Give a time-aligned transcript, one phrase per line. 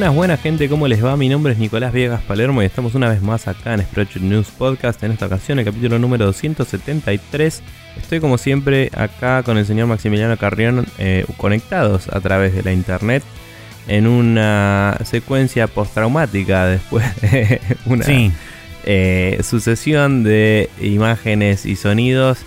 [0.00, 1.14] Buenas, buenas gente, ¿cómo les va?
[1.18, 4.48] Mi nombre es Nicolás Viegas Palermo y estamos una vez más acá en Spreadshot News
[4.48, 7.62] Podcast, en esta ocasión el capítulo número 273.
[7.98, 12.72] Estoy como siempre acá con el señor Maximiliano Carrión eh, conectados a través de la
[12.72, 13.22] internet
[13.88, 18.06] en una secuencia postraumática después de una
[18.84, 22.38] eh, sucesión de imágenes y sonidos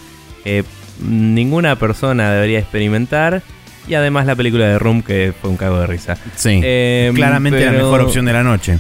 [0.44, 0.66] que
[1.00, 3.44] ninguna persona debería experimentar
[3.88, 6.18] y además la película de Room, que fue un cago de risa.
[6.36, 6.62] Sí.
[6.64, 8.80] Em, claramente la mejor opción de la noche.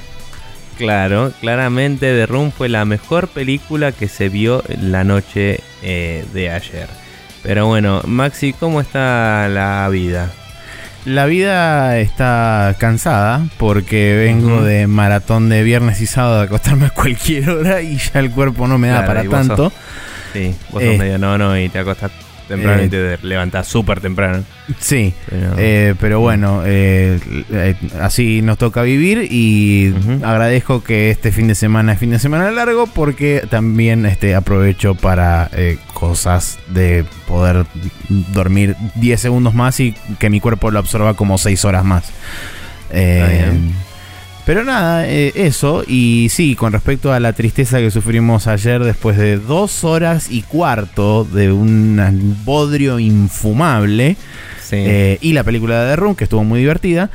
[0.77, 6.49] Claro, claramente The Room fue la mejor película que se vio la noche eh, de
[6.49, 6.87] ayer.
[7.43, 10.31] Pero bueno, Maxi, ¿cómo está la vida?
[11.05, 16.89] La vida está cansada porque vengo de maratón de viernes y sábado a acostarme a
[16.91, 19.73] cualquier hora y ya el cuerpo no me da para tanto.
[20.31, 22.11] sí, vos sos eh, medio no, no y te acostás
[22.47, 24.43] temprano y te levantás súper temprano.
[24.79, 27.19] Sí, pero, eh, bueno, eh,
[27.51, 32.19] eh, así nos toca vivir y agradezco que este fin de semana es fin de
[32.19, 35.49] semana largo porque también este, aprovecho para
[35.93, 37.65] cosas de poder
[38.09, 42.11] dormir 10 segundos más y que mi cuerpo lo absorba como 6 horas más.
[44.45, 45.83] Pero nada, eh, eso.
[45.87, 50.41] Y sí, con respecto a la tristeza que sufrimos ayer después de dos horas y
[50.41, 54.17] cuarto de un bodrio infumable.
[54.71, 57.09] Eh, y la película de The Room, que estuvo muy divertida.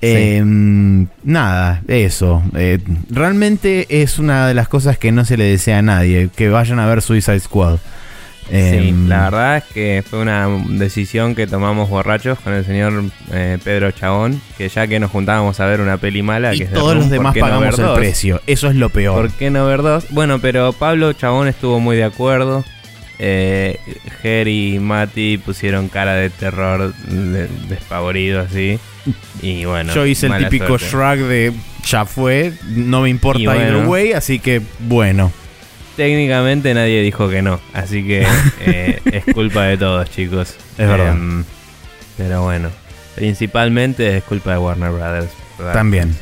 [0.00, 2.42] Em, nada, eso.
[2.54, 6.28] Eh, realmente es una de las cosas que no se le desea a nadie.
[6.34, 7.78] Que vayan a ver Suicide Squad.
[8.48, 13.04] Sí, em, la verdad es que fue una decisión que tomamos borrachos con el señor
[13.32, 16.66] eh, Pedro Chabón, que ya que nos juntábamos a ver una peli mala, y que
[16.66, 19.28] todos los demás pagamos el precio, eso es lo peor.
[19.28, 20.06] ¿Por qué no ver dos?
[20.10, 22.64] Bueno, pero Pablo Chabón estuvo muy de acuerdo.
[23.20, 23.78] Eh,
[24.44, 26.92] y Mati pusieron cara de terror
[27.68, 28.78] despavorido así.
[29.42, 31.52] Y bueno, yo hice el típico shrug de
[31.86, 35.30] ya fue, no me importa either way, así que bueno.
[35.96, 38.26] Técnicamente nadie dijo que no, así que
[38.60, 40.56] eh, es culpa de todos, chicos.
[40.76, 41.12] Es verdad.
[41.12, 41.44] Em,
[42.16, 42.70] pero bueno,
[43.14, 45.30] principalmente es culpa de Warner Brothers.
[45.72, 46.16] También.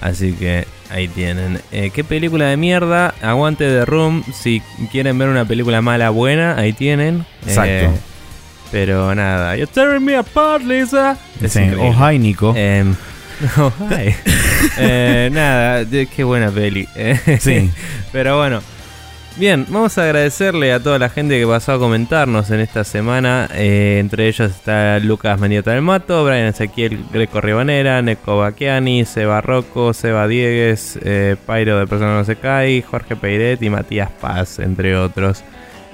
[0.00, 1.60] Así que ahí tienen.
[1.72, 3.14] Eh, ¿Qué película de mierda?
[3.20, 4.22] Aguante de Room.
[4.32, 4.62] Si
[4.92, 7.26] quieren ver una película mala buena, ahí tienen.
[7.44, 7.86] Exacto.
[7.86, 7.90] Eh,
[8.70, 9.56] pero nada.
[9.56, 11.18] You're tearing me apart, Lisa.
[11.80, 12.54] oh, hi, Nico.
[12.56, 12.94] Em,
[13.58, 14.14] oh, hi.
[15.32, 16.86] nada, qué buena peli.
[17.40, 17.70] sí.
[18.12, 18.62] Pero bueno.
[19.40, 23.48] Bien, vamos a agradecerle a toda la gente que pasó a comentarnos en esta semana.
[23.54, 29.40] Eh, entre ellos está Lucas Mendieta del Mato, Brian Ezequiel Greco Ribanera, Neko Baquiani, Seba
[29.40, 34.58] Rocco, Seba Diegues, eh, Pairo de Persona No Se Cae, Jorge Peiret y Matías Paz,
[34.58, 35.42] entre otros.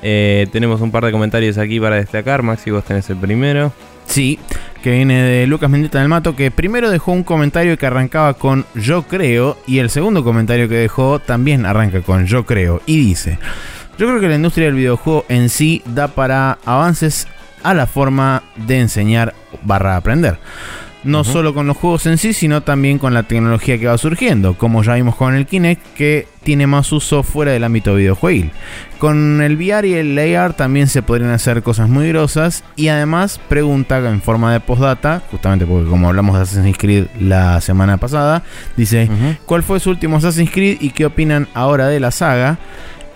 [0.02, 2.42] Eh, tenemos un par de comentarios aquí para destacar.
[2.42, 3.72] Maxi, vos tenés el primero.
[4.06, 4.40] Sí,
[4.86, 8.64] que viene de Lucas Mendieta del Mato, que primero dejó un comentario que arrancaba con
[8.76, 13.41] yo creo, y el segundo comentario que dejó también arranca con yo creo, y dice,
[13.98, 17.26] yo creo que la industria del videojuego en sí da para avances
[17.64, 20.38] a la forma de enseñar barra aprender
[21.06, 24.55] no solo con los juegos en sí, sino también con la tecnología que va surgiendo,
[24.55, 28.53] como ya vimos con el Kinect, que tiene más uso fuera del ámbito videojuegil.
[28.99, 33.41] Con el VR y el AR también se podrían hacer cosas muy grosas y además
[33.49, 38.43] pregunta en forma de postdata, justamente porque como hablamos de Assassin's Creed la semana pasada,
[38.77, 39.09] dice,
[39.44, 42.59] ¿cuál fue su último Assassin's Creed y qué opinan ahora de la saga?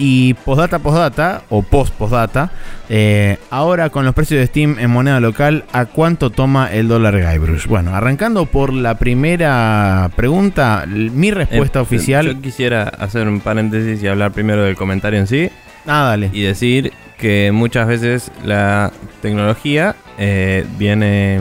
[0.03, 2.50] Y postdata, postdata, o post postdata,
[2.88, 7.21] eh, ahora con los precios de Steam en moneda local, ¿a cuánto toma el dólar
[7.21, 7.66] Guybrush?
[7.66, 12.27] Bueno, arrancando por la primera pregunta, mi respuesta eh, oficial.
[12.28, 15.51] Yo quisiera hacer un paréntesis y hablar primero del comentario en sí.
[15.86, 16.30] Ah, dale.
[16.33, 21.41] Y decir que muchas veces la tecnología eh, viene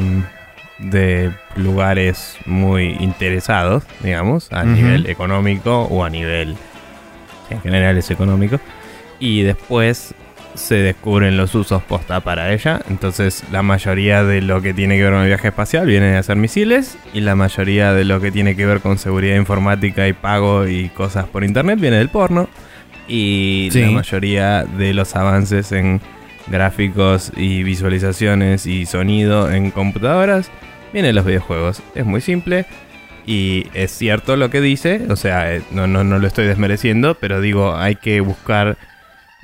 [0.79, 6.57] de lugares muy interesados, digamos, a nivel económico o a nivel
[7.55, 8.59] en general es económico,
[9.19, 10.13] y después
[10.55, 12.81] se descubren los usos posta para ella.
[12.89, 16.17] Entonces la mayoría de lo que tiene que ver con el viaje espacial viene de
[16.17, 20.13] hacer misiles y la mayoría de lo que tiene que ver con seguridad informática y
[20.13, 22.49] pago y cosas por internet viene del porno.
[23.07, 25.99] Y la mayoría de los avances en
[26.47, 30.51] gráficos y visualizaciones y sonido en computadoras
[30.93, 31.81] viene de los videojuegos.
[31.95, 32.65] Es muy simple.
[33.29, 37.13] Y es cierto lo que dice, o sea, eh, no, no, no lo estoy desmereciendo,
[37.13, 38.75] pero digo, hay que buscar,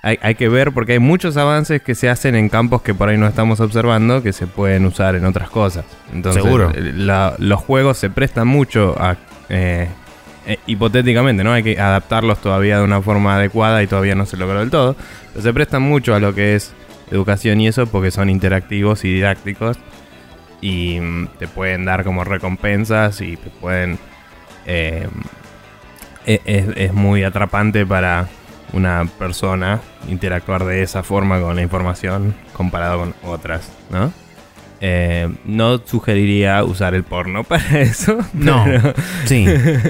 [0.01, 3.09] hay, hay, que ver porque hay muchos avances que se hacen en campos que por
[3.09, 5.85] ahí no estamos observando que se pueden usar en otras cosas.
[6.11, 6.71] Entonces, Seguro.
[6.73, 6.93] Eh,
[7.37, 9.17] los juegos se prestan mucho a...
[9.49, 9.87] Eh,
[10.65, 11.53] hipotéticamente, ¿no?
[11.53, 14.95] Hay que adaptarlos todavía de una forma adecuada y todavía no se logró del todo.
[15.33, 16.73] Pero se prestan mucho a lo que es
[17.11, 19.77] educación y eso porque son interactivos y didácticos
[20.61, 23.99] y mm, te pueden dar como recompensas y te pueden
[24.65, 25.07] eh,
[26.25, 28.27] e- es, es muy atrapante para
[28.73, 29.79] una persona
[30.09, 34.11] interactuar de esa forma con la información comparado con otras, ¿no?
[34.81, 38.17] Eh, no sugeriría usar el porno para eso.
[38.33, 38.63] No.
[38.65, 38.93] Pero,
[39.25, 39.45] Sí.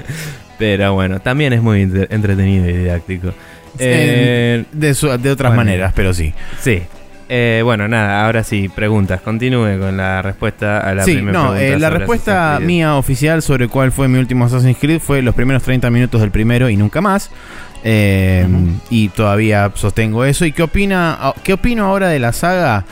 [0.58, 3.32] pero bueno, también es muy entre- entretenido y didáctico.
[3.78, 5.64] Eh, de, su- de otras bueno.
[5.64, 6.32] maneras, pero sí.
[6.60, 6.82] sí.
[7.28, 9.20] Eh, bueno, nada, ahora sí, preguntas.
[9.20, 13.42] Continúe con la respuesta a la sí, primera no, pregunta eh, la respuesta mía oficial
[13.42, 16.76] sobre cuál fue mi último Assassin's Creed fue los primeros 30 minutos del primero y
[16.76, 17.30] nunca más.
[17.82, 18.46] Eh.
[18.90, 20.44] Y todavía sostengo eso.
[20.44, 21.18] ¿Y qué opina?
[21.42, 22.84] ¿Qué opino ahora de la saga?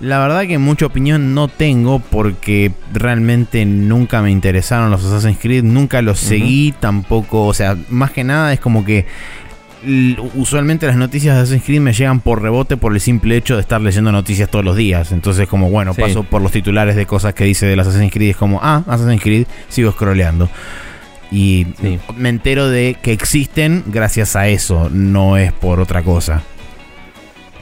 [0.00, 5.62] La verdad que mucha opinión no tengo porque realmente nunca me interesaron los Assassin's Creed,
[5.62, 9.04] nunca los seguí tampoco, o sea, más que nada es como que
[10.34, 13.62] usualmente las noticias de Assassin's Creed me llegan por rebote por el simple hecho de
[13.62, 15.12] estar leyendo noticias todos los días.
[15.12, 16.00] Entonces, como bueno, Sí.
[16.02, 18.82] paso por los titulares de cosas que dice del Assassin's Creed y es como, ah,
[18.86, 20.48] Assassin's Creed, sigo scrolleando.
[21.32, 21.98] Y Sí.
[22.16, 26.42] me entero de que existen gracias a eso, no es por otra cosa.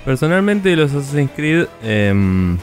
[0.04, 2.56] Personalmente, los Assassin's Creed, em,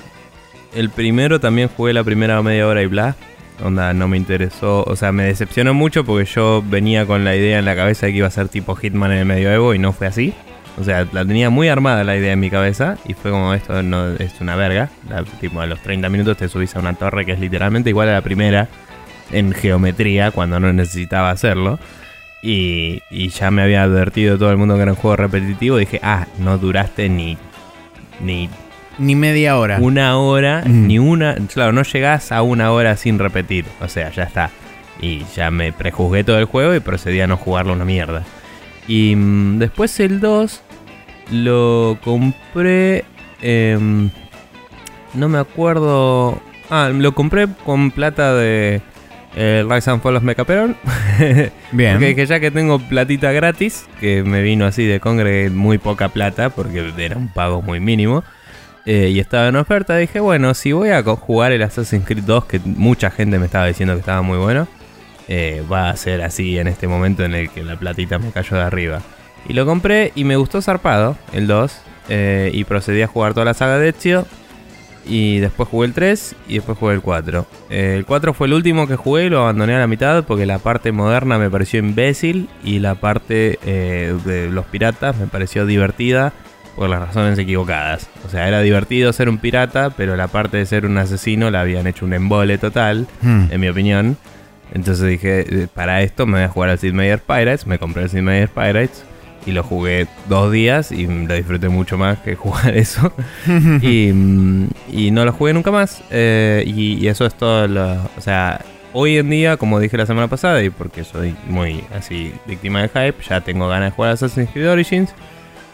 [0.73, 3.15] el primero también jugué la primera media hora y bla.
[3.63, 7.57] Onda, no me interesó, o sea, me decepcionó mucho porque yo venía con la idea
[7.57, 9.93] en la cabeza de que iba a ser tipo Hitman en el medioevo y no
[9.93, 10.33] fue así.
[10.77, 13.81] O sea, la tenía muy armada la idea en mi cabeza y fue como esto
[13.81, 14.89] no es una verga.
[15.09, 18.09] La- tipo, a los 30 minutos te subís a una torre que es literalmente igual
[18.09, 18.67] a la primera
[19.31, 21.79] en geometría cuando no necesitaba hacerlo.
[22.41, 25.77] Y, y ya me había advertido todo el mundo que era un juego repetitivo.
[25.77, 27.37] Dije, ah, no duraste ni,
[28.19, 28.49] ni
[28.97, 29.77] Ni media hora.
[29.81, 30.87] una hora, Mm.
[30.87, 31.35] ni una.
[31.53, 33.65] Claro, no llegás a una hora sin repetir.
[33.81, 34.49] O sea, ya está.
[35.01, 38.23] Y ya me prejuzgué todo el juego y procedí a no jugarlo una mierda.
[38.87, 40.61] Y mm, después el 2
[41.31, 43.03] lo compré.
[43.41, 44.09] em,
[45.13, 46.41] no me acuerdo.
[46.69, 48.81] Ah, lo compré con plata de
[49.35, 50.75] eh, Rise and Fall of Mechaperon.
[51.71, 51.93] Bien.
[51.93, 56.09] Porque dije, ya que tengo platita gratis, que me vino así de congre muy poca
[56.09, 58.23] plata, porque era un pago muy mínimo,
[58.85, 62.45] eh, y estaba en oferta, dije, bueno, si voy a jugar el Assassin's Creed 2,
[62.45, 64.67] que mucha gente me estaba diciendo que estaba muy bueno,
[65.27, 68.57] eh, va a ser así en este momento en el que la platita me cayó
[68.57, 69.01] de arriba.
[69.47, 73.45] Y lo compré y me gustó zarpado, el 2, eh, y procedí a jugar toda
[73.45, 74.25] la saga de Ezio.
[75.07, 77.45] Y después jugué el 3 y después jugué el 4.
[77.69, 80.47] Eh, el 4 fue el último que jugué y lo abandoné a la mitad porque
[80.47, 86.33] la parte moderna me pareció imbécil y la parte de los piratas me pareció divertida
[86.75, 88.07] por las razones equivocadas.
[88.25, 91.61] O sea, era divertido ser un pirata, pero la parte de ser un asesino la
[91.61, 93.45] habían hecho un embole total, Hmm.
[93.49, 94.17] en mi opinión.
[94.73, 97.65] Entonces dije, eh, para esto me voy a jugar al Sid Meier's Pirates.
[97.67, 99.03] Me compré el Sid Meier's Pirates
[99.45, 103.13] y lo jugué dos días y lo disfruté mucho más que jugar eso
[103.81, 106.01] y, mm, y no lo jugué nunca más.
[106.09, 107.67] eh, y, y eso es todo.
[107.67, 108.59] Lo, o sea,
[108.91, 112.89] hoy en día, como dije la semana pasada, y porque soy muy así víctima del
[112.89, 115.13] hype, ya tengo ganas de jugar Assassin's Creed Origins.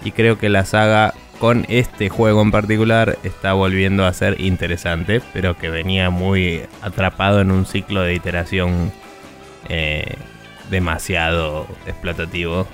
[0.04, 5.22] Y creo que la saga con este juego en particular está volviendo a ser interesante,
[5.34, 8.92] pero que venía muy atrapado en un ciclo de iteración
[9.70, 10.16] eh,
[10.70, 12.68] demasiado explotativo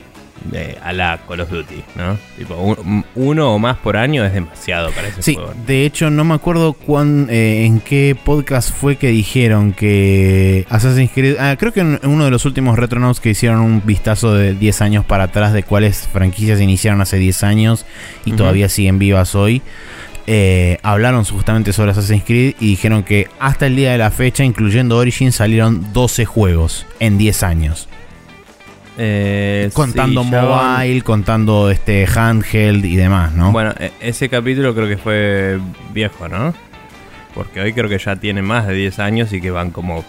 [0.52, 2.18] de, a la Call of Duty, ¿no?
[2.38, 5.54] Tipo, un- uno o más por año es demasiado para ese Sí, juego.
[5.66, 11.12] de hecho no me acuerdo cuán, eh, en qué podcast fue que dijeron que Assassin's
[11.14, 11.36] Creed...
[11.40, 14.82] ah, creo que en uno de los últimos Retronauts que hicieron un vistazo de 10
[14.82, 17.86] años para atrás de cuáles franquicias iniciaron hace 10 años
[18.26, 19.62] y todavía siguen vivas hoy.
[20.30, 24.44] eh, hablaron justamente sobre Assassin's Creed y dijeron que hasta el día de la fecha,
[24.44, 27.88] incluyendo Origin, salieron 12 juegos en 10 años.
[28.98, 33.52] Eh, Contando sí, ya van- mobile, contando este handheld y demás, ¿no?
[33.52, 35.60] Bueno, e- ese capítulo creo que fue
[35.94, 36.54] viejo, ¿no?
[37.36, 40.04] Porque hoy creo que ya tiene más de 10 años y que van como...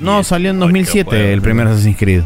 [0.00, 2.22] no, 10, salió en 8 2007 juegos, el primer Assassin's Creed.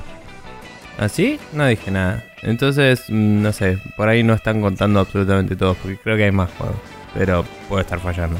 [0.99, 1.39] ¿Ah, sí?
[1.53, 2.23] No dije nada.
[2.43, 6.33] Entonces, mm, no sé, por ahí no están contando absolutamente todos, porque creo que hay
[6.33, 6.77] más juegos.
[7.15, 8.39] Pero puedo estar fallando.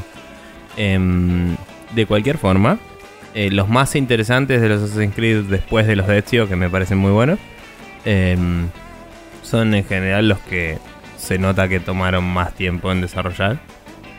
[0.77, 1.55] Em,
[1.93, 2.79] de cualquier forma,
[3.33, 6.69] eh, los más interesantes de los Assassin's Creed después de los de Ezio, que me
[6.69, 7.39] parecen muy buenos,
[8.05, 8.69] em,
[9.41, 10.77] son en general los que
[11.17, 13.59] se nota que tomaron más tiempo en desarrollar.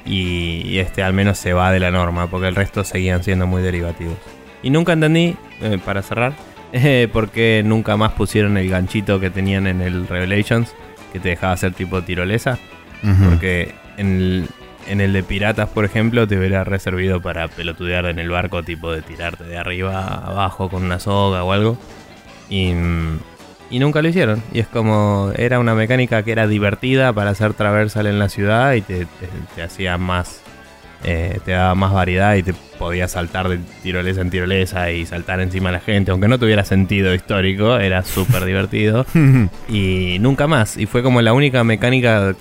[0.07, 3.47] Y, y este al menos se va de la norma, porque el resto seguían siendo
[3.47, 4.19] muy derivativos.
[4.63, 6.33] Y nunca entendí, eh, para cerrar,
[6.73, 10.75] eh, por qué nunca más pusieron el ganchito que tenían en el Revelations,
[11.13, 12.59] que te dejaba hacer tipo tirolesa.
[13.29, 14.49] Porque en el,
[14.89, 18.93] en el de piratas, por ejemplo, te hubiera reservado para pelotudear en el barco, tipo
[18.93, 21.77] de tirarte de arriba a abajo con una soga o algo.
[22.49, 23.19] Y, mm,
[23.71, 24.43] y nunca lo hicieron.
[24.53, 28.75] Y es como, era una mecánica que era divertida para hacer traversal en la ciudad
[28.75, 30.41] y te, te- te hacía más
[31.07, 35.39] eh, te daba más variedad y te podías saltar de tirolesa en tirolesa y saltar
[35.41, 39.05] encima de la gente, aunque no tuviera sentido histórico, era súper divertido.
[39.69, 40.79] y nunca más.
[40.79, 42.35] Y fue como la única mecánica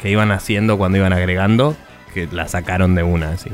[0.00, 1.76] que iban haciendo cuando iban agregando,
[2.14, 3.50] que la sacaron de una, así.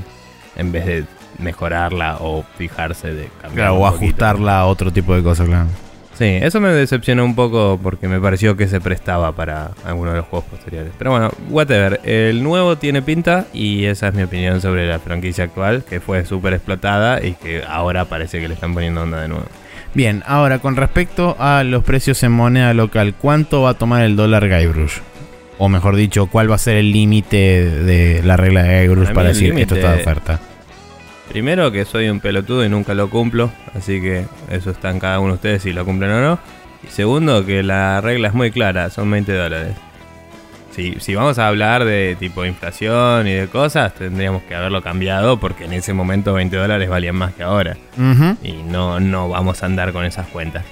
[0.57, 1.05] En vez de
[1.39, 3.69] mejorarla o fijarse de cambiar.
[3.69, 5.69] Claro, o ajustarla a otro tipo de cosas, claro.
[6.15, 10.19] Sí, eso me decepcionó un poco porque me pareció que se prestaba para alguno de
[10.19, 10.93] los juegos posteriores.
[10.99, 12.01] Pero bueno, whatever.
[12.05, 16.25] El nuevo tiene pinta y esa es mi opinión sobre la franquicia actual, que fue
[16.27, 19.47] súper explotada y que ahora parece que le están poniendo onda de nuevo.
[19.95, 24.15] Bien, ahora con respecto a los precios en moneda local, ¿cuánto va a tomar el
[24.15, 24.99] dólar Guybrush?
[25.65, 29.29] O mejor dicho, ¿cuál va a ser el límite de la regla de Guybrush para,
[29.29, 30.41] decir que esto está de oferta?
[31.29, 35.21] Primero que soy un pelotudo y nunca lo cumplo, así que eso está en cada
[35.21, 36.39] uno de ustedes si lo cumplen o no.
[36.83, 39.77] Y segundo que la regla es muy clara, son 20 dólares.
[40.73, 45.39] Si, si vamos a hablar de tipo inflación y de cosas, tendríamos que haberlo cambiado
[45.39, 47.77] porque en ese momento 20 dólares valían más que ahora.
[48.43, 50.65] Y no, no vamos a andar con esas cuentas.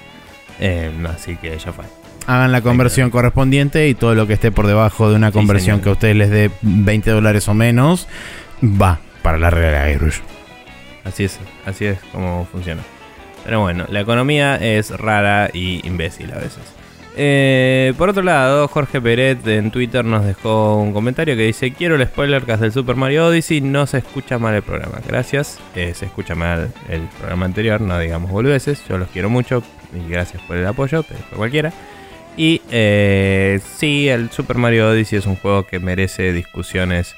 [0.59, 1.85] Eh, así que ya fue.
[2.31, 5.89] Hagan la conversión correspondiente y todo lo que esté por debajo de una conversión que
[5.89, 8.07] a ustedes les dé 20 dólares o menos,
[8.63, 10.23] va para la regla de Irish.
[11.03, 12.83] Así es, así es como funciona.
[13.45, 16.63] Pero bueno, la economía es rara y imbécil a veces.
[17.17, 21.97] Eh, por otro lado, Jorge Peret en Twitter nos dejó un comentario que dice: Quiero
[21.97, 23.61] el spoiler cast del Super Mario Odyssey.
[23.61, 25.01] No se escucha mal el programa.
[25.05, 25.59] Gracias.
[25.75, 28.85] Eh, se escucha mal el programa anterior, no digamos boludeces.
[28.89, 31.73] Yo los quiero mucho y gracias por el apoyo, pero por cualquiera.
[32.37, 37.17] Y eh, sí, el Super Mario Odyssey es un juego que merece discusiones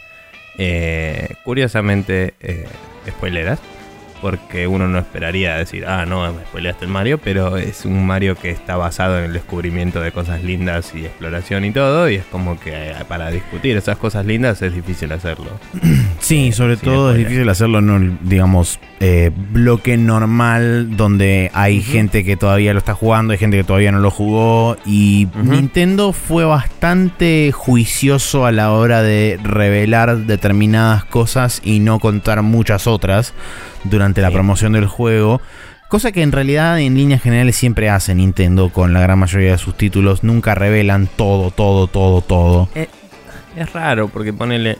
[1.44, 2.34] curiosamente
[3.08, 3.58] spoileras
[4.22, 8.36] porque uno no esperaría decir, ah, no, me spoileaste el Mario, pero es un Mario
[8.36, 12.24] que está basado en el descubrimiento de cosas lindas y exploración y todo, y es
[12.26, 15.50] como que eh, para discutir esas cosas lindas es difícil hacerlo.
[16.20, 22.22] Sí, sobre todo es difícil hacerlo en un, digamos, eh, bloque normal donde hay gente
[22.22, 26.44] que todavía lo está jugando, hay gente que todavía no lo jugó, y Nintendo fue
[26.44, 33.34] bastante juicioso a la hora de revelar determinadas cosas y no contar muchas otras
[33.84, 35.40] durante la promoción del juego.
[35.88, 39.58] Cosa que en realidad en líneas generales siempre hace Nintendo con la gran mayoría de
[39.58, 40.24] sus títulos.
[40.24, 42.68] Nunca revelan todo, todo, todo, todo.
[42.74, 42.88] Eh,
[43.56, 44.78] es raro porque ponele...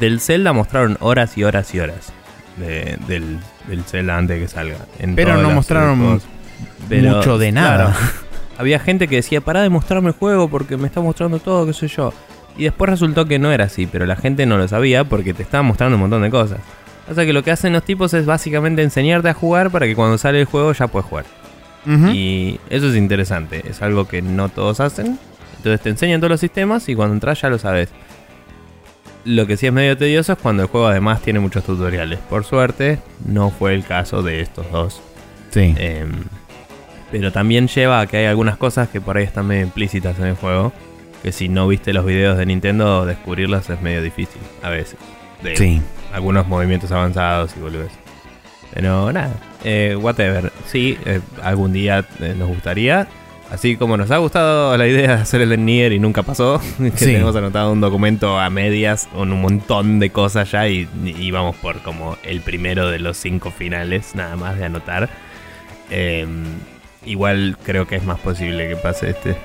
[0.00, 2.14] Del Zelda mostraron horas y horas y horas.
[2.56, 4.78] del, del, Zelda antes de que salga.
[5.14, 7.94] Pero no mostraron mucho de nada.
[8.58, 11.72] había gente que decía, pará de mostrarme el juego porque me está mostrando todo, qué
[11.74, 12.14] sé yo.
[12.56, 15.42] Y después resultó que no era así, pero la gente no lo sabía porque te
[15.42, 16.60] estaba mostrando un montón de cosas.
[17.10, 19.94] O sea que lo que hacen los tipos es básicamente enseñarte a jugar para que
[19.94, 21.24] cuando sale el juego ya puedes jugar.
[21.84, 25.18] Y eso es interesante, es algo que no todos hacen.
[25.56, 27.88] Entonces te enseñan todos los sistemas y cuando entras ya lo sabes.
[29.24, 32.18] Lo que sí es medio tedioso es cuando el juego además tiene muchos tutoriales.
[32.20, 35.00] Por suerte, no fue el caso de estos dos.
[35.50, 35.74] Sí.
[35.76, 36.24] Em,
[37.10, 40.26] pero también lleva a que hay algunas cosas que por ahí están medio implícitas en
[40.26, 40.72] el juego.
[41.22, 44.98] Que si no viste los videos de Nintendo, descubrirlas es medio difícil a veces.
[45.54, 45.80] sí
[46.12, 47.90] algunos movimientos avanzados y volvés.
[48.74, 50.52] Pero nada, eh, whatever.
[50.66, 53.08] Sí, eh, algún día eh, nos gustaría.
[53.50, 56.58] Así como nos ha gustado la idea de hacer el de Nier y nunca pasó,
[56.78, 61.30] que tenemos anotado un documento a medias con un montón de cosas ya y, y
[61.30, 65.10] vamos por como el primero de los cinco finales, nada más de anotar.
[65.90, 66.44] Em,
[67.04, 69.36] igual creo que es más posible que pase este.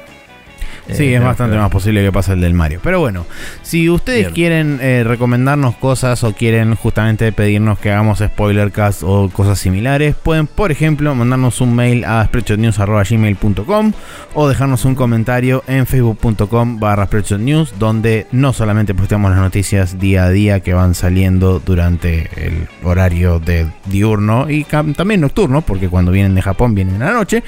[0.91, 2.79] Sí, es bastante más posible que pase el del Mario.
[2.83, 3.25] Pero bueno,
[3.61, 9.59] si ustedes quieren eh, recomendarnos cosas o quieren justamente pedirnos que hagamos spoilercast o cosas
[9.59, 13.93] similares, pueden, por ejemplo, mandarnos un mail a spreadshotnews.gmail.com
[14.33, 20.25] o dejarnos un comentario en facebook.com barra News, donde no solamente posteamos las noticias día
[20.25, 26.11] a día que van saliendo durante el horario de diurno y también nocturno, porque cuando
[26.11, 27.43] vienen de Japón vienen en la noche,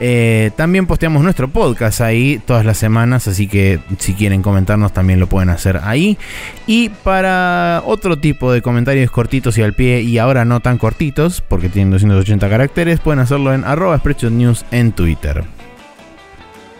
[0.00, 5.20] eh, también posteamos nuestro podcast ahí todas las semanas, así que si quieren comentarnos también
[5.20, 6.18] lo pueden hacer ahí.
[6.66, 11.40] Y para otro tipo de comentarios cortitos y al pie y ahora no tan cortitos,
[11.40, 15.44] porque tienen 280 caracteres, pueden hacerlo en arroba News en Twitter.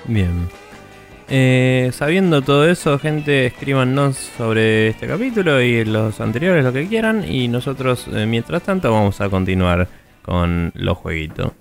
[0.06, 0.48] Bien.
[1.28, 7.24] Eh, sabiendo todo eso, gente, escríbanos sobre este capítulo y los anteriores, lo que quieran.
[7.28, 9.88] Y nosotros, eh, mientras tanto, vamos a continuar
[10.22, 11.52] con los jueguitos.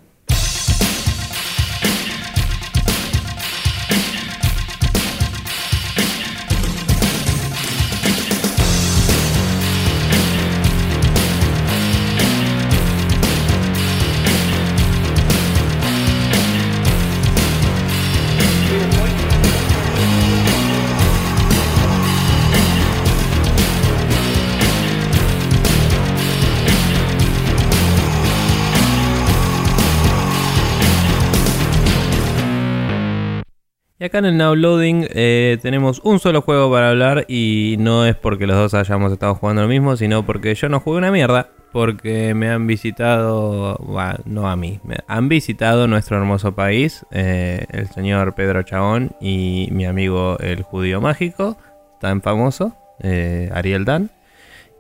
[34.06, 38.16] Acá en el Now Loading eh, tenemos un solo juego para hablar y no es
[38.16, 41.50] porque los dos hayamos estado jugando lo mismo, sino porque yo no jugué una mierda,
[41.72, 47.88] porque me han visitado, bueno, no a mí, han visitado nuestro hermoso país, eh, el
[47.88, 51.58] señor Pedro Chabón y mi amigo el judío mágico,
[52.00, 54.12] tan famoso, eh, Ariel Dan.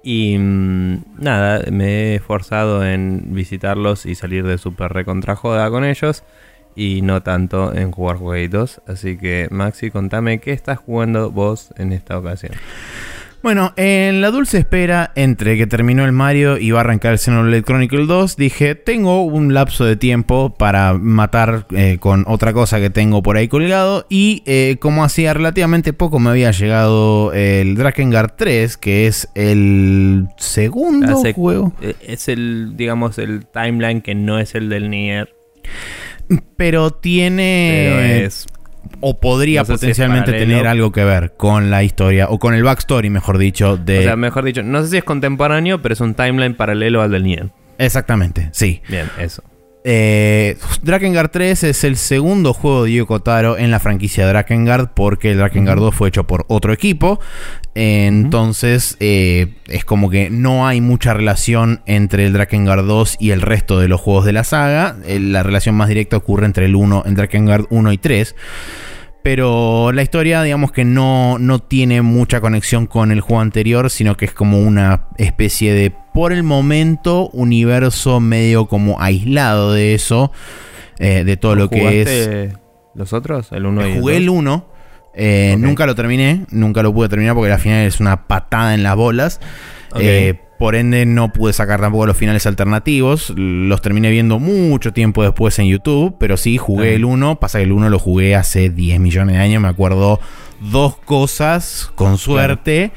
[0.03, 6.24] Y mm, nada, me he esforzado en visitarlos y salir de super recontrajoda con ellos
[6.75, 8.82] y no tanto en jugar jueguitos.
[8.88, 12.51] Así que Maxi, contame qué estás jugando vos en esta ocasión.
[13.44, 17.20] Bueno, en la dulce espera entre que terminó el Mario y va a arrancar el
[17.20, 22.79] Xenoblade Chronicle 2, dije, tengo un lapso de tiempo para matar eh, con otra cosa
[22.79, 27.75] que tengo por ahí colgado y eh, como hacía relativamente poco me había llegado el
[27.75, 31.72] Drakengard 3, que es el segundo Hace- juego.
[31.84, 35.36] eh, Es el, digamos, el timeline que no es el del Nier,
[36.58, 37.91] Pero tiene...
[37.91, 38.48] pero es
[39.01, 42.63] o podría no sé potencialmente tener algo que ver con la historia, o con el
[42.63, 44.00] backstory, mejor dicho, de...
[44.00, 47.12] O sea, mejor dicho, no sé si es contemporáneo, pero es un timeline paralelo al
[47.12, 47.50] del Nier.
[47.77, 48.82] Exactamente, sí.
[48.88, 49.44] Bien, eso.
[49.88, 55.32] Eh, Drakengard 3 es el segundo juego de Yoko Taro en la franquicia Drakengard porque
[55.32, 57.20] el Drakengard 2 fue hecho por otro equipo.
[57.77, 63.41] Entonces eh, es como que no hay mucha relación entre el Drakengard 2 y el
[63.41, 64.96] resto de los juegos de la saga.
[65.05, 68.36] Eh, La relación más directa ocurre entre el 1, en Drakengard 1 y 3.
[69.24, 74.16] Pero la historia, digamos que no, no tiene mucha conexión con el juego anterior, sino
[74.16, 80.31] que es como una especie de, por el momento, universo medio como aislado de eso,
[81.00, 82.07] eh, de todo lo que es...
[82.07, 82.57] ¿Jugaste
[82.94, 83.51] los otros?
[83.51, 84.35] El 1 y el Jugué el 2?
[84.35, 84.68] 1,
[85.16, 88.84] eh, nunca lo terminé, nunca lo pude terminar porque la final es una patada en
[88.84, 89.40] las bolas.
[89.98, 93.34] Eh, por ende, no pude sacar tampoco los finales alternativos.
[93.36, 96.16] Los terminé viendo mucho tiempo después en YouTube.
[96.20, 97.40] Pero sí, jugué el 1.
[97.40, 99.62] Pasa que el 1 lo jugué hace 10 millones de años.
[99.62, 100.20] Me acuerdo
[100.60, 102.92] dos cosas con suerte.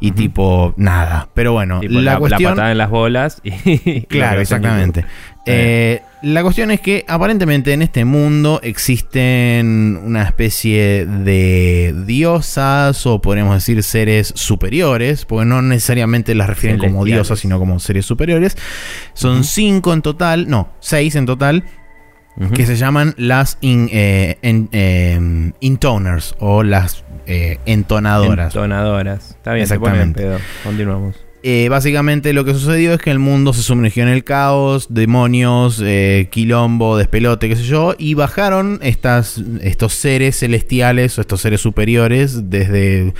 [0.00, 1.28] Y tipo, nada.
[1.34, 2.52] Pero bueno, la, la, cuestión.
[2.52, 4.02] patada en las bolas y...
[4.08, 5.06] Claro, exactamente.
[5.46, 13.20] Eh, la cuestión es que aparentemente en este mundo existen una especie de diosas o
[13.20, 18.56] podríamos decir seres superiores, porque no necesariamente las refieren como diosas, sino como seres superiores.
[19.12, 21.64] Son cinco en total, no, seis en total,
[22.54, 28.54] que se llaman las in- eh, en- eh, intoners o las eh, entonadoras.
[28.54, 29.30] Entonadoras.
[29.30, 30.20] Está bien, se Exactamente.
[30.22, 30.38] pedo.
[30.64, 31.16] Continuamos.
[31.46, 35.78] Eh, básicamente lo que sucedió es que el mundo se sumergió en el caos, demonios,
[35.84, 41.60] eh, quilombo, despelote, qué sé yo, y bajaron estas, estos seres celestiales o estos seres
[41.60, 43.12] superiores desde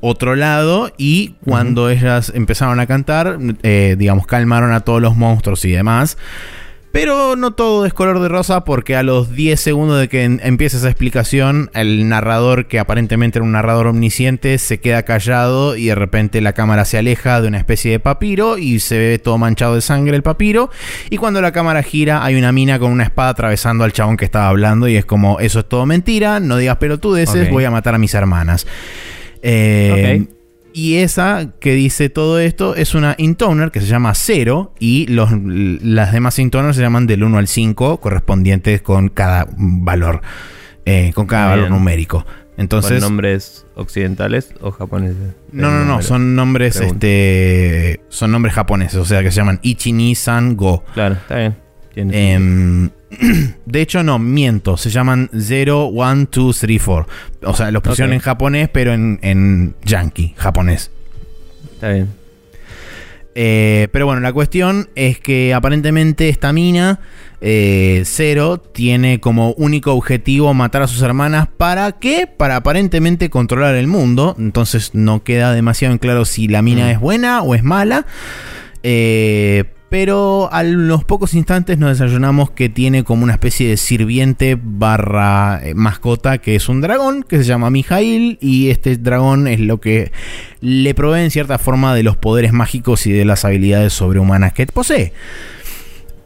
[0.00, 5.64] otro lado y cuando ellas empezaron a cantar, eh, digamos, calmaron a todos los monstruos
[5.64, 6.18] y demás.
[6.90, 10.78] Pero no todo es color de rosa porque a los 10 segundos de que empieza
[10.78, 15.94] esa explicación, el narrador, que aparentemente era un narrador omnisciente, se queda callado y de
[15.94, 19.74] repente la cámara se aleja de una especie de papiro y se ve todo manchado
[19.74, 20.70] de sangre el papiro.
[21.10, 24.24] Y cuando la cámara gira hay una mina con una espada atravesando al chabón que
[24.24, 27.52] estaba hablando y es como, eso es todo mentira, no digas pelotudeces, Ok.
[27.52, 28.66] voy a matar a mis hermanas.
[29.42, 30.26] Eh.
[30.72, 35.30] Y esa que dice todo esto es una intoner que se llama 0 y los,
[35.32, 40.20] las demás intoners se llaman del 1 al 5 correspondientes con cada valor,
[40.84, 42.24] eh, con cada valor numérico.
[42.56, 45.34] Entonces, ¿Con nombres occidentales o japoneses?
[45.52, 47.06] no, no, no, son nombres, Pregunta.
[47.06, 50.84] este, son nombres japoneses, o sea que se llaman Ichi, Ni, San, Go.
[50.92, 51.56] Claro, está bien.
[51.94, 52.90] Em,
[53.66, 54.76] de hecho, no, miento.
[54.76, 57.08] Se llaman 0, 1, 2, 3, 4.
[57.44, 60.90] O sea, los pusieron en japonés, pero en, en yankee, japonés.
[61.74, 62.08] Está bien.
[63.40, 66.98] Eh, pero bueno, la cuestión es que aparentemente esta mina,
[67.40, 71.46] eh, Zero, tiene como único objetivo matar a sus hermanas.
[71.56, 72.26] ¿Para qué?
[72.26, 74.34] Para aparentemente controlar el mundo.
[74.38, 76.90] Entonces no queda demasiado en claro si la mina Mm.
[76.90, 78.06] es buena o es mala.
[78.82, 84.58] Eh, pero a los pocos instantes nos desayunamos que tiene como una especie de sirviente
[84.60, 89.60] barra eh, mascota que es un dragón que se llama Mijail y este dragón es
[89.60, 90.12] lo que
[90.60, 94.66] le provee en cierta forma de los poderes mágicos y de las habilidades sobrehumanas que
[94.66, 95.12] posee.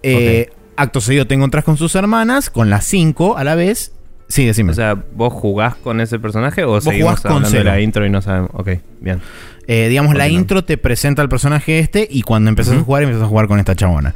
[0.03, 3.92] Eh, Acto seguido te encontrás con sus hermanas, con las cinco a la vez.
[4.29, 4.72] Sí, decime.
[4.72, 7.70] O sea, ¿vos jugás con ese personaje o Vos seguimos jugás con hablando de Zero.
[7.70, 8.51] la intro y no sabemos?
[8.55, 8.70] Ok,
[9.01, 9.20] bien.
[9.66, 13.25] Eh, digamos, la intro te presenta al personaje este y cuando empezás a jugar, empiezas
[13.25, 14.14] a jugar con esta chabona.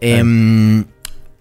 [0.00, 0.84] Em,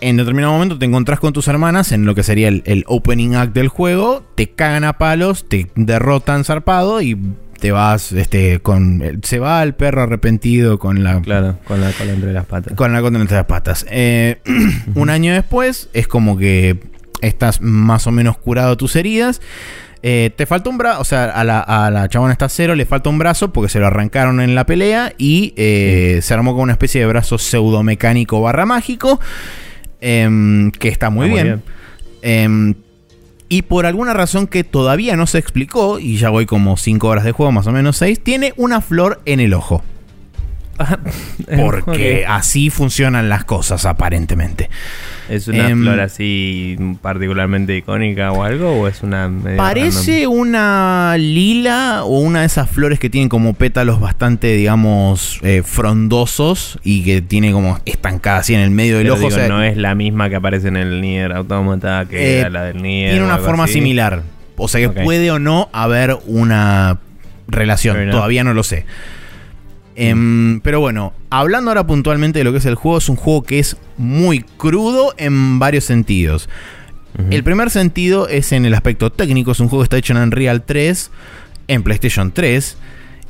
[0.02, 3.36] en determinado momento te encontrás con tus hermanas en lo que sería el, el opening
[3.36, 7.18] act del juego, te cagan a palos, te derrotan zarpado y
[7.64, 9.22] te vas, este, con...
[9.24, 11.22] Se va el perro arrepentido con la...
[11.22, 12.74] Claro, con la cola entre las patas.
[12.76, 13.86] Con la contra entre las patas.
[13.90, 14.42] Eh,
[14.96, 16.78] un año después es como que
[17.22, 19.40] estás más o menos curado tus heridas.
[20.06, 22.86] Eh, te falta un brazo, o sea, a la, a la chabona está cero, le
[22.86, 26.64] falta un brazo porque se lo arrancaron en la pelea y eh, se armó con
[26.64, 29.22] una especie de brazo pseudomecánico barra mágico,
[30.02, 31.64] em, que está muy bien.
[32.22, 32.74] Em,
[33.48, 37.24] y por alguna razón que todavía no se explicó, y ya voy como 5 horas
[37.24, 39.86] de juego, más o menos 6, tiene una flor en el ojo.
[41.58, 44.70] Porque así funcionan las cosas, aparentemente.
[45.30, 48.82] ¿Es una Em, flor así particularmente icónica o algo?
[48.82, 54.00] ¿O es una Parece una lila o una de esas flores que tienen como pétalos
[54.00, 59.14] bastante, digamos, eh, frondosos y que tiene como estancada así en el medio del Pero
[59.16, 59.24] ojo.
[59.24, 62.40] digo, o sea, no es la misma que aparece en el Nier Automata que Eh,
[62.40, 63.12] era la del Nier.
[63.12, 63.74] tiene una forma así.
[63.74, 64.24] similar.
[64.58, 67.00] O sea que puede o no haber una
[67.48, 68.10] relación.
[68.12, 68.86] Todavía no lo sé.
[69.96, 73.44] Em, pero bueno, hablando ahora puntualmente de lo que es el juego, es un juego
[73.44, 76.50] que es muy crudo en varios sentidos.
[77.30, 79.52] El primer sentido es en el aspecto técnico.
[79.52, 81.12] Es un juego que está hecho en Unreal 3,
[81.68, 82.78] en PlayStation 3.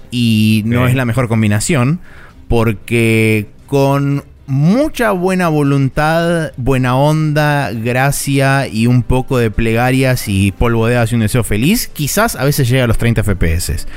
[0.10, 2.00] Y no es la mejor combinación.
[2.48, 10.88] Porque con mucha buena voluntad, buena onda, gracia y un poco de plegarias y polvo
[10.88, 13.88] de hadas y un deseo feliz, quizás a veces llega a los 30 FPS.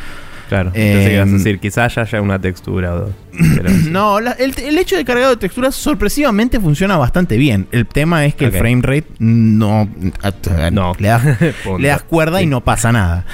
[0.48, 3.11] Claro, entonces ibas a decir, quizás haya una textura o dos.
[3.56, 7.66] Pero, No, la- el, el hecho de cargado de texturas sorpresivamente funciona bastante bien.
[7.72, 9.88] El tema es que el frame rate no,
[10.72, 10.92] No.
[10.98, 11.22] le das
[11.78, 13.24] le das cuerda y no pasa nada.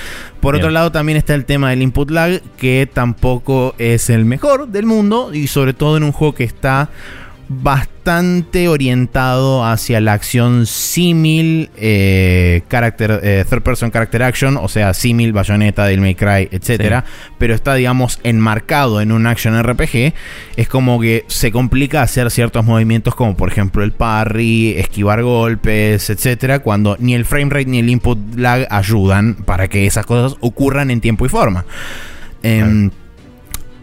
[0.40, 4.68] Por otro lado también está el tema del input lag, que tampoco es el mejor
[4.68, 6.88] del mundo y sobre todo en un juego que está
[7.60, 14.94] bastante orientado hacia la acción símil eh, character, eh, third person character action, o sea,
[14.94, 17.04] símil, bayoneta, del May Cry, etcétera,
[17.38, 20.14] pero está digamos enmarcado en un action RPG,
[20.56, 26.08] es como que se complica hacer ciertos movimientos como por ejemplo el parry, esquivar golpes,
[26.10, 30.36] etcétera, cuando ni el frame rate ni el input lag ayudan para que esas cosas
[30.40, 31.64] ocurran en tiempo y forma.
[32.42, 32.90] Em,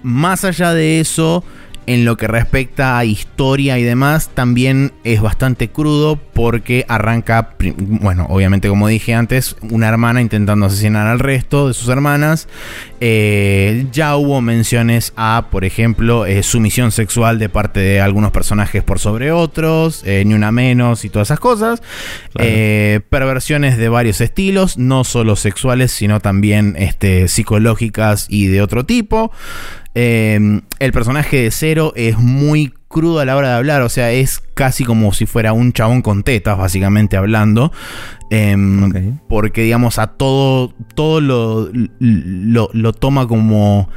[0.03, 1.43] más allá de eso,
[1.85, 8.27] en lo que respecta a historia y demás, también es bastante crudo porque arranca, bueno,
[8.29, 12.47] obviamente como dije antes, una hermana intentando asesinar al resto de sus hermanas.
[13.01, 18.83] Eh, ya hubo menciones a, por ejemplo, eh, sumisión sexual de parte de algunos personajes
[18.83, 21.81] por sobre otros, eh, ni una menos y todas esas cosas.
[22.33, 22.49] Claro.
[22.51, 28.85] Eh, perversiones de varios estilos, no solo sexuales, sino también este, psicológicas y de otro
[28.85, 29.31] tipo.
[29.95, 34.11] Eh, el personaje de Zero es muy crudo a la hora de hablar, o sea,
[34.11, 37.71] es casi como si fuera un chabón con tetas, básicamente hablando.
[38.31, 39.17] Em.
[39.27, 43.89] Porque, digamos, a todo, todo lo, lo, lo toma como...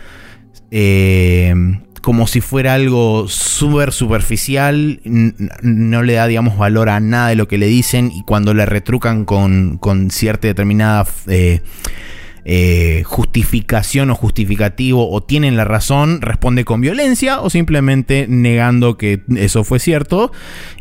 [0.71, 1.55] eh,
[2.03, 7.47] como si fuera algo súper superficial, no le da, digamos, valor a nada de lo
[7.47, 11.63] que le dicen y cuando le retrucan con, con cierta determinada eh,
[12.45, 19.23] eh, justificación o justificativo o tienen la razón, responde con violencia o simplemente negando que
[19.37, 20.33] eso fue cierto.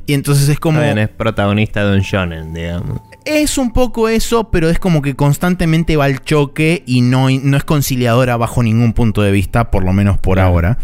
[0.07, 0.81] Y entonces es como...
[0.81, 3.01] Bien, es protagonista de un shonen, digamos.
[3.25, 7.57] Es un poco eso, pero es como que constantemente va al choque y no, no
[7.57, 10.79] es conciliadora bajo ningún punto de vista, por lo menos por ahora.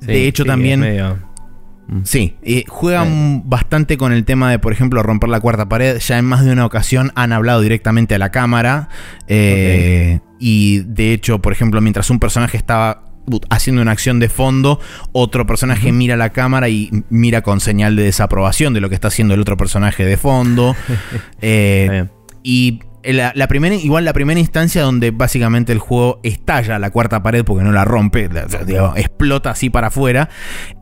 [0.00, 1.29] de Sí, hecho, sí, también...
[1.90, 2.02] Mm.
[2.04, 5.98] Sí, eh, juegan bastante con el tema de, por ejemplo, romper la cuarta pared.
[5.98, 8.88] Ya en más de una ocasión han hablado directamente a la cámara.
[9.26, 13.02] eh, Y de hecho, por ejemplo, mientras un personaje estaba
[13.50, 14.80] haciendo una acción de fondo,
[15.12, 19.08] otro personaje mira la cámara y mira con señal de desaprobación de lo que está
[19.08, 20.76] haciendo el otro personaje de fondo.
[21.42, 22.06] Eh,
[22.42, 27.22] y la, la primera, igual la primera instancia donde básicamente el juego estalla la cuarta
[27.22, 28.28] pared porque no la rompe,
[28.96, 30.28] explota así para afuera,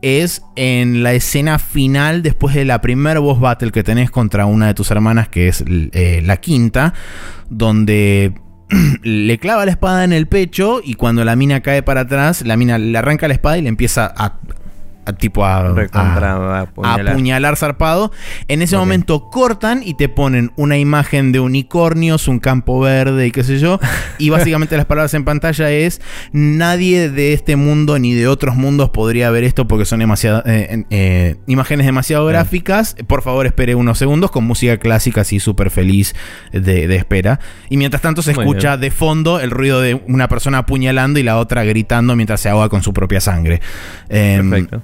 [0.01, 4.67] es en la escena final después de la primer boss battle que tenés contra una
[4.67, 6.93] de tus hermanas, que es eh, la quinta,
[7.49, 8.33] donde
[9.03, 12.57] le clava la espada en el pecho y cuando la mina cae para atrás, la
[12.57, 14.39] mina le arranca la espada y le empieza a,
[15.09, 15.69] a tipo a,
[16.61, 17.09] apuñalar.
[17.09, 18.11] apuñalar zarpado.
[18.47, 23.31] En ese momento cortan y te ponen una imagen de unicornios, un campo verde y
[23.31, 23.79] qué sé yo.
[24.17, 28.89] Y básicamente las palabras en pantalla es nadie de este mundo ni de otros mundos
[28.89, 32.95] podría ver esto porque son demasiado, eh, eh, imágenes demasiado gráficas.
[33.07, 36.15] Por favor espere unos segundos con música clásica así súper feliz
[36.51, 37.39] de, de espera.
[37.69, 41.37] Y mientras tanto se escucha de fondo el ruido de una persona apuñalando y la
[41.37, 43.61] otra gritando mientras se ahoga con su propia sangre.
[44.09, 44.83] Em, Perfecto.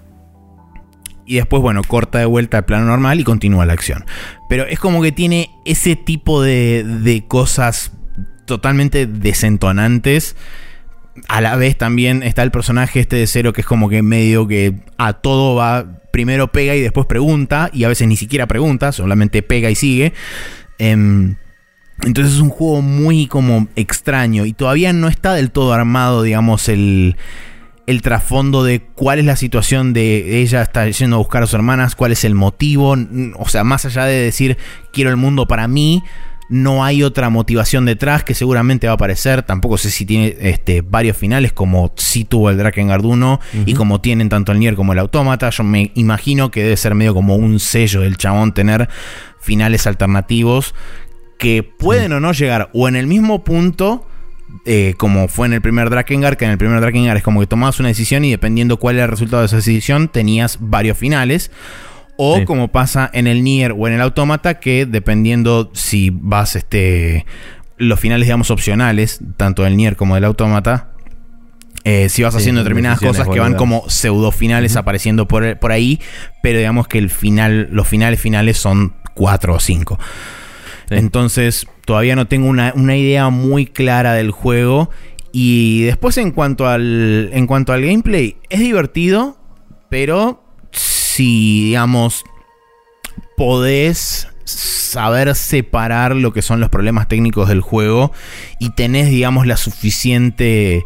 [1.26, 4.06] Y después, bueno, corta de vuelta al plano normal y continúa la acción.
[4.50, 7.92] Pero es como que tiene ese tipo de, de cosas
[8.46, 10.36] totalmente desentonantes.
[11.28, 14.48] A la vez también está el personaje este de cero que es como que medio
[14.48, 18.94] que a todo va primero pega y después pregunta, y a veces ni siquiera pregunta,
[18.94, 20.14] solamente pega y sigue.
[20.78, 21.36] Em,
[22.04, 26.70] entonces es un juego muy como extraño y todavía no está del todo armado, digamos,
[26.70, 27.18] el,
[27.88, 31.56] el trasfondo de cuál es la situación de ella está yendo a buscar a sus
[31.56, 32.96] hermanas, cuál es el motivo,
[33.38, 34.58] o sea, más allá de decir
[34.92, 36.04] quiero el mundo para mí,
[36.48, 39.44] no hay otra motivación detrás que seguramente va a aparecer.
[39.44, 44.00] Tampoco sé si tiene este, varios finales, como si tuvo el Drakengard 1 y como
[44.00, 45.50] tienen tanto el Nier como el Autómata.
[45.50, 48.90] Yo me imagino que debe ser medio como un sello del chabón tener
[49.40, 50.76] finales alternativos
[51.40, 54.08] que pueden o no llegar o en el mismo punto.
[54.66, 57.48] Eh, como fue en el primer Drakengard, que en el primer Drakengard es como que
[57.48, 61.52] tomabas una decisión y dependiendo cuál era el resultado de esa decisión, tenías varios finales.
[62.18, 67.26] O como pasa en el Nier o en el Autómata, que dependiendo si vas, este,
[67.78, 70.92] los finales, digamos, opcionales, tanto del Nier como del Autómata,
[71.84, 76.02] eh, si vas haciendo determinadas cosas que van como pseudo finales apareciendo por, por, ahí,
[76.42, 80.00] pero digamos que el final, los finales finales son cuatro o cinco.
[80.90, 84.90] Entonces, todavía no tengo una, una, idea muy clara del juego.
[85.32, 87.30] Y después, en cuanto al.
[87.34, 89.38] En cuanto al gameplay, es divertido.
[89.90, 92.24] Pero si, digamos,
[93.38, 98.12] podés saber separar lo que son los problemas técnicos del juego
[98.60, 100.86] y tenés, digamos, la suficiente...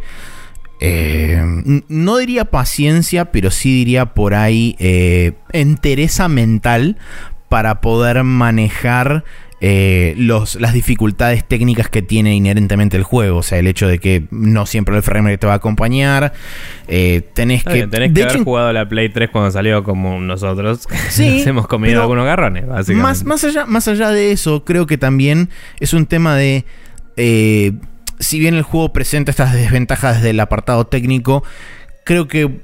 [0.82, 1.44] Eh,
[1.90, 6.98] no diría paciencia, pero sí diría por ahí eh, entereza mental
[7.50, 9.26] para poder manejar
[9.62, 13.40] eh, los, las dificultades técnicas que tiene inherentemente el juego.
[13.40, 16.34] O sea, el hecho de que no siempre el frame te va a acompañar.
[16.88, 17.88] Eh, tenés que.
[17.88, 20.88] tenés que haber jugado la Play 3 cuando salió como nosotros.
[21.10, 21.44] Sí.
[21.46, 23.04] hemos comido algunos garrones, básicamente.
[23.04, 26.66] Más, más, allá, más allá de eso, creo que también es un tema de.
[27.18, 27.74] Eh,
[28.20, 31.44] si bien el juego presenta estas desventajas del apartado técnico,
[32.06, 32.60] creo que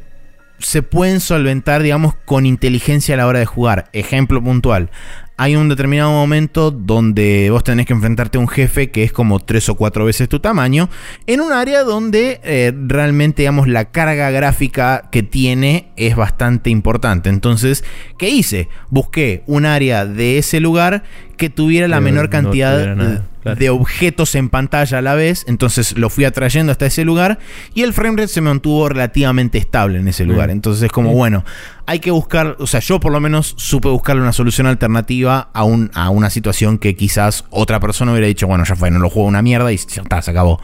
[0.60, 3.90] se pueden solventar, digamos, con inteligencia a la hora de jugar.
[3.92, 4.90] Ejemplo puntual
[5.38, 9.40] hay un determinado momento donde vos tenés que enfrentarte a un jefe que es como
[9.40, 10.90] tres o cuatro veces tu tamaño,
[11.28, 17.30] en un área donde eh, realmente, digamos, la carga gráfica que tiene es bastante importante.
[17.30, 17.84] Entonces,
[18.18, 18.70] ¿qué hice?
[18.90, 21.04] Busqué un área de ese lugar
[21.36, 22.96] que tuviera la menor cantidad
[23.44, 25.46] de objetos en pantalla a la vez.
[25.48, 27.40] Entonces lo fui atrayendo hasta ese lugar
[27.74, 30.50] y el framerate se mantuvo relativamente estable en ese lugar.
[30.50, 31.46] Entonces es como, bueno,
[31.86, 35.64] hay que buscar, o sea, yo por lo menos supe buscarle una solución alternativa a,
[35.64, 39.10] un, a una situación que quizás otra persona hubiera dicho, bueno, ya fue, no lo
[39.10, 40.60] juego una mierda y ya está, se acabó.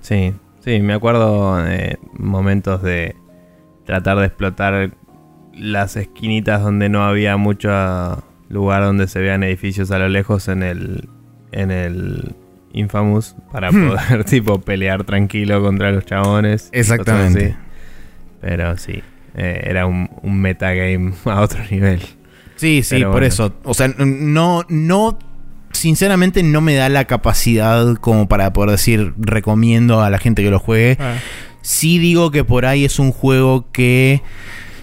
[0.00, 3.14] Sí, sí, me acuerdo de momentos de
[3.84, 4.90] tratar de explotar
[5.54, 10.62] las esquinitas donde no había mucho lugar donde se vean edificios a lo lejos en
[10.62, 11.08] el
[11.52, 12.34] en el
[12.72, 13.88] Infamous para hmm.
[13.88, 16.68] poder tipo pelear tranquilo contra los chabones.
[16.72, 17.56] Exactamente.
[18.40, 19.02] Pero sí,
[19.34, 22.00] eh, era un, un metagame a otro nivel.
[22.56, 23.54] Sí, sí, por eso.
[23.62, 25.18] O sea, no, no,
[25.72, 30.50] sinceramente no me da la capacidad como para poder decir recomiendo a la gente que
[30.50, 30.96] lo juegue.
[31.00, 31.16] Ah.
[31.62, 34.22] Sí digo que por ahí es un juego que...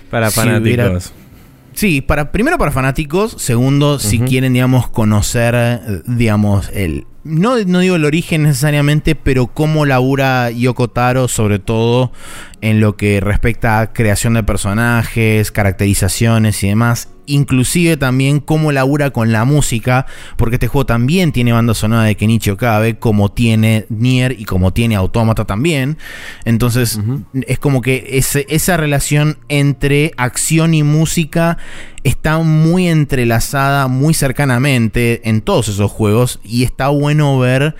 [0.09, 1.13] Para fanáticos.
[1.75, 7.95] Sí, para, primero para fanáticos, segundo, si quieren, digamos, conocer, digamos, el, no, no, digo
[7.95, 12.11] el origen necesariamente, pero cómo labura Yoko Taro, sobre todo
[12.65, 19.11] en lo que respecta a creación de personajes, caracterizaciones y demás inclusive también cómo labura
[19.11, 20.05] con la música,
[20.37, 24.73] porque este juego también tiene banda sonora de Kenichi Okabe, como tiene Nier y como
[24.73, 25.97] tiene Automata también.
[26.45, 26.99] Entonces,
[27.47, 31.57] es como que esa relación entre acción y música
[32.03, 37.75] está muy entrelazada, muy cercanamente en todos esos juegos, y está bueno ver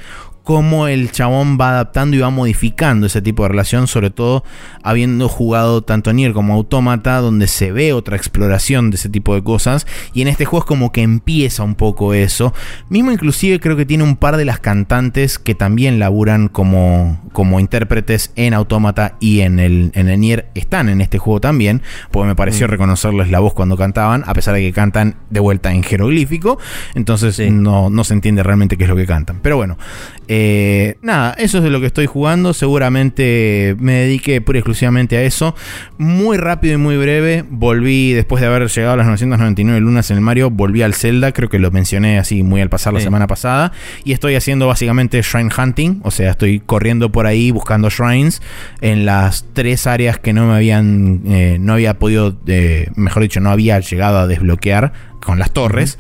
[0.45, 4.43] cómo el chabón va adaptando y va modificando ese tipo de relación, sobre todo
[4.83, 9.43] habiendo jugado tanto Nier como Automata, donde se ve otra exploración de ese tipo de
[9.43, 12.53] cosas, y en este juego es como que empieza un poco eso.
[12.89, 17.59] Mismo inclusive creo que tiene un par de las cantantes que también laburan como, como
[17.59, 21.81] intérpretes en Automata y en el, en el Nier, están en este juego también,
[22.11, 22.69] porque me pareció mm.
[22.69, 26.59] reconocerles la voz cuando cantaban, a pesar de que cantan de vuelta en jeroglífico,
[26.93, 29.39] entonces no, no se entiende realmente qué es lo que cantan.
[29.41, 29.79] Pero bueno,
[30.27, 32.53] eh, nada, eso es de lo que estoy jugando.
[32.53, 35.55] Seguramente me dediqué pura y exclusivamente a eso.
[35.97, 37.43] Muy rápido y muy breve.
[37.47, 41.31] Volví, después de haber llegado a las 999 lunas en el Mario, volví al Zelda.
[41.31, 43.71] Creo que lo mencioné así muy al pasar la semana pasada.
[44.03, 45.99] Y estoy haciendo básicamente shrine hunting.
[46.03, 48.41] O sea, estoy corriendo por ahí buscando shrines
[48.81, 53.39] en las tres áreas que no me habían, eh, no había podido, eh, mejor dicho,
[53.39, 55.97] no había llegado a desbloquear con las torres.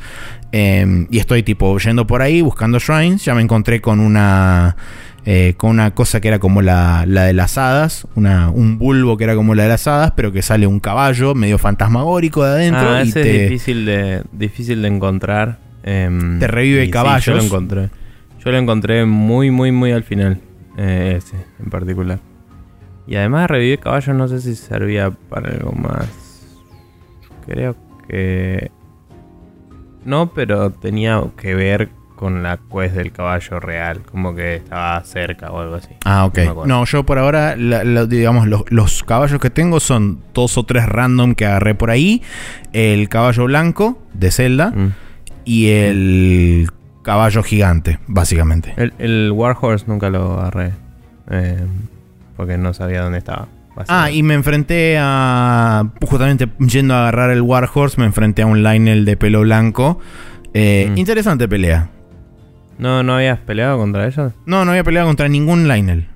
[0.51, 3.25] Em, y estoy tipo yendo por ahí buscando shrines.
[3.25, 4.75] Ya me encontré con una.
[5.25, 9.17] eh, con una cosa que era como la, la de las hadas, una, un bulbo
[9.17, 12.51] que era como la de las hadas, pero que sale un caballo medio fantasmagórico de
[12.51, 12.89] adentro.
[12.89, 15.57] Ah, y ese te, es difícil de, difícil de encontrar.
[15.83, 17.25] em, Te revive sí, caballos.
[17.25, 17.89] yo lo encontré.
[18.43, 20.39] Yo lo encontré muy, muy, muy al final.
[20.77, 22.19] eh, ese, en particular.
[23.07, 26.07] Y además de revivir caballos, no sé si servía para algo más.
[27.47, 27.75] Creo
[28.07, 28.69] que.
[30.05, 34.01] No, pero tenía que ver con la quest del caballo real.
[34.03, 35.89] Como que estaba cerca o algo así.
[36.05, 36.65] Ah, ok.
[36.65, 40.63] No yo por ahora, la- la- digamos, los, los caballos que tengo son dos o
[40.63, 42.21] tres random que agarré por ahí.
[42.71, 44.93] El caballo blanco de Zelda Mm.
[45.43, 46.67] y el
[47.01, 48.73] caballo gigante, básicamente.
[48.77, 50.71] El, el Warhorse nunca lo agarré.
[51.29, 51.65] eh,
[52.37, 53.47] porque no sabía dónde estaba.
[53.87, 55.89] Ah, y me enfrenté a.
[56.01, 59.99] Justamente yendo a agarrar el Warhorse, me enfrenté a un Lionel de pelo blanco.
[60.53, 60.97] Eh, Mm.
[60.97, 61.89] Interesante pelea.
[62.77, 64.33] ¿No, ¿No habías peleado contra ellos?
[64.45, 66.07] No, no había peleado contra ningún Lionel.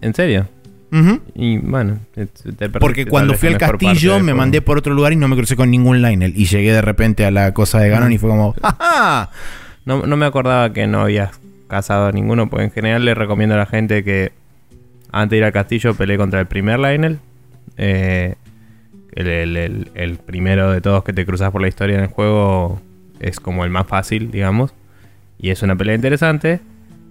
[0.00, 0.48] ¿En serio?
[0.92, 1.20] Ujú.
[1.34, 5.28] Y bueno, te- Porque cuando fui al castillo me mandé por otro lugar y no
[5.28, 6.32] me crucé con ningún Lionel.
[6.36, 8.12] Y llegué de repente a la cosa de Ganon Mm.
[8.12, 8.54] y fue como.
[8.62, 9.30] ¡Ja,
[9.84, 11.38] No, no me acordaba que no habías
[11.68, 14.32] cazado a ninguno, porque en general le recomiendo a la gente que
[15.12, 17.18] antes de ir al castillo pelee contra el primer Lionel.
[17.76, 18.34] Eh,
[19.12, 22.08] el, el- el- el primero de todos que te cruzas por la historia en el
[22.08, 22.80] juego
[23.20, 24.72] es como el más fácil, digamos.
[25.40, 26.60] Y es una pelea interesante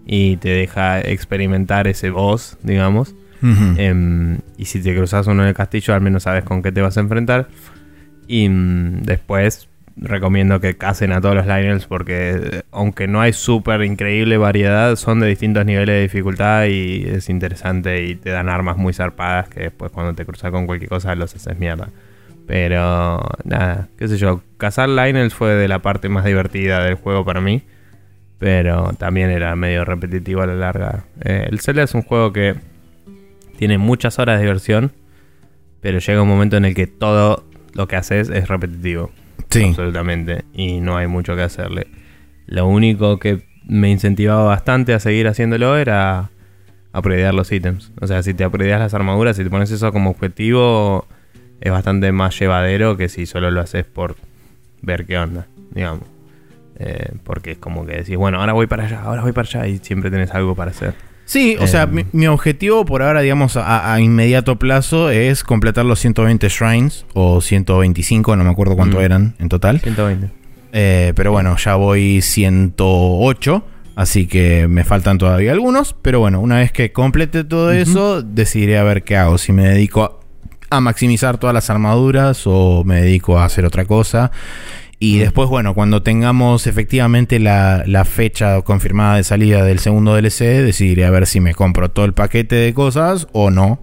[0.05, 3.13] y te deja experimentar ese boss, digamos.
[3.77, 6.81] Em, y si te cruzas uno en el castillo, al menos sabes con qué te
[6.81, 7.47] vas a enfrentar.
[8.27, 9.67] Y mm, después
[9.99, 15.19] recomiendo que casen a todos los Lionels porque aunque no hay súper increíble variedad, son
[15.19, 19.61] de distintos niveles de dificultad y es interesante y te dan armas muy zarpadas que
[19.61, 21.89] después cuando te cruzas con cualquier cosa los haces mierda.
[22.45, 27.25] Pero nada, qué sé yo, cazar Lionels fue de la parte más divertida del juego
[27.25, 27.63] para mí.
[28.39, 31.05] Pero también era medio repetitivo a la larga.
[31.21, 32.55] Eh, el Zelda es un juego que
[33.57, 34.91] tiene muchas horas de diversión,
[35.81, 39.11] pero llega un momento en el que todo lo que haces es repetitivo.
[39.53, 40.45] Absolutamente.
[40.53, 41.87] Y no hay mucho que hacerle.
[42.45, 46.29] Lo único que me incentivaba bastante a seguir haciéndolo era
[46.93, 47.91] upgradear los ítems.
[48.01, 51.07] O sea, si te upgradeas las armaduras, si te pones eso como objetivo,
[51.61, 54.15] es bastante más llevadero que si solo lo haces por
[54.81, 56.03] ver qué onda, digamos.
[56.79, 59.67] Eh, porque es como que decís, bueno, ahora voy para allá, ahora voy para allá
[59.67, 60.93] y siempre tenés algo para hacer.
[61.27, 61.91] Sí, o sea, Em.
[61.93, 67.05] mi, mi objetivo por ahora, digamos, a, a inmediato plazo es completar los 120 shrines
[67.13, 69.01] o 125, no me acuerdo cuánto Mm.
[69.01, 69.79] eran en total.
[69.81, 70.29] 120.
[70.71, 73.63] Eh, pero bueno, ya voy 108,
[73.95, 75.95] así que me faltan todavía algunos.
[76.01, 79.37] Pero bueno, una vez que complete todo eso, decidiré a ver qué hago.
[79.37, 83.85] Si me dedico a, a maximizar todas las armaduras o me dedico a hacer otra
[83.85, 84.31] cosa.
[84.99, 90.63] Y después, bueno, cuando tengamos efectivamente la, la fecha confirmada de salida del segundo DLC,
[90.63, 93.79] decidiré a ver si me compro todo el paquete de cosas o no.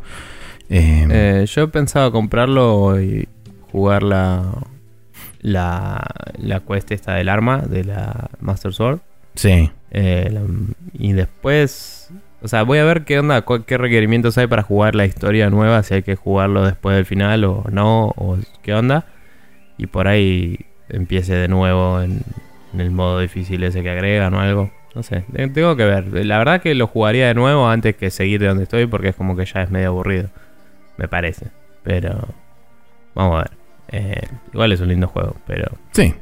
[0.70, 3.28] Eh, Eh, yo pensaba comprarlo y
[3.70, 4.42] jugar la,
[5.40, 6.02] la,
[6.38, 9.00] la quest esta del arma, de la Master Sword.
[9.34, 9.70] sí.
[9.96, 10.42] Eh, la-
[10.94, 12.10] y después,
[12.42, 15.84] o sea, voy a ver qué onda, qué requerimientos hay para jugar la historia nueva,
[15.84, 19.06] si hay que jugarlo después del final o no, o qué onda.
[19.78, 22.22] Y por ahí empiece de nuevo en,
[22.72, 24.70] en el modo difícil ese que agregan o algo.
[24.94, 26.06] No sé, te- tengo que ver.
[26.24, 29.16] La verdad que lo jugaría de nuevo antes que seguir de donde estoy porque es
[29.16, 30.28] como que ya es medio aburrido.
[30.96, 31.46] Me parece.
[31.82, 32.28] Pero
[33.14, 33.50] vamos a ver.
[33.88, 36.14] Eh, igual es un lindo juego, pero Sí.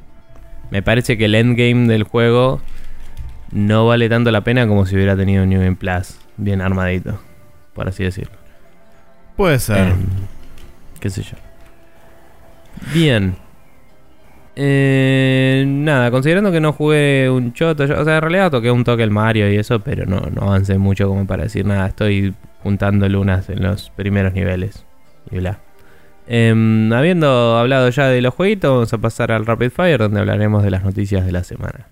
[0.70, 2.60] me parece que el endgame del juego
[3.52, 7.20] no vale tanto la pena como si hubiera tenido un New Game Plus bien armadito,
[7.74, 8.32] por así decirlo.
[9.36, 9.88] Puede ser.
[9.88, 10.06] Em,
[11.00, 11.36] qué sé yo.
[12.92, 13.36] Bien.
[14.54, 19.02] Eh, nada, considerando que no jugué un choto, o sea, en realidad toqué un toque
[19.02, 21.86] el Mario y eso, pero no, no avancé mucho como para decir nada.
[21.86, 24.84] Estoy juntando lunas en los primeros niveles
[25.30, 25.58] y bla.
[26.26, 30.62] Em, habiendo hablado ya de los jueguitos, vamos a pasar al Rapid Fire, donde hablaremos
[30.62, 31.91] de las noticias de la semana.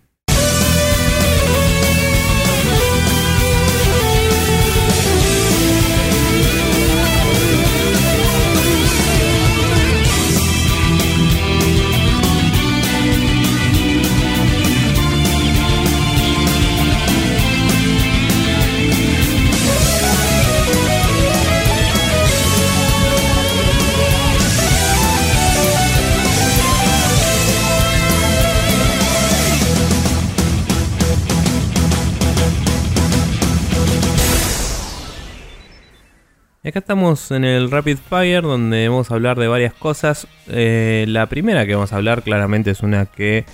[36.62, 40.26] Y acá estamos en el Rapid Fire donde vamos a hablar de varias cosas.
[40.46, 43.44] Eh, la primera que vamos a hablar claramente es una que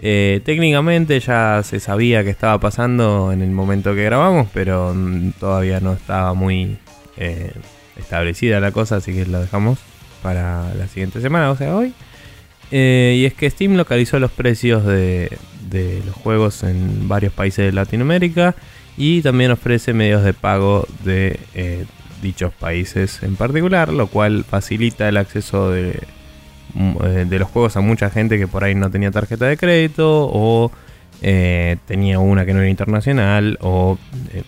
[0.00, 5.32] Eh, técnicamente ya se sabía que estaba pasando en el momento que grabamos, pero mm,
[5.40, 6.78] todavía no estaba muy
[7.16, 7.52] eh,
[7.96, 9.80] establecida la cosa, así que lo dejamos
[10.22, 11.92] para la siguiente semana, o sea, hoy.
[12.70, 15.36] Y es que Steam localizó los precios de,
[16.06, 18.54] los juegos en varios países de Latinoamérica
[18.96, 21.40] y también ofrece medios de pago de
[22.22, 26.00] dichos países en particular, lo cual facilita el acceso de,
[26.74, 29.56] mm, eh, de los juegos a mucha gente que por ahí no tenía tarjeta de
[29.56, 30.70] crédito o
[31.22, 33.98] eh, tenía una que no era internacional o
[34.32, 34.44] eh,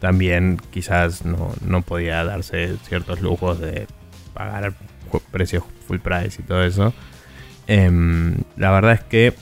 [0.00, 3.86] también quizás no, no podía darse ciertos lujos de
[4.34, 4.74] pagar
[5.30, 6.94] precios full price y todo eso.
[7.66, 9.34] Em, la verdad es que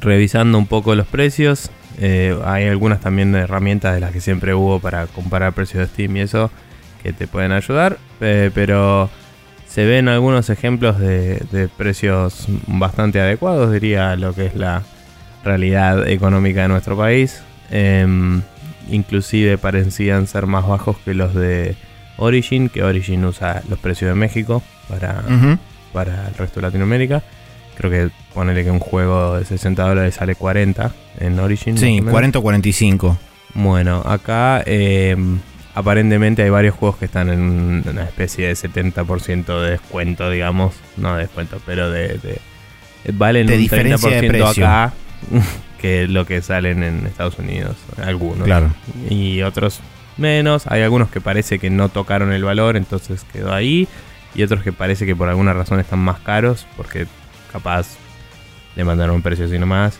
[0.00, 1.70] revisando un poco los precios,
[2.00, 6.20] hay algunas también herramientas de las que siempre hubo para comparar precios de Steam y
[6.20, 6.48] eso
[7.02, 9.10] que te pueden ayudar, eh, pero
[9.66, 14.82] se ven algunos ejemplos de, de precios bastante adecuados, diría lo que es la
[15.44, 17.42] realidad económica de nuestro país.
[17.70, 18.42] Em,
[18.90, 21.76] inclusive parecían ser más bajos que los de
[22.16, 25.22] Origin, que Origin usa los precios de México para,
[25.92, 27.22] para el resto de Latinoamérica.
[27.76, 31.78] Creo que ponerle que un juego de 60 dólares sale 40 en Origin.
[31.78, 32.12] Sí, o menos.
[32.12, 33.18] 40 o 45.
[33.54, 35.16] Bueno, acá eh,
[35.78, 40.74] aparentemente hay varios juegos que están en una especie de 70% de descuento, digamos.
[40.96, 42.18] No de descuento, pero de...
[42.18, 42.40] de-
[43.12, 44.66] valen De un diferencia de 30% precio.
[44.66, 44.92] acá
[45.80, 47.76] que lo que salen en Estados Unidos.
[48.04, 48.44] Algunos.
[48.44, 48.70] Claro.
[49.08, 49.80] Y otros
[50.16, 50.66] menos.
[50.66, 53.86] Hay algunos que parece que no tocaron el valor, entonces quedó ahí.
[54.34, 57.06] Y otros que parece que por alguna razón están más caros, porque
[57.52, 57.96] capaz
[58.76, 59.98] le mandaron un precio así nomás.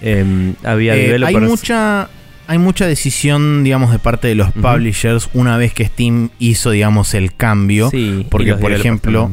[0.00, 2.08] Em, había Eh, hay mucha
[2.46, 7.14] hay mucha decisión, digamos, de parte de los publishers una vez que Steam hizo, digamos,
[7.14, 7.90] el cambio.
[7.90, 9.30] Sí, porque, por ejemplo.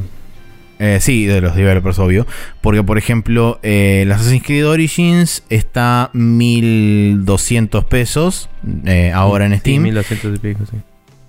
[0.84, 2.26] Eh, sí, de los developers, obvio.
[2.60, 8.50] Porque, por ejemplo, eh, el Assassin's Creed Origins está 1200 pesos
[8.86, 9.84] eh, ahora en Sí, Steam.
[9.84, 10.78] 1200 y pico, sí.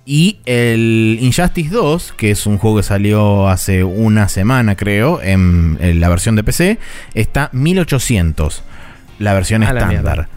[0.05, 5.77] Y el Injustice 2, que es un juego que salió hace una semana, creo, en,
[5.79, 6.77] en la versión de PC,
[7.13, 8.63] está 1800,
[9.19, 10.03] la versión A la estándar.
[10.03, 10.29] mierda.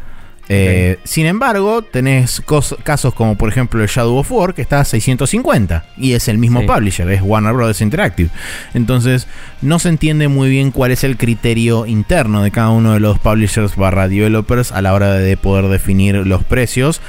[0.49, 2.41] Eh, Sin embargo, tenés
[2.85, 6.39] casos como por ejemplo el Shadow of War, que está a 650 y es el
[6.39, 6.67] mismo Sí.
[6.67, 7.81] publisher, es Warner Bros.
[7.81, 8.31] Interactive.
[8.75, 9.27] Entonces,
[9.61, 13.19] no se entiende muy bien cuál es el criterio interno de cada uno de los
[13.19, 17.01] publishers barra developers a la hora de poder definir los precios.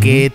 [0.00, 0.32] qué,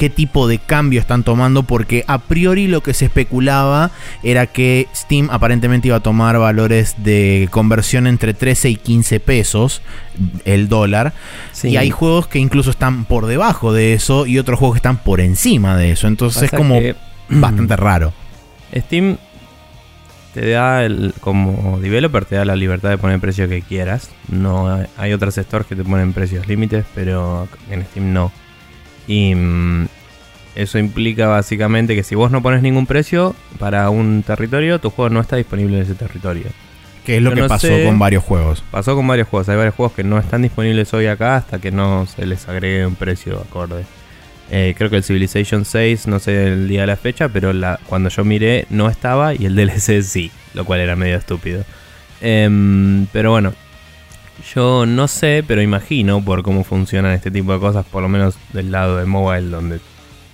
[0.00, 3.90] qué tipo de cambio están tomando, porque a priori lo que se especulaba
[4.22, 9.82] era que Steam aparentemente iba a tomar valores de conversión entre 13 y 15 pesos
[10.46, 11.12] el dólar.
[11.52, 11.68] Sí.
[11.68, 14.96] Y hay juegos que incluso están por debajo de eso y otros juegos que están
[14.96, 16.06] por encima de eso.
[16.06, 16.96] Entonces es como que
[17.28, 18.14] bastante raro.
[18.74, 19.18] Steam
[20.32, 24.08] te da el, como developer te da la libertad de poner el precio que quieras.
[24.30, 28.32] No hay- otros stores que te ponen precios límites, pero en Steam no.
[29.06, 29.86] Y mm,
[30.54, 35.10] eso implica básicamente que si vos no pones ningún precio para un territorio, tu juego
[35.10, 36.46] no está disponible en ese territorio.
[37.04, 37.84] Que es lo Yo que no pasó sé.
[37.84, 38.62] con varios juegos.
[38.70, 39.48] Pasó con varios juegos.
[39.48, 42.86] Hay varios juegos que no están disponibles hoy acá hasta que no se les agregue
[42.86, 43.84] un precio acorde.
[44.50, 47.78] Eh, creo que el Civilization 6, no sé el día de la fecha, pero la,
[47.86, 51.64] cuando yo miré no estaba y el DLC sí, lo cual era medio estúpido.
[52.20, 53.54] Em, pero bueno,
[54.54, 58.36] yo no sé, pero imagino por cómo funcionan este tipo de cosas, por lo menos
[58.52, 59.80] del lado de mobile, donde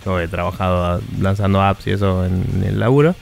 [0.04, 3.14] yo he trabajado lanzando apps y eso en el laburo.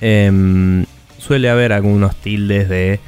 [0.00, 0.84] Em,
[1.18, 3.00] suele haber algunos tildes de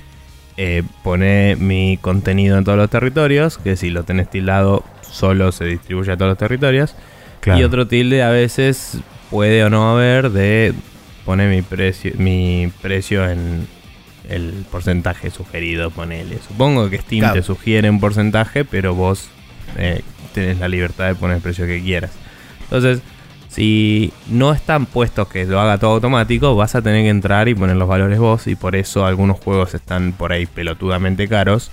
[0.57, 5.65] eh, poner mi contenido en todos los territorios, que si lo tenés tildado solo se
[5.65, 6.95] distribuye a todos los territorios.
[7.41, 7.61] Claro.
[7.61, 8.99] Y otro tilde a veces
[9.31, 10.75] puede o no haber de
[11.25, 13.67] poner mi precio, mi precio en
[14.29, 16.39] el porcentaje sugerido, ponele.
[16.47, 17.35] Supongo que Steam Claro.
[17.35, 19.29] te sugiere un porcentaje, pero vos
[19.77, 20.03] eh,
[20.35, 22.11] tenés la libertad de poner el precio que quieras.
[22.63, 23.01] Entonces,
[23.49, 27.55] si no están puestos que lo haga todo automático, vas a tener que entrar y
[27.55, 28.47] poner los valores vos.
[28.49, 31.71] Y por eso algunos juegos están por ahí pelotudamente caros.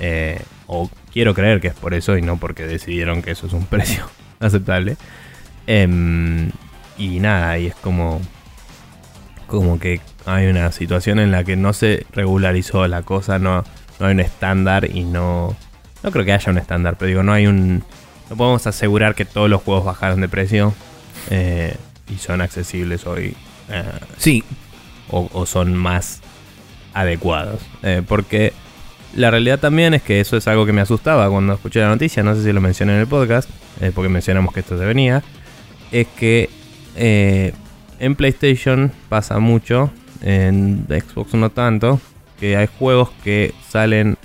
[0.00, 3.52] Eh, o quiero creer que es por eso y no porque decidieron que eso es
[3.52, 4.08] un precio
[4.38, 4.96] aceptable.
[5.66, 6.50] Em,
[6.98, 8.20] y nada, y es como.
[9.46, 13.64] Como que hay una situación en la que no se regularizó la cosa, no,
[14.00, 15.56] no hay un estándar y no.
[16.02, 17.82] No creo que haya un estándar, pero digo, no hay un.
[18.30, 20.74] No podemos asegurar que todos los juegos bajaron de precio
[21.30, 21.74] eh,
[22.08, 23.34] y son accesibles hoy.
[23.70, 23.82] eh,
[24.18, 24.44] Sí,
[25.10, 26.20] o, o son más
[26.94, 27.60] adecuados.
[27.82, 28.52] Eh, porque
[29.14, 32.22] la realidad también es que eso es algo que me asustaba cuando escuché la noticia,
[32.22, 33.48] no sé si lo mencioné en el podcast,
[33.94, 35.22] porque mencionamos que esto se venía,
[35.90, 36.50] es que
[38.00, 39.90] en PlayStation pasa mucho,
[40.22, 42.00] en Xbox no tanto,
[42.38, 44.16] que hay juegos que salen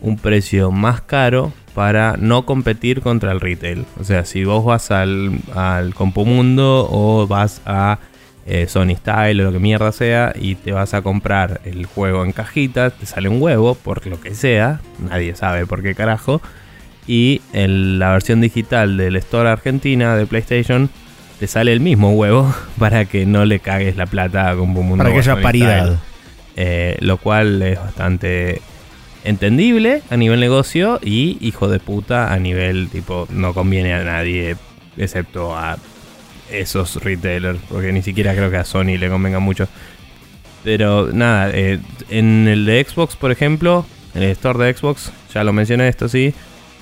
[0.00, 3.84] un precio más caro para no competir contra el retail.
[3.98, 7.98] O sea, si vos vas al, al Compumundo o vas a
[8.44, 12.24] eh, Sony Style o lo que mierda sea y te vas a comprar el juego
[12.24, 16.42] en cajita, te sale un huevo, por lo que sea, nadie sabe por qué carajo.
[17.06, 20.90] Y en la versión digital del Store Argentina de PlayStation
[21.42, 25.02] te sale el mismo huevo para que no le cagues la plata a Compumundo.
[25.02, 25.98] Para que haya paridad.
[26.54, 28.62] Eh, lo cual es bastante
[29.24, 34.56] entendible a nivel negocio y hijo de puta a nivel tipo no conviene a nadie
[34.96, 35.78] excepto a
[36.48, 39.66] esos retailers porque ni siquiera creo que a Sony le convenga mucho
[40.62, 41.80] pero nada eh,
[42.10, 46.08] en el de Xbox por ejemplo en el store de Xbox ya lo mencioné esto
[46.08, 46.34] sí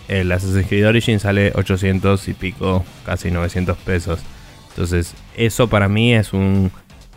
[0.08, 4.20] el Assassin's Creed Origin sale 800 y pico casi 900 pesos
[4.81, 6.70] entonces eso para mí es un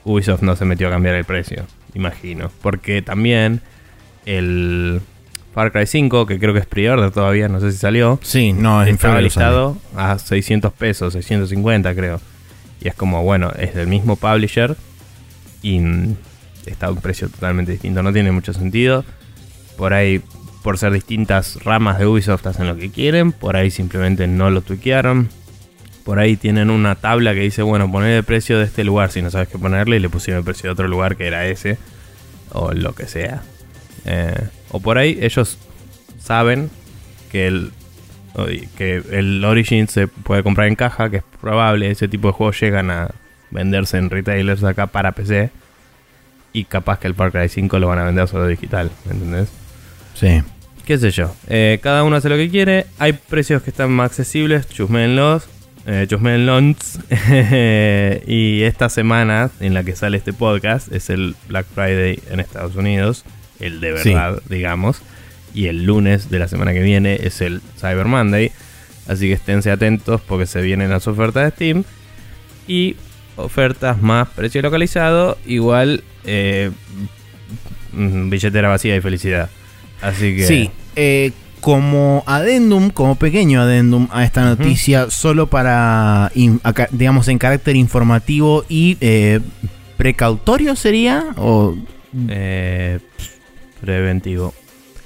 [0.03, 3.61] Ubisoft no se metió a cambiar el precio imagino porque también
[4.25, 5.01] el
[5.53, 8.19] Far Cry 5, que creo que es pre-order todavía, no sé si salió.
[8.23, 12.19] Sí, no, es estaba listado a 600 pesos, 650 creo.
[12.81, 14.75] Y es como, bueno, es del mismo publisher
[15.61, 15.79] y
[16.65, 18.01] está a un precio totalmente distinto.
[18.01, 19.05] No tiene mucho sentido.
[19.77, 20.21] Por ahí,
[20.63, 23.31] por ser distintas ramas de Ubisoft, hacen lo que quieren.
[23.31, 25.29] Por ahí simplemente no lo tuiquearon.
[26.03, 29.21] Por ahí tienen una tabla que dice, bueno, poner el precio de este lugar si
[29.21, 29.97] no sabes qué ponerle.
[29.97, 31.77] Y le pusieron el precio de otro lugar que era ese.
[32.51, 33.41] O lo que sea.
[34.05, 35.57] Eh, o por ahí ellos
[36.19, 36.69] saben
[37.31, 37.71] que el,
[38.77, 42.59] que el Origin se puede comprar en caja, que es probable, ese tipo de juegos
[42.59, 43.11] llegan a
[43.51, 45.51] venderse en retailers acá para PC.
[46.51, 49.49] Y capaz que el Far Cry 5 lo van a vender solo digital, ¿me entendés?
[50.13, 50.43] Sí.
[50.85, 51.33] ¿Qué sé yo?
[51.47, 52.85] Eh, cada uno hace lo que quiere.
[52.99, 55.47] Hay precios que están más accesibles, chusmenlos.
[55.85, 56.99] Eh, chusmenlons.
[58.27, 62.75] y esta semana en la que sale este podcast es el Black Friday en Estados
[62.75, 63.25] Unidos
[63.63, 65.01] el de verdad, digamos.
[65.53, 68.51] Y el lunes de la semana que viene es el Cyber Monday.
[69.07, 71.83] Así que esténse atentos porque se vienen las ofertas de Steam.
[72.67, 72.95] Y
[73.35, 76.71] ofertas más precio localizado, igual eh,
[77.91, 79.49] mm, billetera vacía y felicidad.
[80.01, 80.45] Así que...
[80.45, 81.31] Sí, eh,
[81.63, 86.29] como adendum, como pequeño adendum a esta noticia, solo para,
[86.91, 89.39] digamos, en carácter informativo y eh,
[89.95, 91.73] precautorio sería, o...
[92.27, 92.99] Eh,
[93.79, 94.53] Preventivo.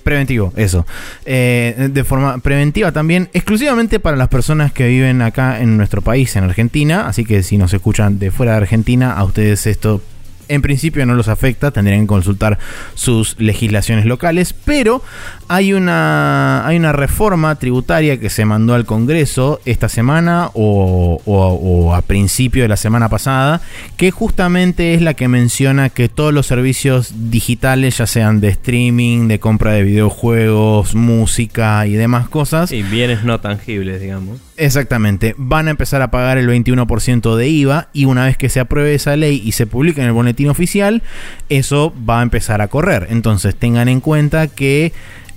[0.02, 0.88] Preventivo, eso.
[1.26, 6.36] Eh, de forma preventiva también, exclusivamente para las personas que viven acá en nuestro país,
[6.38, 7.08] en Argentina.
[7.08, 10.02] Así que si nos escuchan de fuera de Argentina, a ustedes esto
[10.48, 12.60] en principio no los afecta, tendrían que consultar
[12.94, 15.02] sus legislaciones locales, pero
[15.48, 22.02] hay una, hay una reforma tributaria que se mandó al Congreso esta semana o, a
[22.02, 23.62] principio de la semana pasada,
[23.96, 29.28] que justamente es la que menciona que todos los servicios digitales, ya sean de streaming,
[29.28, 32.72] de compra de videojuegos, música y demás cosas.
[32.72, 34.40] Y bienes no tangibles, digamos.
[34.58, 38.60] Exactamente, van a empezar a pagar el 21% de IVA y una vez que se
[38.60, 41.02] apruebe esa ley y se publique en el boletín oficial,
[41.50, 43.08] eso va a empezar a correr.
[43.10, 44.94] Entonces tengan en cuenta que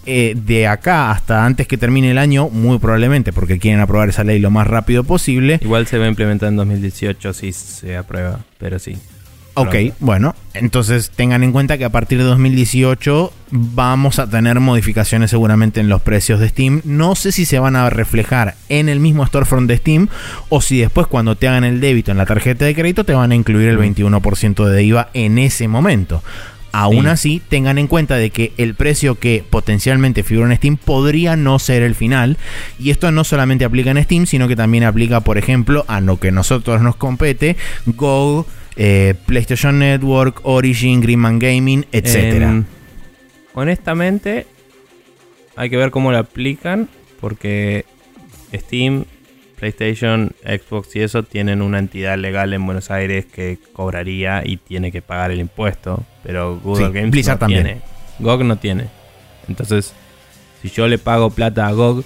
[0.06, 4.24] eh, de acá hasta antes que termine el año, muy probablemente porque quieren aprobar esa
[4.24, 5.58] ley lo más rápido posible.
[5.62, 8.96] Igual se va a implementar en 2018 si se aprueba, pero sí.
[9.54, 15.30] Ok, bueno, entonces tengan en cuenta que a partir de 2018 vamos a tener modificaciones
[15.30, 16.82] seguramente en los precios de Steam.
[16.84, 20.08] No sé si se van a reflejar en el mismo storefront de Steam
[20.48, 23.32] o si después cuando te hagan el débito en la tarjeta de crédito te van
[23.32, 26.22] a incluir el 21% de IVA en ese momento.
[26.72, 31.34] Aún así, tengan en cuenta de que el precio que potencialmente figura en Steam podría
[31.34, 32.38] no ser el final.
[32.78, 36.20] Y esto no solamente aplica en Steam, sino que también aplica, por ejemplo, a lo
[36.20, 38.46] que nosotros nos compete, Go,
[38.82, 42.16] eh, PlayStation Network, Origin, Greenman Gaming, etc.
[42.16, 42.64] Em,
[43.52, 44.46] honestamente,
[45.54, 46.88] hay que ver cómo lo aplican,
[47.20, 47.84] porque
[48.54, 49.04] Steam,
[49.58, 54.90] PlayStation, Xbox y eso tienen una entidad legal en Buenos Aires que cobraría y tiene
[54.90, 57.82] que pagar el impuesto, pero Google Games no tiene.
[58.18, 58.86] GOG no tiene.
[59.46, 59.92] Entonces,
[60.62, 62.02] si yo le pago plata a GOG,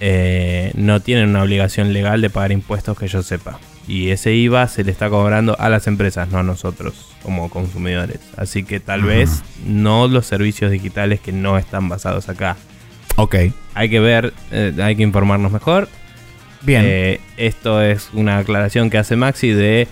[0.00, 3.60] eh, no tienen una obligación legal de pagar impuestos que yo sepa.
[3.86, 8.20] Y ese IVA se le está cobrando a las empresas, no a nosotros como consumidores.
[8.36, 12.56] Así que tal vez no los servicios digitales que no están basados acá.
[13.16, 13.36] Ok.
[13.74, 15.88] Hay que ver, eh, hay que informarnos mejor.
[16.62, 16.82] Bien.
[16.84, 19.86] Eh, esto es una aclaración que hace Maxi de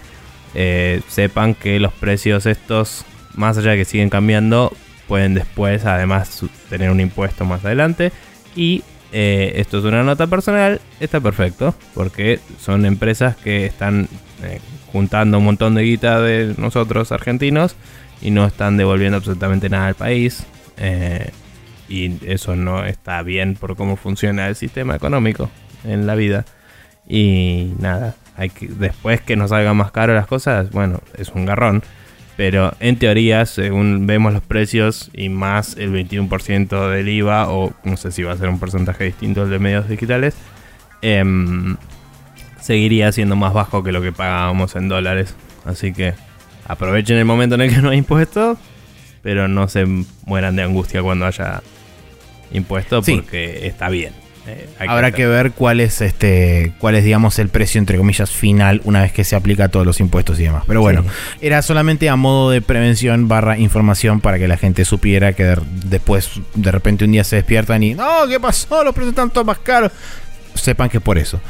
[0.54, 4.72] eh, sepan que los precios estos, más allá de que siguen cambiando,
[5.06, 8.12] pueden después además tener un impuesto más adelante.
[8.56, 8.82] Y
[9.12, 14.08] eh, esto es una nota personal, está perfecto, porque son empresas que están
[14.42, 14.60] eh,
[14.90, 17.76] juntando un montón de guita de nosotros argentinos
[18.22, 20.46] y no están devolviendo absolutamente nada al país.
[20.78, 21.30] Eh,
[21.88, 25.50] y eso no está bien por cómo funciona el sistema económico
[25.84, 26.46] en la vida.
[27.06, 31.44] Y nada, hay que, después que nos salgan más caro las cosas, bueno, es un
[31.44, 31.82] garrón.
[32.36, 37.96] Pero en teoría, según vemos los precios y más el 21% del IVA, o no
[37.96, 40.34] sé si va a ser un porcentaje distinto al de medios digitales,
[41.02, 41.76] em,
[42.60, 45.34] seguiría siendo más bajo que lo que pagábamos en dólares.
[45.64, 46.14] Así que
[46.66, 48.58] aprovechen el momento en el que no hay impuestos,
[49.22, 49.86] pero no se
[50.24, 51.62] mueran de angustia cuando haya
[52.52, 54.21] impuestos porque está bien.
[54.46, 58.80] Eh, Habrá que, ver cuál es este, cuál es digamos el precio entre comillas final
[58.84, 60.64] una vez que se aplica todos los impuestos y demás.
[60.66, 61.04] Pero bueno,
[61.40, 66.30] era solamente a modo de prevención barra información para que la gente supiera que después
[66.54, 68.82] de repente un día se despiertan y no, ¿qué pasó?
[68.82, 69.92] Los precios están todos más caros.
[70.54, 71.40] Sepan que es por eso.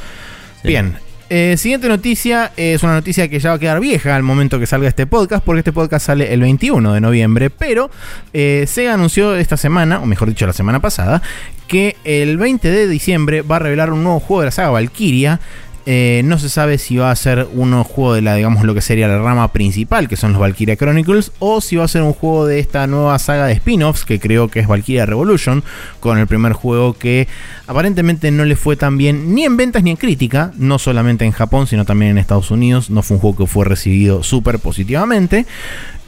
[0.63, 0.97] Bien,
[1.29, 4.67] eh, siguiente noticia es una noticia que ya va a quedar vieja al momento que
[4.67, 7.91] salga este podcast, porque este podcast sale el 21 de noviembre, pero
[8.33, 11.23] eh, se anunció esta semana, o mejor dicho la semana pasada,
[11.69, 15.41] que el 20 de diciembre va a revelar un nuevo juego de la saga Valkyria,
[15.87, 18.81] eh, no se sabe si va a ser un juego de la, digamos, lo que
[18.81, 22.13] sería la rama principal, que son los Valkyria Chronicles, o si va a ser un
[22.13, 25.65] juego de esta nueva saga de spin-offs, que creo que es Valkyria Revolution,
[26.01, 27.27] con el primer juego que
[27.67, 31.33] aparentemente no le fue tan bien ni en ventas ni en crítica, no solamente en
[31.33, 32.91] Japón, sino también en Estados Unidos.
[32.91, 35.47] No fue un juego que fue recibido súper positivamente.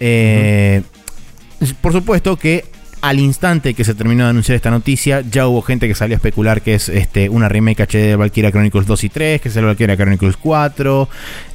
[0.01, 0.83] Eh,
[1.81, 2.65] por supuesto que
[3.05, 6.17] al instante que se terminó de anunciar esta noticia, ya hubo gente que salió a
[6.17, 9.57] especular que es este, una remake HD de Valkyria Chronicles 2 y 3, que es
[9.57, 11.07] el Valkyria Chronicles 4,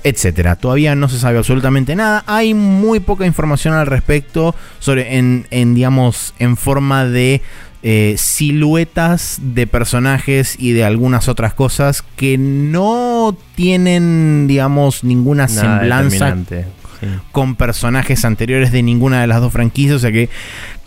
[0.03, 0.55] etc.
[0.59, 2.23] Todavía no se sabe absolutamente nada.
[2.27, 7.41] Hay muy poca información al respecto sobre, en, digamos, en forma de
[7.81, 16.37] eh, siluetas de personajes y de algunas otras cosas que no tienen, digamos, ninguna semblanza
[17.31, 20.29] con personajes anteriores de ninguna de las dos franquicias, o sea que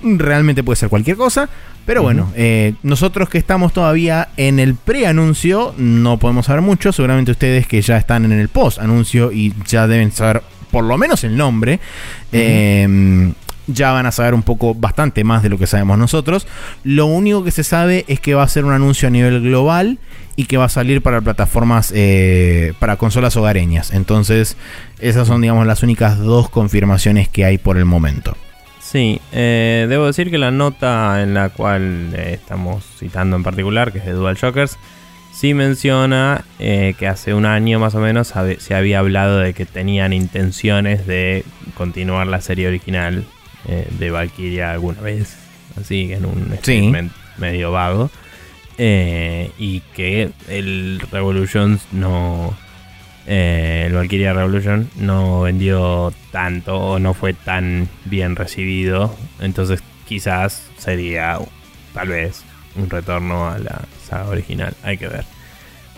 [0.03, 1.48] realmente puede ser cualquier cosa.
[1.84, 6.92] Pero bueno, eh, nosotros que estamos todavía en el pre-anuncio, no podemos saber mucho.
[6.92, 11.24] Seguramente ustedes que ya están en el post-anuncio y ya deben saber por lo menos
[11.24, 11.80] el nombre.
[12.30, 13.34] Em,
[13.66, 16.46] ya van a saber un poco bastante más de lo que sabemos nosotros.
[16.84, 19.98] Lo único que se sabe es que va a ser un anuncio a nivel global
[20.36, 23.92] y que va a salir para plataformas, eh, para consolas hogareñas.
[23.92, 24.57] Entonces,
[25.00, 28.36] esas son, digamos, las únicas dos confirmaciones que hay por el momento.
[28.93, 33.90] Sí, eh, debo decir que la nota en la cual eh, estamos citando en particular,
[33.90, 34.78] que es de Dual Shockers,
[35.32, 40.12] sí menciona que hace un año más o menos se había hablado de que tenían
[40.12, 43.24] intenciones de continuar la serie original
[43.99, 45.38] de Valkyria alguna vez,
[45.80, 48.11] así en un statement medio vago.
[48.78, 52.57] Eh, y que el Revolution no.
[53.27, 59.14] Eh, el Valkyria Revolution no vendió tanto o no fue tan bien recibido.
[59.41, 61.39] Entonces, quizás sería
[61.95, 62.45] tal vez
[62.77, 64.75] un retorno a la saga original.
[64.83, 65.25] Hay que ver.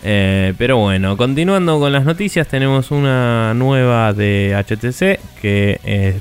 [0.03, 6.19] Eh, pero bueno, continuando con las noticias, tenemos una nueva de HTC que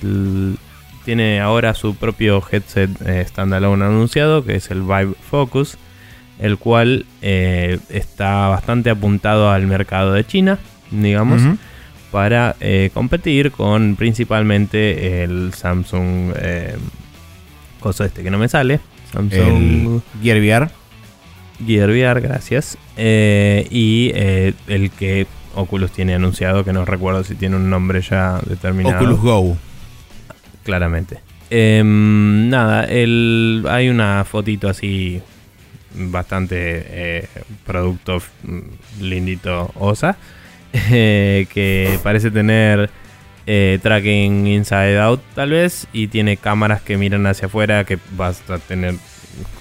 [1.04, 2.90] tiene ahora su propio headset
[3.28, 5.76] standalone anunciado, que es el Vive Focus
[6.38, 10.58] el cual eh, está bastante apuntado al mercado de China,
[11.02, 11.42] digamos,
[12.10, 16.76] para eh, competir con principalmente el Samsung, eh,
[17.80, 18.80] cosa este que no me sale,
[19.12, 20.70] Samsung Gear VR.
[21.66, 22.76] Gear VR, gracias.
[22.96, 28.96] y el que Oculus tiene anunciado, que no recuerdo si tiene un nombre ya determinado.
[28.96, 29.56] Oculus Go.
[30.64, 31.20] Claramente.
[31.50, 35.20] Em, nada, el, hay una fotito así
[35.94, 37.28] bastante eh,
[37.64, 40.16] producto mm, lindito OSA,
[40.90, 42.90] eh, que parece tener
[43.46, 48.42] eh, tracking inside out tal vez, y tiene cámaras que miran hacia afuera que vas
[48.50, 48.96] a tener,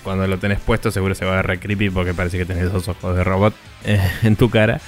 [0.03, 2.71] cuando lo tenés puesto seguro se va a ver re creepy porque parece que tenés
[2.73, 3.53] dos ojos de robot
[4.23, 4.81] en tu cara.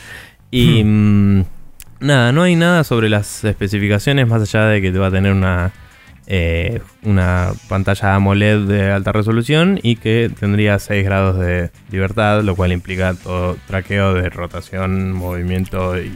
[0.50, 1.38] Y hmm.
[1.40, 1.46] mm,
[2.00, 5.32] nada, no hay nada sobre las especificaciones más allá de que te va a tener
[5.32, 5.74] una
[6.28, 12.56] eh, una pantalla AMOLED de alta resolución y que tendría 6 grados de libertad, lo
[12.56, 16.12] cual implica todo traqueo de rotación, movimiento y,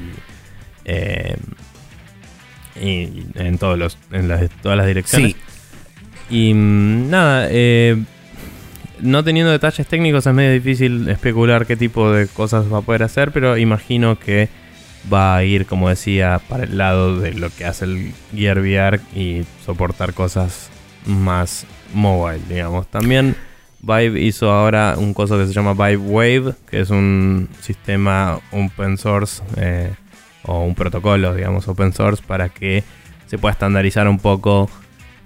[0.85, 1.37] eh,
[2.75, 5.35] en, todos los, en todas las direcciones.
[6.29, 8.01] Y mm, nada, eh,
[9.01, 13.03] no teniendo detalles técnicos es medio difícil especular qué tipo de cosas va a poder
[13.03, 14.49] hacer, pero imagino que
[15.11, 18.99] va a ir, como decía, para el lado de lo que hace el Gear VR
[19.15, 20.69] y soportar cosas
[21.05, 22.87] más mobile, digamos.
[22.87, 23.35] También
[23.81, 28.97] Vive hizo ahora un coso que se llama Vive Wave, que es un sistema open
[28.97, 29.93] source eh,
[30.43, 32.83] o un protocolo, digamos, open source para que
[33.27, 34.69] se pueda estandarizar un poco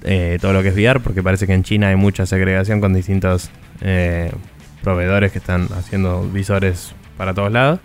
[0.03, 2.93] eh, todo lo que es VR, porque parece que en China hay mucha segregación con
[2.93, 3.49] distintos
[3.81, 4.31] eh,
[4.83, 7.79] proveedores que están haciendo visores para todos lados.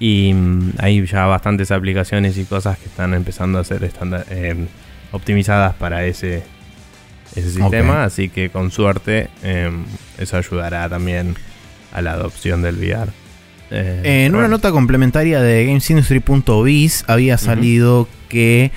[0.00, 4.66] Y mm, hay ya bastantes aplicaciones y cosas que están empezando a ser estándar- eh,
[5.12, 6.42] optimizadas para ese,
[7.36, 8.04] ese sistema.
[8.04, 9.70] Así que con suerte eh,
[10.18, 11.34] eso ayudará también
[11.92, 13.10] a la adopción del VR.
[13.72, 18.70] Eh, En una nota complementaria de GamesIndustry.biz había salido que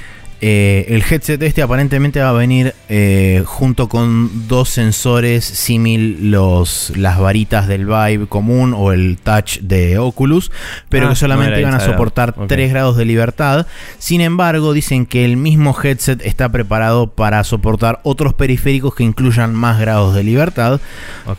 [0.45, 6.91] eh, el headset este aparentemente va a venir eh, junto con dos sensores símil los
[6.97, 10.51] las varitas del Vive común o el Touch de Oculus,
[10.89, 12.47] pero Ah, que solamente no iban a soportar Ok.
[12.49, 13.67] 3 grados de libertad.
[13.99, 19.55] Sin embargo, dicen que el mismo headset está preparado para soportar otros periféricos que incluyan
[19.55, 20.81] más grados de libertad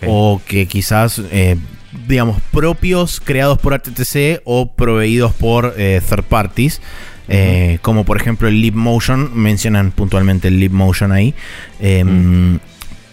[0.07, 1.59] o que quizás, eh,
[2.09, 6.81] digamos, propios creados por HTC o proveídos por third parties.
[7.29, 11.35] Eh, como por ejemplo el Leap Motion, mencionan puntualmente el Leap Motion ahí.
[11.81, 12.59] Eh, Mm.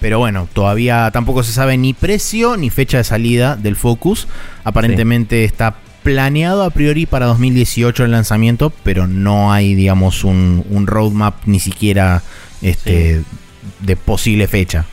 [0.01, 4.27] Pero bueno, todavía tampoco se sabe ni precio ni fecha de salida del Focus.
[4.63, 10.87] Aparentemente está planeado a priori para 2018 el lanzamiento, pero no hay, digamos, un, un
[10.87, 12.23] roadmap ni siquiera
[12.63, 13.21] este,
[13.79, 14.85] de posible fecha.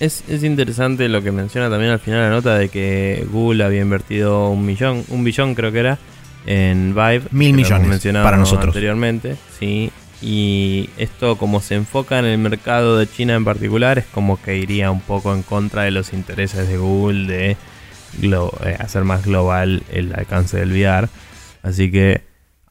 [0.00, 3.80] Es, es interesante lo que menciona también al final la nota de que Google había
[3.80, 5.98] invertido un millón, un billón creo que era,
[6.46, 7.22] en Vive.
[7.30, 7.88] Mil millones
[8.24, 8.68] para nosotros.
[8.68, 9.90] Anteriormente, sí.
[10.22, 14.56] Y esto como se enfoca en el mercado de China en particular, es como que
[14.56, 17.56] iría un poco en contra de los intereses de Google de
[18.22, 21.08] eh, hacer más global el alcance del VR.
[21.62, 22.22] Así que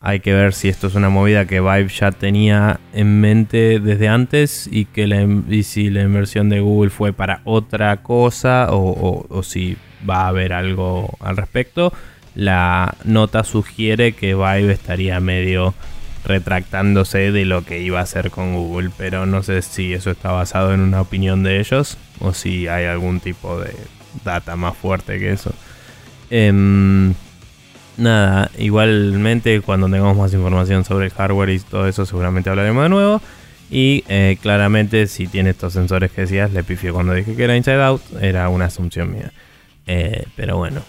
[0.02, 4.08] hay que ver si esto es una movida que Vive ya tenía en mente desde
[4.08, 8.78] antes y que la, y si la inversión de Google fue para otra cosa o,
[8.78, 11.94] o- o si va a haber algo al respecto.
[12.36, 15.74] La nota sugiere que Vive estaría medio
[16.26, 20.32] retractándose de lo que iba a hacer con Google, pero no sé si eso está
[20.32, 23.76] basado en una opinión de ellos o si hay algún tipo de
[24.24, 25.54] data más fuerte que eso.
[26.30, 27.14] Em,
[27.98, 32.90] Nada, igualmente cuando tengamos más información sobre el hardware y todo eso seguramente hablaremos de
[32.90, 33.22] nuevo.
[33.72, 37.56] Y eh, claramente si tiene estos sensores que decías, le pifié cuando dije que era
[37.56, 39.32] Inside Out, era una asunción mía.
[39.88, 40.82] Eh, pero bueno,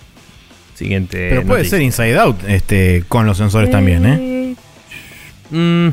[0.77, 1.29] siguiente.
[1.31, 1.79] Pero puede noticia.
[1.79, 4.55] ser Inside Out este, con los sensores también, ¿eh?
[5.51, 5.89] Mm,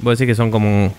[0.00, 0.92] Vos decís que son como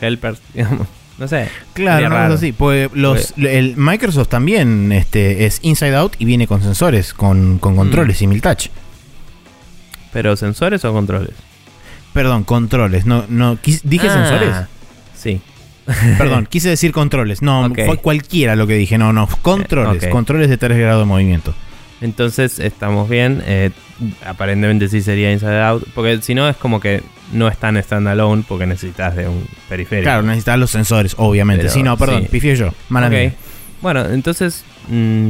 [0.00, 0.86] helpers, digamos.
[1.18, 1.48] No sé.
[1.72, 2.52] Claro, no es así.
[2.52, 7.74] Pues los, el Microsoft también este, es Inside Out y viene con sensores, con, con
[7.74, 8.68] controles, simil touch.
[10.12, 11.32] Pero sensores o controles.
[12.12, 13.04] Perdón, controles.
[13.04, 14.56] No, no, dije Ah, sensores.
[15.16, 15.40] Sí.
[16.18, 17.42] Perdón, quise decir controles.
[17.42, 18.96] No, fue cualquiera lo que dije.
[18.96, 20.06] No, no, controles.
[20.06, 21.52] Controles de 3 grados de movimiento.
[22.00, 23.42] Entonces estamos bien.
[23.46, 23.70] eh,
[24.24, 25.84] aparentemente sí sería Inside Out.
[25.94, 30.04] Porque si no es como que no es tan standalone porque necesitas de un periférico.
[30.04, 31.62] Claro, necesitas los sensores, obviamente.
[31.64, 32.28] Pero, sí, no, perdón, sí.
[32.30, 32.70] pifié yo.
[32.88, 33.12] Mala Ok.
[33.12, 33.32] mía.
[33.82, 35.28] Bueno, entonces, mm,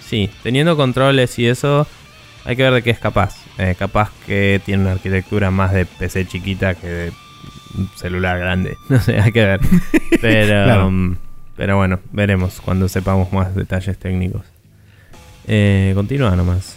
[0.00, 1.86] sí, teniendo controles y eso,
[2.44, 3.36] hay que ver de qué es capaz.
[3.58, 7.12] Eh, capaz que tiene una arquitectura más de PC chiquita que de
[7.96, 8.76] celular grande.
[8.88, 9.60] No sé, hay que ver.
[10.20, 10.90] Pero, Claro.
[10.90, 11.16] mm,
[11.56, 14.42] pero bueno, veremos cuando sepamos más detalles técnicos.
[15.48, 16.76] Eh, continúa nomás.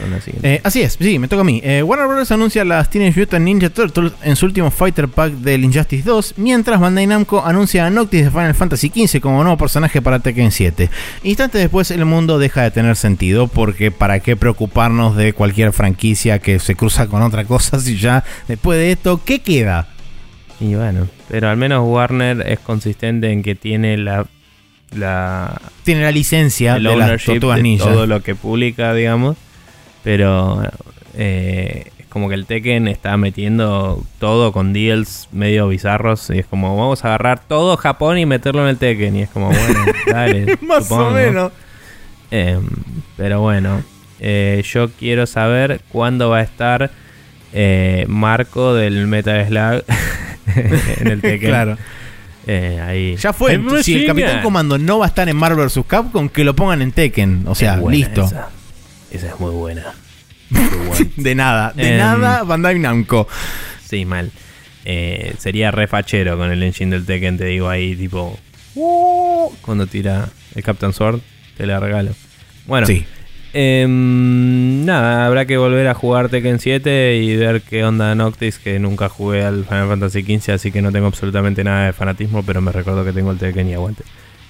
[0.00, 0.54] Con la siguiente.
[0.54, 1.60] Eh, así es, sí, me toca a mí.
[1.62, 2.32] Eh, Warner Bros.
[2.32, 6.80] anuncia las Teenage Mutant Ninja Turtles en su último Fighter Pack del Injustice 2, mientras
[6.80, 10.88] Bandai Namco anuncia a Noctis de Final Fantasy XV como nuevo personaje para Tekken 7.
[11.22, 16.38] Instantes después el mundo deja de tener sentido porque para qué preocuparnos de cualquier franquicia
[16.38, 19.88] que se cruza con otra cosa si ya después de esto, ¿qué queda?
[20.60, 24.26] Y bueno, pero al menos Warner es consistente en que tiene la,
[24.94, 27.24] la Tiene la licencia el de las
[27.78, 29.36] todo lo que publica, digamos.
[30.02, 30.62] Pero
[31.14, 36.30] eh, es como que el Tekken está metiendo todo con deals medio bizarros.
[36.30, 39.16] Y es como, vamos a agarrar todo Japón y meterlo en el Tekken.
[39.16, 40.58] Y es como, bueno, dale.
[40.62, 41.08] Más supongo.
[41.08, 41.52] o menos.
[42.30, 42.66] Em,
[43.16, 43.82] pero bueno,
[44.20, 46.90] eh, yo quiero saber cuándo va a estar
[47.52, 49.84] eh, Marco del Metal Slug
[51.00, 51.48] en el Tekken.
[51.48, 51.76] Claro.
[52.52, 53.16] Eh, ahí.
[53.16, 53.60] Ya fue.
[53.82, 54.42] Si el Capitán.
[54.42, 55.80] Comando no va a estar en Marvel vs.
[55.86, 57.44] Capcom, que lo pongan en Tekken.
[57.46, 58.24] O sea, Es buena listo.
[58.24, 58.48] Esa.
[59.12, 59.84] Esa es muy buena.
[60.50, 61.06] Muy buena.
[61.16, 63.28] De nada, de Em, nada, Bandai Namco.
[63.88, 64.32] Sí, mal.
[64.84, 68.36] Eh, sería refachero con el engine del Tekken, te digo ahí, tipo.
[68.74, 71.20] "Uh", Cuando tira el Captain Sword,
[71.56, 72.10] te la regalo.
[72.66, 73.04] Bueno, Sí.
[73.52, 78.78] Em, nada, habrá que volver a jugar Tekken 7 y ver qué onda Noctis, que
[78.78, 82.60] nunca jugué al Final Fantasy XV, así que no tengo absolutamente nada de fanatismo, pero
[82.60, 84.04] me recuerdo que tengo el Tekken y aguante.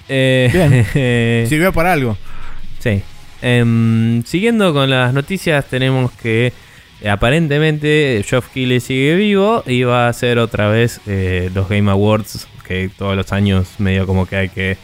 [0.08, 2.16] Eh, Sirvió para algo.
[2.78, 3.02] Sí.
[3.42, 6.52] Em, siguiendo con las noticias, tenemos que
[7.00, 11.90] eh, aparentemente Geoff Keighley sigue vivo y va a hacer otra vez eh, los Game
[11.90, 14.76] Awards, que todos los años medio como que hay que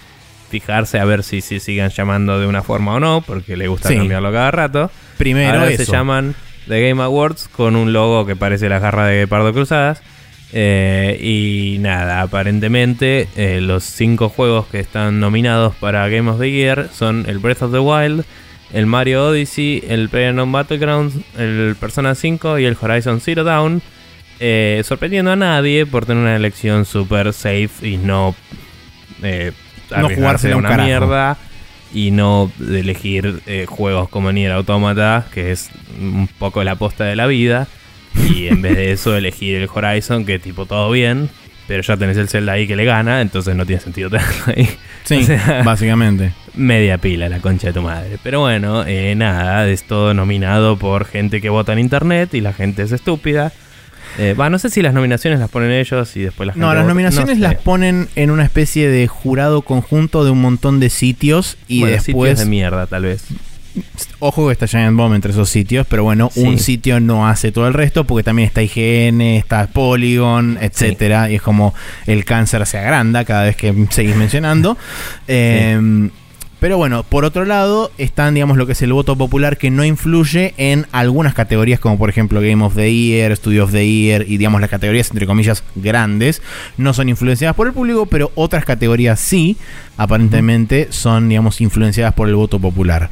[0.49, 3.89] fijarse a ver si se sigan llamando de una forma o no, porque le gusta
[3.89, 3.97] Sí.
[3.97, 4.91] cambiarlo cada rato.
[5.19, 5.85] Primero Ahora eso.
[5.85, 6.35] se llaman
[6.69, 10.03] The Game Awards con un logo que parece la garra de Pardo Cruzadas.
[10.53, 16.51] Eh, y nada, aparentemente eh, los cinco juegos que están nominados para Game of the
[16.51, 18.25] Year son el Breath of the Wild,
[18.73, 23.83] el Mario Odyssey, el PlayerUnknown Battlegrounds, el Persona 5 y el Horizon Zero Dawn.
[24.39, 28.35] eh, sorprendiendo a nadie por tener una elección super safe y no,
[29.23, 29.53] eh,
[29.91, 30.15] No un
[30.59, 30.87] una carajo.
[30.87, 31.37] mierda
[31.95, 37.17] y no elegir eh, juegos como Nier Automata, que es un poco la posta de
[37.17, 37.69] la vida,
[38.31, 41.31] y en vez de eso elegir el Horizon, que tipo todo bien,
[41.69, 44.69] pero ya tenés el Zelda ahí que le gana, entonces no tiene sentido tenerlo ahí.
[45.05, 46.33] Sí, O sea, básicamente.
[46.55, 48.19] media pila la concha de tu madre.
[48.23, 52.53] Pero bueno, eh, nada, es todo nominado por gente que vota en internet y la
[52.53, 53.53] gente es estúpida.
[54.19, 56.73] Eh, Va, no sé si las nominaciones las ponen ellos y después la gente No,
[56.75, 56.89] las vota.
[56.95, 61.59] nominaciones No las ponen en una especie de jurado conjunto de un montón de sitios
[61.69, 63.25] y Bueno, sitios después de mierda, tal vez.
[64.21, 66.41] Ojo que está Giant Bomb entre esos sitios, pero bueno, Sí.
[66.41, 71.35] un sitio no hace todo el resto porque también está IGN, está Polygon, etcétera, y
[71.35, 71.75] es como
[72.07, 74.79] el cáncer se agranda cada vez que seguís mencionando.
[75.29, 76.09] Eh,
[76.59, 79.85] Pero bueno, por otro lado, están, digamos, lo que es el voto popular que no
[79.85, 84.25] influye en algunas categorías, como por ejemplo Game of the Year, Studio of the Year,
[84.27, 86.41] y digamos las categorías, entre comillas, grandes,
[86.79, 89.59] no son influenciadas por el público, pero otras categorías sí,
[89.99, 93.11] aparentemente, son, digamos, influenciadas por el voto popular.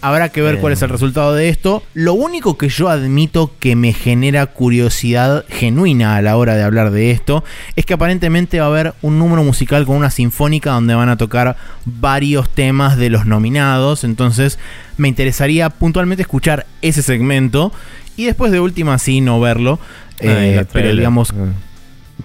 [0.00, 1.82] Habrá que ver cuál es el resultado de esto.
[1.92, 6.92] Lo único que yo admito que me genera curiosidad genuina a la hora de hablar
[6.92, 7.42] de esto
[7.74, 11.16] es que aparentemente va a haber un número musical con una sinfónica donde van a
[11.16, 14.04] tocar varios temas de los nominados.
[14.04, 14.58] Entonces
[14.96, 17.72] me interesaría puntualmente escuchar ese segmento
[18.16, 19.80] y después de última sí no verlo.
[20.20, 21.52] Ah, Eh, pero digamos, Ah.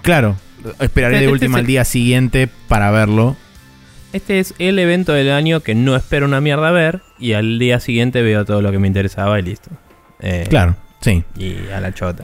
[0.02, 0.36] claro,
[0.80, 3.36] esperaré de Este última al el- día siguiente para verlo.
[4.14, 7.80] Este es el evento del año que no espero una mierda ver y al día
[7.80, 9.72] siguiente veo todo lo que me interesaba y listo.
[10.20, 11.24] Eh, Claro, sí.
[11.36, 12.24] Y a la chota.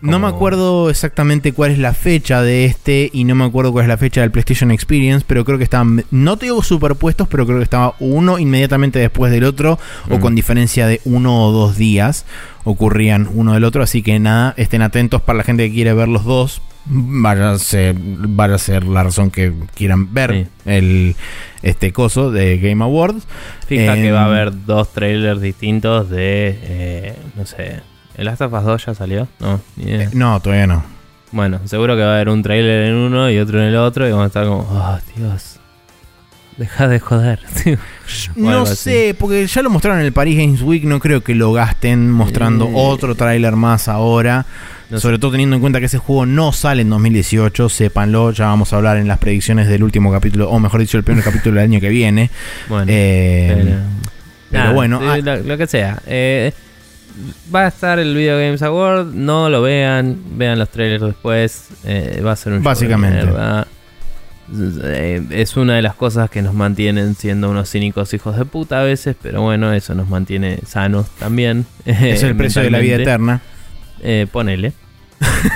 [0.00, 3.84] No me acuerdo exactamente cuál es la fecha de este y no me acuerdo cuál
[3.84, 7.44] es la fecha del PlayStation Experience, pero creo que estaban, no te digo superpuestos, pero
[7.46, 9.78] creo que estaba uno inmediatamente después del otro
[10.08, 10.20] o Mm.
[10.20, 12.24] con diferencia de uno o dos días
[12.64, 16.08] ocurrían uno del otro, así que nada, estén atentos para la gente que quiere ver
[16.08, 16.62] los dos.
[16.84, 20.46] Vaya a ser, vaya a ser la razón que quieran ver Sí.
[20.70, 21.16] el
[21.62, 23.24] este coso de Game Awards.
[23.68, 26.58] Fija que Em, va a haber dos trailers distintos de.
[26.62, 27.80] eh, no sé.
[28.16, 29.28] ¿El Last of Us 2 ya salió?
[29.40, 30.02] No, ni idea.
[30.04, 30.84] Eh, no, todavía no.
[31.30, 34.06] Bueno, seguro que va a haber un trailer en uno y otro en el otro
[34.06, 34.60] y vamos a estar como.
[34.70, 35.56] Oh, Dios.
[36.58, 37.40] Deja de joder.
[38.36, 38.76] No así.
[38.76, 42.10] sé, porque ya lo mostraron en el Paris Games Week, no creo que lo gasten
[42.10, 42.72] mostrando Eh.
[42.74, 44.44] otro tráiler más ahora.
[44.90, 48.48] No sobre todo teniendo en cuenta que ese juego no sale en 2018, sépanlo, ya
[48.48, 51.54] vamos a hablar en las predicciones del último capítulo, o mejor dicho, el primer capítulo
[51.58, 52.28] del año que viene.
[52.68, 52.84] Bueno.
[52.88, 53.74] Eh,
[54.50, 55.98] pero- bueno, sí, ah, lo, lo que sea.
[56.06, 56.52] Eh,
[57.54, 59.12] va a estar el Video Games Award.
[59.14, 60.18] No lo vean.
[60.36, 61.68] Vean los trailers después.
[61.84, 63.26] eh, va a ser un Básicamente.
[64.84, 68.80] Eh, es una de las cosas que nos mantienen siendo unos cínicos hijos de puta
[68.80, 71.64] a veces, pero bueno, eso nos mantiene sanos también.
[71.86, 73.40] es el precio de la vida eterna.
[74.02, 74.72] Eh, ponele.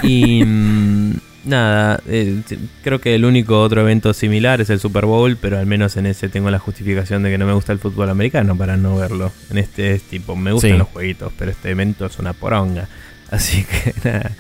[0.02, 1.12] y mm,
[1.46, 2.40] nada, eh,
[2.82, 6.06] creo que el único otro evento similar es el Super Bowl, pero al menos en
[6.06, 9.32] ese tengo la justificación de que no me gusta el fútbol americano para no verlo.
[9.50, 10.76] En este es tipo, me gustan Sí.
[10.78, 12.88] los jueguitos, pero este evento es una poronga.
[13.30, 14.32] Así que nada,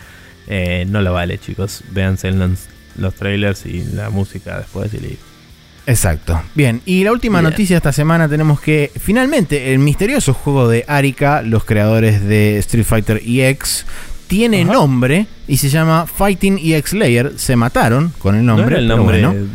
[0.48, 1.82] eh, no lo vale chicos.
[1.90, 2.66] Véanse los,
[2.98, 5.24] los trailers y la música después y listo.
[5.88, 6.42] Exacto.
[6.56, 7.50] Bien, y la última Bien.
[7.50, 12.84] noticia esta semana tenemos que finalmente el misterioso juego de Arika, los creadores de Street
[12.84, 13.86] Fighter EX,
[14.26, 14.72] tiene Ajá.
[14.72, 17.32] nombre y se llama Fighting EX Layer.
[17.36, 18.64] Se mataron con el nombre.
[18.64, 19.46] ¿No era el nombre bueno.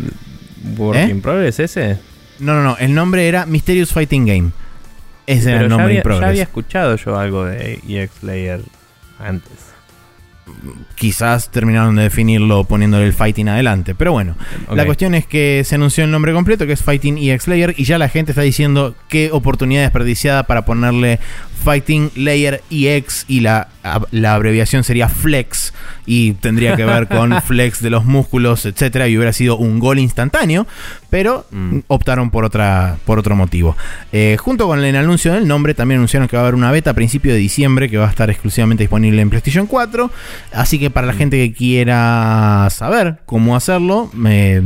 [0.77, 1.09] Work ¿Eh?
[1.09, 1.97] in Progress ese?
[2.39, 2.77] No, no, no.
[2.77, 4.51] El nombre era Mysterious Fighting Game.
[5.27, 6.29] Ese era el ya nombre había, in ya progress.
[6.29, 8.61] había escuchado yo algo de EX Layer
[9.19, 9.51] antes.
[10.95, 13.95] Quizás terminaron de definirlo poniéndole el Fighting adelante.
[13.95, 14.35] Pero bueno,
[14.71, 17.85] la cuestión es que se anunció el nombre completo, que es Fighting EX Layer, y
[17.85, 21.19] ya la gente está diciendo qué oportunidad desperdiciada para ponerle
[21.63, 23.67] Fighting Layer EX y la,
[24.11, 25.73] la abreviación sería Flex
[26.05, 29.99] y tendría que ver con flex de los músculos, etcétera, y hubiera sido un gol
[29.99, 30.65] instantáneo,
[31.09, 31.79] pero Mm.
[31.87, 33.75] optaron por otra por otro motivo.
[34.11, 36.91] Eh, junto con el anuncio del nombre, también anunciaron que va a haber una beta
[36.91, 40.09] a principio de diciembre que va a estar exclusivamente disponible en PlayStation 4.
[40.53, 44.61] Así que para la gente que quiera saber cómo hacerlo, me-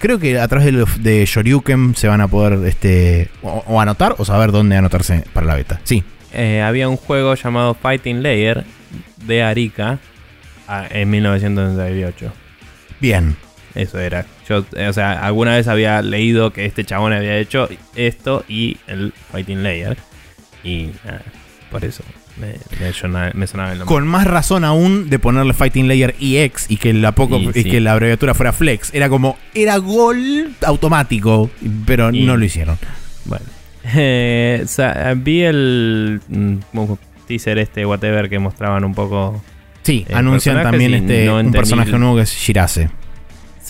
[0.00, 3.80] creo que a través de, los- de Shoryuken se van a poder este, o, o
[3.80, 5.80] anotar o saber dónde anotarse para la beta.
[5.84, 8.64] Sí, Eh, había un juego llamado Fighting Layer
[9.26, 9.98] de Arica
[10.68, 12.32] ah, en 1998.
[13.00, 13.36] bien.
[13.74, 14.26] Eso era.
[14.48, 18.78] Yo, eh, o sea, alguna vez había leído que este chabón había hecho esto y
[18.88, 19.96] el Fighting Layer.
[20.64, 21.22] Y nada,
[21.70, 22.02] por eso
[22.38, 23.94] me, me sonaba, me sonaba el nombre.
[23.94, 27.52] Con más razón aún de ponerle Fighting Layer EX y que la poco Y y
[27.52, 27.70] sí.
[27.70, 28.92] que la abreviatura fuera Flex.
[28.94, 31.50] Era como, era gol automático,
[31.86, 32.78] pero Y- no lo hicieron.
[33.24, 33.44] Bueno.
[33.94, 36.56] Eh, o sea, vi el mm,
[37.26, 39.42] teaser este, whatever, que mostraban un poco
[39.82, 42.90] Sí, Eh, anuncian también este no un personaje nuevo que es Shirase.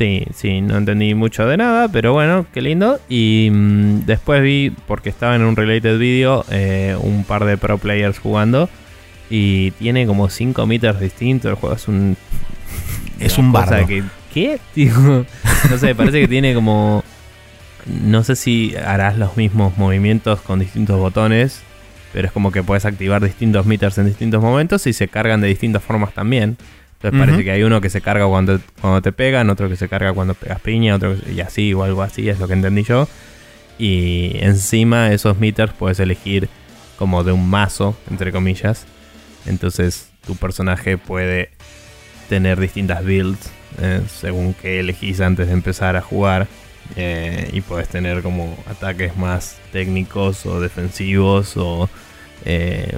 [0.00, 2.98] Sí, sí, no entendí mucho de nada, pero bueno, qué lindo.
[3.10, 7.76] Y mm, después vi, porque estaba en un related video, eh, un par de pro
[7.76, 8.70] players jugando.
[9.28, 11.50] Y tiene como 5 meters distintos.
[11.50, 12.16] El juego es un.
[13.20, 13.86] Es un bardo.
[13.86, 14.58] Que, ¿Qué?
[14.74, 15.26] Digo,
[15.68, 17.04] no sé, parece que tiene como.
[18.02, 21.60] No sé si harás los mismos movimientos con distintos botones.
[22.14, 25.48] Pero es como que puedes activar distintos meters en distintos momentos y se cargan de
[25.48, 26.56] distintas formas también.
[27.02, 29.88] Entonces parece que hay uno que se carga cuando, cuando te pegan, otro que se
[29.88, 32.82] carga cuando pegas piña, otro que- y así o algo así, es lo que entendí
[32.82, 33.08] yo.
[33.78, 36.50] Y encima esos meters puedes elegir
[36.98, 38.84] como de un mazo, entre comillas.
[39.46, 41.50] Entonces tu personaje puede
[42.28, 46.46] tener distintas builds eh, según que elegís antes de empezar a jugar.
[46.96, 51.88] Eh, y puedes tener como ataques más técnicos o defensivos o
[52.44, 52.94] eh,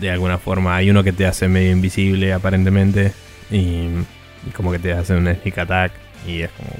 [0.00, 3.12] de alguna forma hay uno que te hace medio invisible aparentemente
[3.50, 3.56] y,
[4.46, 5.92] y como que te hace un sneak attack
[6.26, 6.70] y es como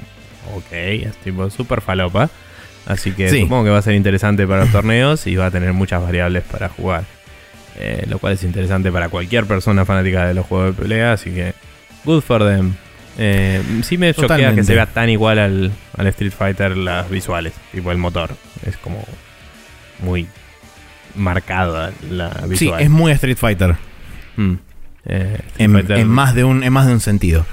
[0.57, 2.29] ok, es tipo super falopa.
[2.87, 3.41] Así que Sí.
[3.41, 6.43] supongo que va a ser interesante para los torneos y va a tener muchas variables
[6.43, 7.03] para jugar.
[7.79, 11.29] Eh, lo cual es interesante para cualquier persona fanática de los juegos de pelea, así
[11.31, 11.53] que
[12.03, 12.73] good for them.
[13.17, 17.53] Eh, sí me choquea que se vea tan igual al, al Street Fighter las visuales,
[17.71, 18.31] tipo el motor.
[18.65, 19.05] Es como
[19.99, 20.27] muy
[21.15, 22.81] marcada la Sí, visual.
[22.81, 23.75] es muy Street Fighter.
[24.37, 24.53] Mm.
[25.05, 27.45] Eh, Street En, Fighter, en más de un, en más de un sentido.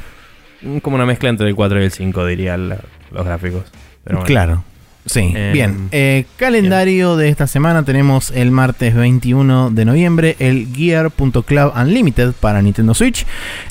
[0.83, 2.81] Como una mezcla entre el 4 y el 5, diría la-
[3.13, 3.65] los gráficos.
[4.05, 4.27] Pero bueno.
[4.27, 4.65] Claro.
[5.07, 5.89] Sí, Eh, bien.
[5.91, 12.61] Eh, calendario de esta semana tenemos el martes 21 de noviembre el Gear.club Unlimited para
[12.61, 13.25] Nintendo Switch,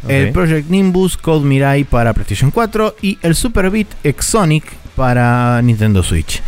[0.07, 0.31] el.
[0.31, 4.63] Project Nimbus Code Mirai para PlayStation 4 y el Super Beat Exonic
[4.95, 6.41] para Nintendo Switch.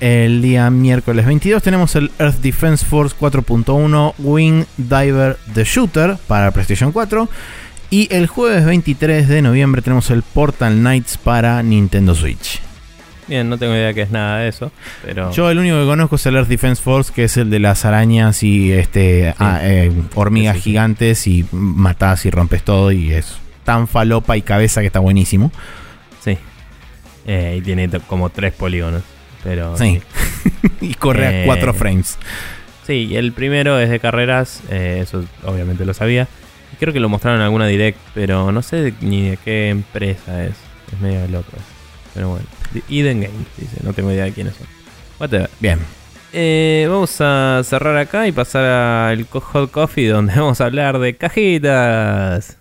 [0.00, 6.50] El día miércoles 22 tenemos el Earth Defense Force 4.1 Wing Diver The Shooter para
[6.50, 7.28] PlayStation 4.
[7.88, 12.60] Y el jueves 23 de noviembre tenemos el Portal Knights para Nintendo Switch.
[13.26, 14.70] Bien, no tengo idea que es nada de eso,
[15.04, 15.32] pero...
[15.32, 17.84] Yo el único que conozco es el Earth Defense Force, que es el de las
[17.84, 20.70] arañas y este ah, eh, hormigas Sí, sí, sí.
[20.70, 25.50] gigantes y matás y rompes todo y es tan falopa y cabeza que está buenísimo.
[26.22, 26.36] Sí.
[27.26, 29.02] Eh, y tiene como tres polígonos.
[29.46, 30.02] Pero Sí.
[30.80, 32.18] y corre a Eh, 4 frames.
[32.84, 36.26] Sí, el primero es de carreras, eh, eso obviamente lo sabía.
[36.80, 40.44] Creo que lo mostraron en alguna direct, pero no sé de- ni de qué empresa
[40.44, 40.54] es.
[40.92, 41.48] Es medio loco.
[41.52, 41.64] eso.
[42.14, 42.44] Pero bueno.
[42.90, 44.66] Eden Games, dice, no tengo idea de quiénes son.
[45.20, 45.48] Whatever.
[45.60, 45.78] Bien.
[46.32, 51.14] Eh, vamos a cerrar acá y pasar al Hot Coffee, donde vamos a hablar de
[51.16, 52.58] cajitas.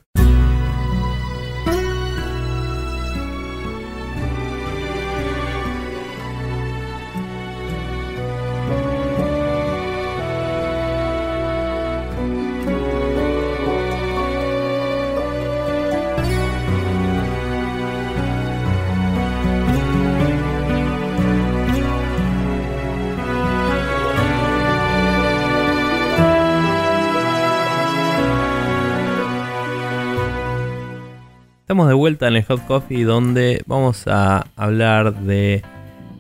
[32.16, 35.64] Vuelta en el Hot Coffee donde vamos a hablar de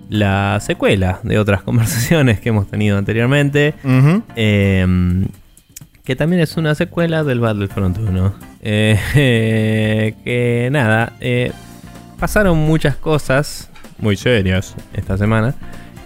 [0.09, 3.73] la secuela de otras conversaciones que hemos tenido anteriormente.
[4.35, 5.25] Eh,
[6.03, 8.35] que también es una secuela del Battlefront 1.
[8.61, 11.53] Eh, que nada, eh,
[12.19, 15.55] pasaron muchas cosas muy serias esta semana.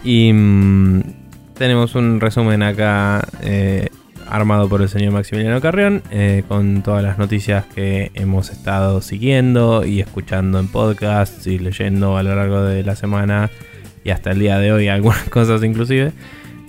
[0.04, 1.02] Y mm,
[1.58, 3.89] tenemos un resumen acá eh,
[4.30, 9.86] armado por el señor Maximiliano Carrión eh, con todas las noticias que hemos estado siguiendo
[9.86, 13.50] y escuchando en podcasts y leyendo a lo largo de la semana
[14.04, 16.12] y hasta el día de hoy algunas cosas inclusive.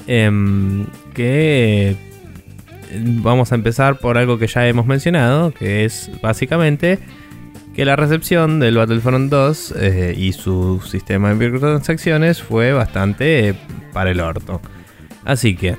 [0.07, 1.97] Em, que
[2.99, 6.99] vamos a empezar por algo que ya hemos mencionado, que es básicamente
[7.75, 13.55] que la recepción del Battlefront 2 eh, y su sistema de microtransacciones fue bastante eh,
[13.93, 14.61] para el orto.
[15.25, 15.77] Así que,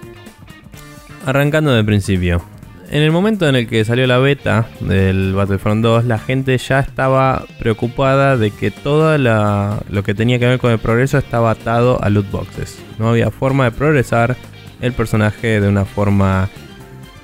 [1.26, 2.42] arrancando de principio.
[2.90, 6.82] En el momento en el que salió la beta del Battlefront 2, la gente ya
[6.82, 12.04] estaba preocupada de que todo lo que tenía que ver con el progreso estaba atado
[12.04, 12.84] a loot boxes.
[13.00, 14.36] No había forma de progresar
[14.82, 16.50] el personaje de una forma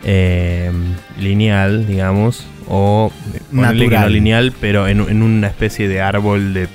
[0.05, 0.71] eh,
[1.19, 3.11] lineal, digamos, o
[3.51, 6.69] ponerle que no lineal, pero en, en una especie de árbol de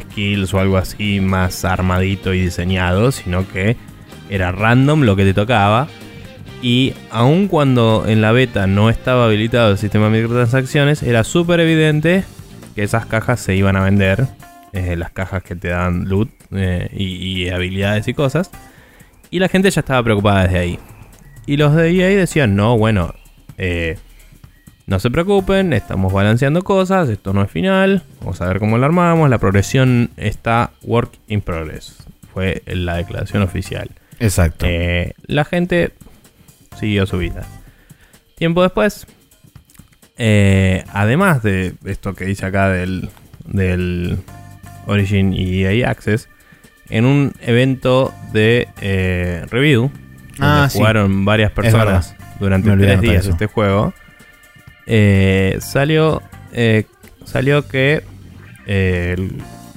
[0.00, 3.76] skills o algo así más armadito y diseñado, sino que
[4.30, 5.86] era random lo que te tocaba.
[6.62, 11.58] Y aun cuando en la beta no estaba habilitado el sistema de microtransacciones, era súper
[11.60, 12.24] evidente
[12.74, 14.26] que esas cajas se iban a vender.
[14.72, 18.50] eh, las cajas que te dan loot eh, y, y habilidades y cosas.
[19.30, 20.78] Y la gente ya estaba preocupada desde ahí.
[21.46, 23.14] Y los de EA decían, no, bueno,
[23.58, 23.98] eh,
[24.86, 28.86] no se preocupen, estamos balanceando cosas, esto no es final, vamos a ver cómo lo
[28.86, 31.96] armamos, la progresión está work in progress.
[32.32, 33.90] Fue la declaración oficial.
[34.20, 34.66] Exacto.
[35.26, 35.92] La gente
[36.78, 37.44] siguió su vida.
[38.36, 39.06] Tiempo después,
[40.18, 43.08] eh, además de esto que dice acá del,
[43.46, 44.18] del
[44.86, 46.28] Origin y EA Access,
[46.88, 49.90] en un evento de eh, review,
[50.38, 50.78] donde Ah, sí.
[50.78, 53.94] jugaron varias personas durante tres días este juego,
[54.86, 56.22] eh, salió,
[57.24, 58.02] salió que,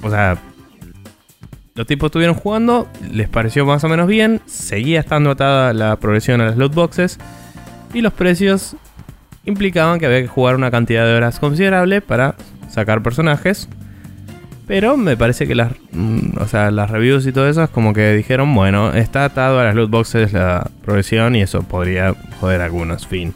[0.02, 0.38] o sea,
[1.76, 6.40] los tipos estuvieron jugando, les pareció más o menos bien, seguía estando atada la progresión
[6.40, 7.18] a las loot boxes
[7.92, 8.76] y los precios
[9.44, 12.34] implicaban que había que jugar una cantidad de horas considerable para
[12.70, 13.68] sacar personajes.
[14.66, 17.92] Pero me parece que las, mm, o sea, las reviews y todo eso es como
[17.92, 22.62] que dijeron, bueno, está atado a las loot boxes la progresión y eso podría joder
[22.62, 23.34] a algunos, fin.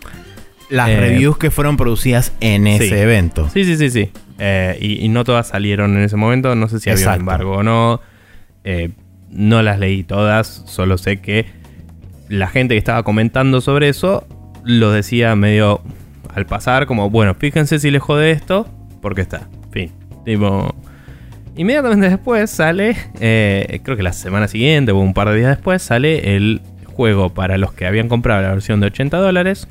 [0.70, 3.49] Las eh, reviews que fueron producidas en ese evento.
[3.51, 4.11] Sí, sí, sí, sí.
[4.38, 6.55] Eh, y, y no todas salieron en ese momento.
[6.55, 8.01] No sé si había un embargo o no.
[8.64, 8.90] Eh,
[9.30, 10.62] no las leí todas.
[10.66, 11.46] Solo sé que
[12.28, 14.26] la gente que estaba comentando sobre eso
[14.64, 15.80] lo decía medio
[16.34, 18.68] al pasar, como, bueno, fíjense si les jode esto,
[19.00, 19.48] porque está.
[19.70, 19.90] Fin.
[20.24, 20.74] Tipo.
[21.56, 25.82] Inmediatamente después sale, eh, creo que la semana siguiente o un par de días después,
[25.82, 29.68] sale el juego para los que habían comprado la versión de 80 dólares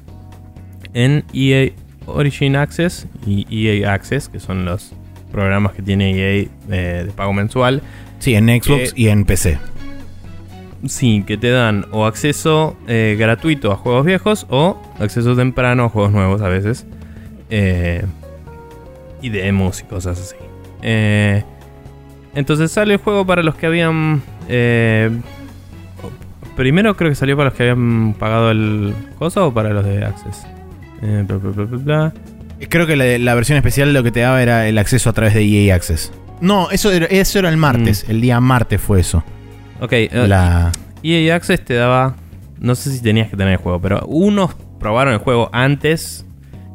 [0.94, 1.72] en EA
[2.06, 4.94] Origin Access y EA Access, que son los
[5.32, 7.82] programas que tiene EA eh, de pago mensual.
[8.20, 9.58] Sí, en Xbox Que- y en PC.
[10.86, 15.90] Sí, que te dan o acceso eh, gratuito a juegos viejos o acceso temprano a
[15.90, 16.86] juegos nuevos a veces.
[17.50, 18.06] Eh,
[19.22, 20.36] y demos y cosas así.
[20.82, 21.44] Eh,
[22.36, 24.22] entonces sale el juego para los que habían...
[24.48, 25.10] eh,
[26.56, 30.06] primero creo que salió para los que habían pagado el coso o para los de
[30.06, 30.46] Access.
[31.02, 32.14] Eh, bla, bla, bla, bla, bla.
[32.70, 35.34] Creo que la, la versión especial lo que te daba era el acceso a través
[35.34, 36.12] de EA Access.
[36.42, 38.06] No, eso era, eso era el martes.
[38.08, 39.24] El día martes fue eso.
[39.82, 40.72] Ok, eh, La...
[41.04, 42.16] EA Access te daba.
[42.60, 46.26] No sé si tenías que tener el juego, pero unos probaron el juego antes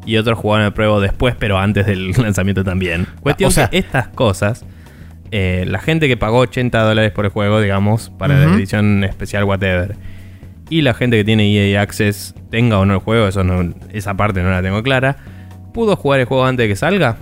[0.07, 3.07] y otros jugaron el pruebo después, pero antes del lanzamiento también.
[3.21, 4.65] Cuestión o sea- que estas cosas,
[5.31, 9.45] eh, la gente que pagó 80 dólares por el juego, digamos, para la edición especial,
[9.45, 9.97] whatever,
[10.71, 14.15] y la gente que tiene EA Access, tenga o no el juego, eso no, esa
[14.15, 15.17] parte no la tengo clara,
[15.73, 17.17] pudo jugar el juego antes de que salga.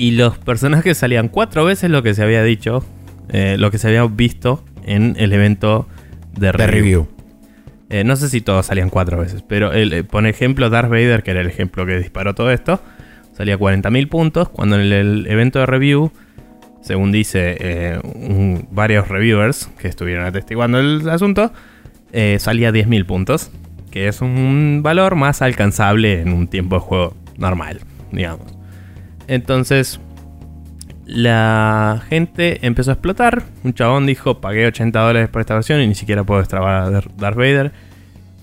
[0.00, 2.82] Y los personajes salían cuatro veces lo que se había dicho,
[3.28, 5.86] eh, lo que se había visto en el evento
[6.32, 6.72] de de review.
[6.74, 7.08] review.
[7.90, 11.22] Eh, no sé si todos salían cuatro veces, pero el, eh, por ejemplo Darth Vader,
[11.22, 12.80] que era el ejemplo que disparó todo esto,
[13.36, 16.10] salía 40.000 puntos, cuando en el, el evento de review,
[16.82, 21.52] según dice eh, un- varios reviewers que estuvieron atestiguando el asunto,
[22.12, 23.50] eh, salía 10.000 puntos,
[23.90, 27.80] que es un valor más alcanzable en un tiempo de juego normal,
[28.12, 28.56] digamos.
[29.30, 30.00] Entonces,
[31.06, 33.44] la gente empezó a explotar.
[33.62, 36.90] Un chabón dijo, pagué 80 dólares por esta versión y ni siquiera puedo extrabar a
[36.90, 37.72] Dar- Darth Vader.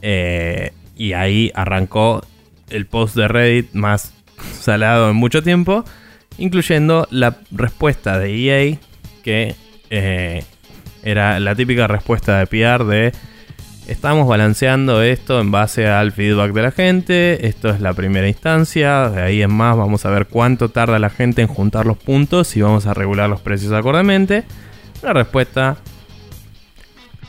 [0.02, 2.26] Eh, y ahí arrancó
[2.70, 4.14] el post de Reddit más
[4.60, 5.84] salado en mucho tiempo,
[6.38, 8.36] incluyendo la respuesta de
[8.72, 8.78] EA,
[9.24, 9.56] que
[9.90, 10.44] eh,
[11.04, 13.12] era la típica respuesta de PR de
[13.88, 19.10] estamos balanceando esto en base al feedback de la gente, esto es la primera instancia,
[19.10, 22.56] de ahí en más vamos a ver cuánto tarda la gente en juntar los puntos
[22.58, 24.44] y vamos a regular los precios acordemente.
[25.02, 25.78] Una respuesta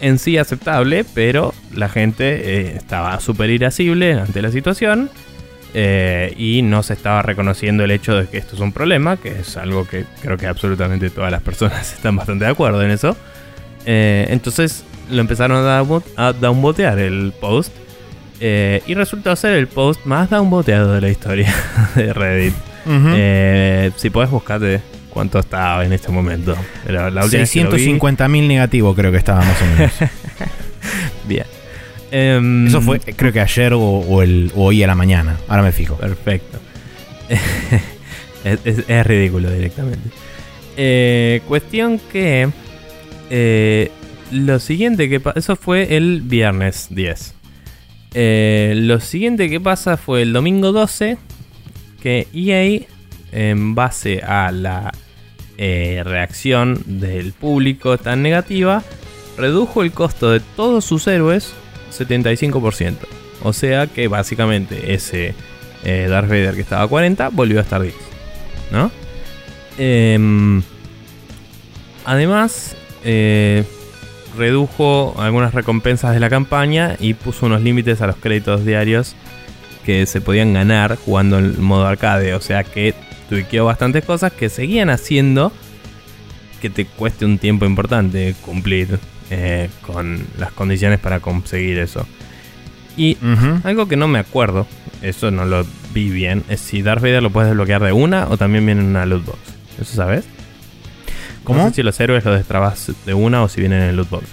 [0.00, 5.10] en sí aceptable, pero la gente eh, estaba súper irascible ante la situación
[5.74, 9.40] eh, y no se estaba reconociendo el hecho de que esto es un problema, que
[9.40, 13.16] es algo que creo que absolutamente todas las personas están bastante de acuerdo en eso.
[13.86, 17.72] Eh, entonces lo empezaron a, downvo- a downvotear el post
[18.40, 21.52] eh, y resultó ser el post más downvoteado de la historia
[21.94, 22.54] de Reddit.
[22.90, 24.80] Eh, si podés buscarte
[25.10, 26.56] cuánto estaba en este momento.
[26.86, 29.92] La última vez que lo vi- 650.000 negativo creo que estaba más o menos.
[31.28, 31.44] Bien.
[32.10, 35.36] Em, Eso fue, creo que ayer o, o el, o hoy a la mañana.
[35.48, 35.96] Ahora me fijo.
[35.96, 36.58] Perfecto.
[38.44, 40.08] es, es- es ridículo directamente.
[40.76, 42.48] Eh, cuestión que.
[43.30, 43.90] eh,
[44.32, 47.34] lo siguiente que pa- Eso fue el viernes 10.
[48.14, 51.18] Eh, lo siguiente que pasa fue el domingo 12
[52.02, 52.86] que EA,
[53.32, 54.92] en base a la
[55.58, 58.82] eh, reacción del público tan negativa,
[59.36, 61.52] redujo el costo de todos sus héroes
[61.96, 62.96] 75%.
[63.42, 65.34] O sea que básicamente ese
[65.84, 67.94] eh, Darth Vader que estaba a 40 volvió a estar 10.
[68.72, 68.90] ¿No?
[69.78, 70.62] Em,
[72.04, 73.64] además, eh,
[74.38, 79.14] redujo algunas recompensas de la campaña y puso unos límites a los créditos diarios
[79.84, 82.34] que se podían ganar jugando en modo arcade.
[82.34, 82.94] O sea que
[83.28, 85.52] tuiqueó bastantes cosas que seguían haciendo
[86.60, 88.98] que te cueste un tiempo importante cumplir
[89.30, 92.06] eh, con las condiciones para conseguir eso.
[92.96, 93.16] Y
[93.62, 94.66] algo que no me acuerdo,
[95.02, 98.36] eso no lo vi bien, es si Darth Vader lo puedes desbloquear de una o
[98.36, 99.38] también viene en una loot box.
[99.80, 100.24] ¿Eso sabes?
[101.48, 101.62] ¿Cómo?
[101.62, 104.10] No sé si los héroes los destrabas de una o si vienen en el loot
[104.10, 104.26] box.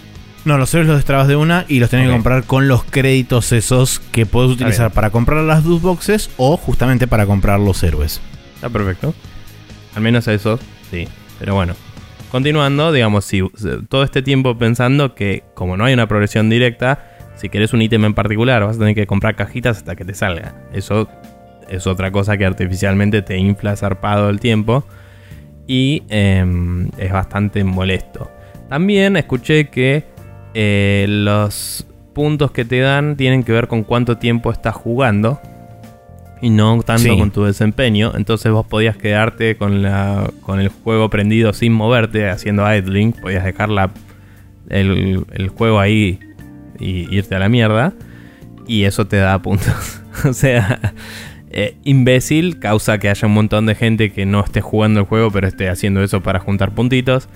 [0.44, 3.54] No, los héroes los destrabas de una y los tenés que comprar con los créditos
[3.54, 8.20] esos que puedes utilizar para comprar las loot boxes o justamente para comprar los héroes.
[8.56, 9.16] Está perfecto.
[9.96, 10.60] Al menos eso,
[10.92, 11.08] sí.
[11.40, 11.74] Pero bueno.
[12.32, 13.42] Continuando, digamos, si
[13.88, 18.04] todo este tiempo pensando que como no hay una progresión directa, si querés un ítem
[18.04, 20.54] en particular vas a tener que comprar cajitas hasta que te salga.
[20.74, 21.08] Eso
[21.70, 24.86] es otra cosa que artificialmente te infla zarpado el tiempo
[25.68, 28.32] y em, es bastante molesto.
[28.70, 30.04] También escuché que
[30.54, 35.40] eh, los puntos que te dan tienen que ver con cuánto tiempo estás jugando
[36.42, 37.18] y no tanto Sí.
[37.18, 38.14] con tu desempeño.
[38.16, 43.12] Entonces vos podías quedarte con, la, con el juego prendido sin moverte, haciendo idling.
[43.14, 43.92] Podías dejar la-
[44.70, 46.20] el, el juego ahí
[46.80, 47.94] y irte a la mierda.
[48.68, 50.02] Y eso te da puntos.
[50.26, 50.94] o sea,
[51.58, 55.32] eh, imbécil causa que haya un montón de gente que no esté jugando el juego,
[55.32, 57.30] pero esté haciendo eso para juntar puntitos.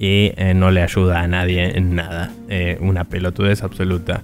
[0.00, 2.32] Y eh, no le ayuda a nadie en nada.
[2.48, 4.22] Eh, una pelotudez absoluta.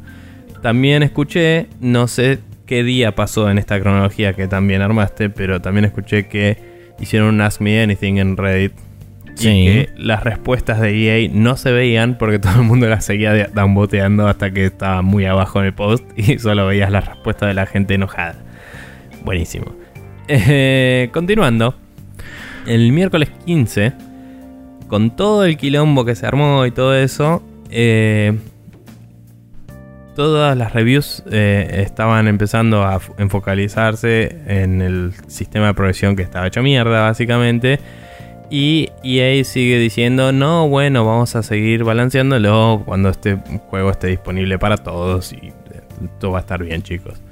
[0.63, 5.85] También escuché, no sé qué día pasó en esta cronología que también armaste, pero también
[5.85, 6.57] escuché que
[6.99, 8.73] hicieron un Ask Me Anything en Reddit.
[9.35, 9.49] Sí.
[9.49, 13.49] Y que las respuestas de EA no se veían porque todo el mundo las seguía
[13.49, 17.55] downvoteando hasta que estaba muy abajo en el post y solo veías las respuestas de
[17.55, 18.44] la gente enojada.
[19.25, 19.67] Buenísimo.
[20.29, 21.75] Eh, continuando.
[22.67, 23.93] El miércoles 15,
[24.89, 28.39] con todo el quilombo que se armó y todo eso, eh,
[30.15, 36.47] todas las reviews eh, estaban empezando a enfocalizarse en el sistema de progresión que estaba
[36.47, 37.81] hecho mierda, básicamente.
[38.51, 43.37] Y EA sigue diciendo, no, bueno, vamos a seguir balanceándolo cuando este
[43.69, 45.53] juego esté disponible para todos y
[46.21, 47.24] todo va a estar bien, chicos.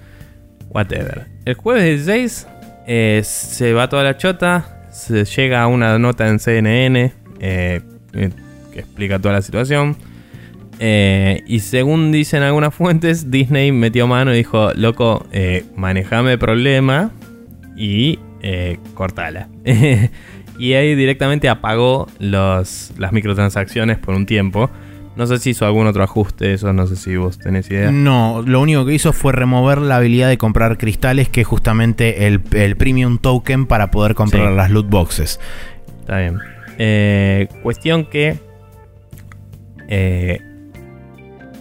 [0.73, 1.27] Whatever.
[1.44, 2.47] El jueves 16
[2.86, 7.81] eh, se va toda la chota, se llega a una nota en CNN eh,
[8.12, 8.31] eh,
[8.73, 9.97] que explica toda la situación.
[10.81, 15.27] Y según dicen algunas fuentes, Disney metió mano y dijo, loco,
[15.77, 17.12] manejame el problema
[17.77, 18.19] y
[18.94, 19.49] cortala.
[20.59, 24.70] y ahí directamente apagó los, las microtransacciones por un tiempo.
[25.16, 27.90] No sé si hizo algún otro ajuste, eso no sé si vos tenés idea.
[27.90, 32.26] No, lo único que hizo fue remover la habilidad de comprar cristales, que es justamente
[32.26, 34.56] el, el premium token para poder comprar Sí.
[34.56, 35.39] las loot boxes.
[36.01, 36.39] Está bien.
[36.78, 38.39] Eh, cuestión que
[39.89, 40.40] eh,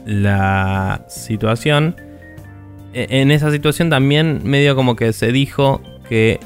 [0.05, 1.95] la situación...
[2.93, 6.39] e- En esa situación también medio como que se dijo que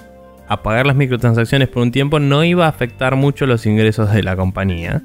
[0.48, 4.36] apagar las microtransacciones por un tiempo no iba a afectar mucho los ingresos de la
[4.36, 5.02] compañía.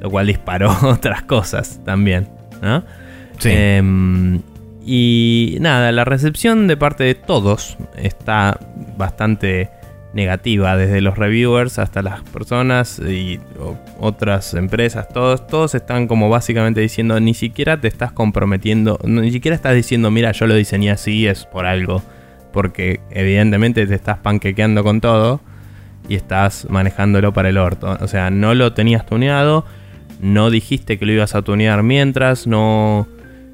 [0.00, 2.28] Lo cual disparó otras cosas también.
[2.62, 2.84] ¿no?
[3.38, 3.50] Sí.
[3.52, 4.40] Em,
[4.84, 8.58] y nada, la recepción de parte de todos está
[8.96, 9.70] bastante
[10.12, 13.38] negativa, desde los reviewers hasta las personas y
[14.00, 19.54] otras empresas, todos, todos están como básicamente diciendo, ni siquiera te estás comprometiendo, ni siquiera
[19.54, 22.02] estás diciendo, mira, yo lo diseñé así, es por algo,
[22.52, 25.40] porque evidentemente te estás panquequeando con todo
[26.08, 27.96] y estás manejándolo para el orto.
[28.00, 29.64] O sea, no lo tenías tuneado,
[30.20, 33.06] no dijiste que lo ibas a tunear mientras, no...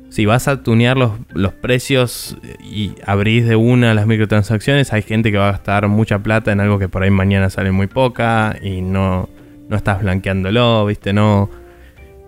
[0.09, 5.33] Si vas a tunear los, los precios y abrís de una las microtransacciones, hay gente
[5.33, 8.57] que va a gastar mucha plata en algo que por ahí mañana sale muy poca
[8.63, 9.29] y no,
[9.69, 11.13] no estás blanqueándolo, ¿viste?
[11.13, 11.51] No,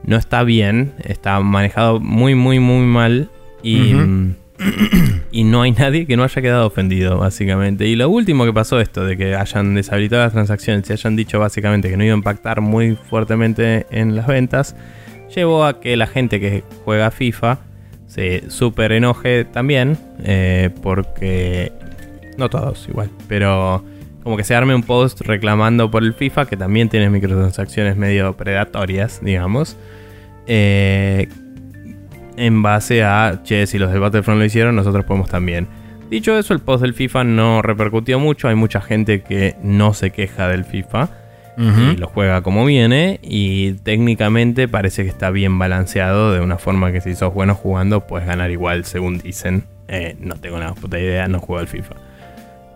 [0.02, 3.30] no está bien, está manejado muy, muy, muy mal
[3.62, 3.94] y,
[5.30, 7.86] y no hay nadie que no haya quedado ofendido, básicamente.
[7.86, 11.38] Y lo último que pasó esto, de que hayan deshabilitado las transacciones y hayan dicho
[11.38, 14.76] básicamente que no iba a impactar muy fuertemente en las ventas,
[15.34, 17.58] llevó a que la gente que juega FIFA
[18.06, 21.72] se super enoje también, eh, porque
[22.36, 23.84] no todos igual, pero
[24.22, 28.36] como que se arme un post reclamando por el FIFA, que también tiene microtransacciones medio
[28.36, 29.76] predatorias, digamos,
[30.46, 31.28] eh,
[32.38, 35.66] en base a, che, si los del Battlefront lo hicieron, nosotros podemos también.
[36.10, 38.48] Dicho eso, el post del FIFA no repercutió mucho.
[38.48, 41.08] Hay mucha gente que no se queja del FIFA
[41.58, 43.18] y lo juega como viene.
[43.22, 48.06] Y técnicamente parece que está bien balanceado de una forma que si sos bueno jugando,
[48.06, 49.64] puedes ganar igual, según dicen.
[49.88, 51.96] Eh, no tengo una puta idea, no juego al FIFA.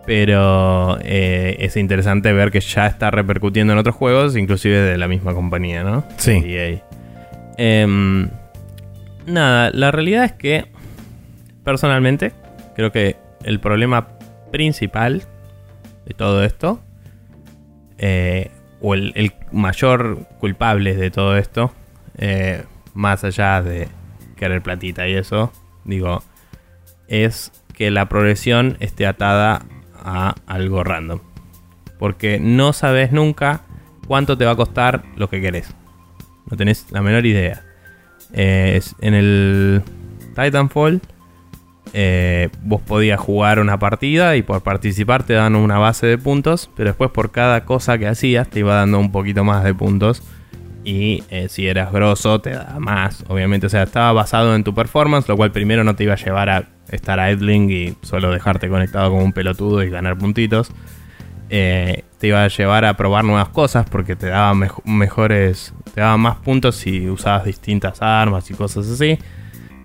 [0.05, 5.09] Pero eh, es interesante ver que ya está repercutiendo en otros juegos, inclusive de la
[5.09, 6.05] misma compañía, ¿no?
[6.17, 6.43] Sí.
[6.45, 6.83] EA.
[9.27, 10.67] Nada, la realidad es que
[11.65, 12.33] personalmente
[12.75, 14.09] creo que el problema
[14.51, 15.23] principal
[16.07, 16.81] de todo esto,
[17.99, 18.51] eh,
[18.81, 21.73] o el, mayor culpable de todo esto,
[22.19, 23.89] eh, más allá de
[24.37, 25.53] querer platita y eso,
[25.85, 26.23] digo,
[27.09, 29.63] es que la progresión esté atada
[29.95, 31.21] a algo random.
[31.99, 33.61] Porque no sabes nunca
[34.07, 35.75] cuánto te va a costar lo que querés.
[36.51, 37.63] No tenés la menor idea.
[38.33, 39.83] Eh, en el
[40.35, 41.01] Titanfall
[41.95, 46.71] eh, vos podías jugar una partida y por participar te dan una base de puntos,
[46.75, 50.23] pero después por cada cosa que hacías te iba dando un poquito más de puntos.
[50.85, 53.67] Y eh, si eras grosso te da más, obviamente.
[53.67, 56.51] O sea, estaba basado en tu performance, lo cual primero no te iba a llevar
[56.51, 60.73] a estar idling y solo dejarte conectado como un pelotudo y ganar puntitos.
[62.23, 64.55] Te iba a llevar a probar nuevas cosas porque te daba
[64.85, 69.19] mejores, te daba más puntos si usabas distintas armas y cosas así.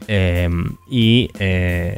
[0.07, 1.97] Em, y eh,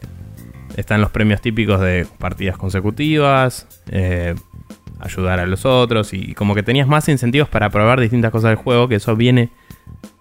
[0.77, 4.33] están los premios típicos de partidas consecutivas, eh,
[5.01, 8.63] ayudar a los otros y como que tenías más incentivos para probar distintas cosas del
[8.63, 9.49] juego, que eso viene,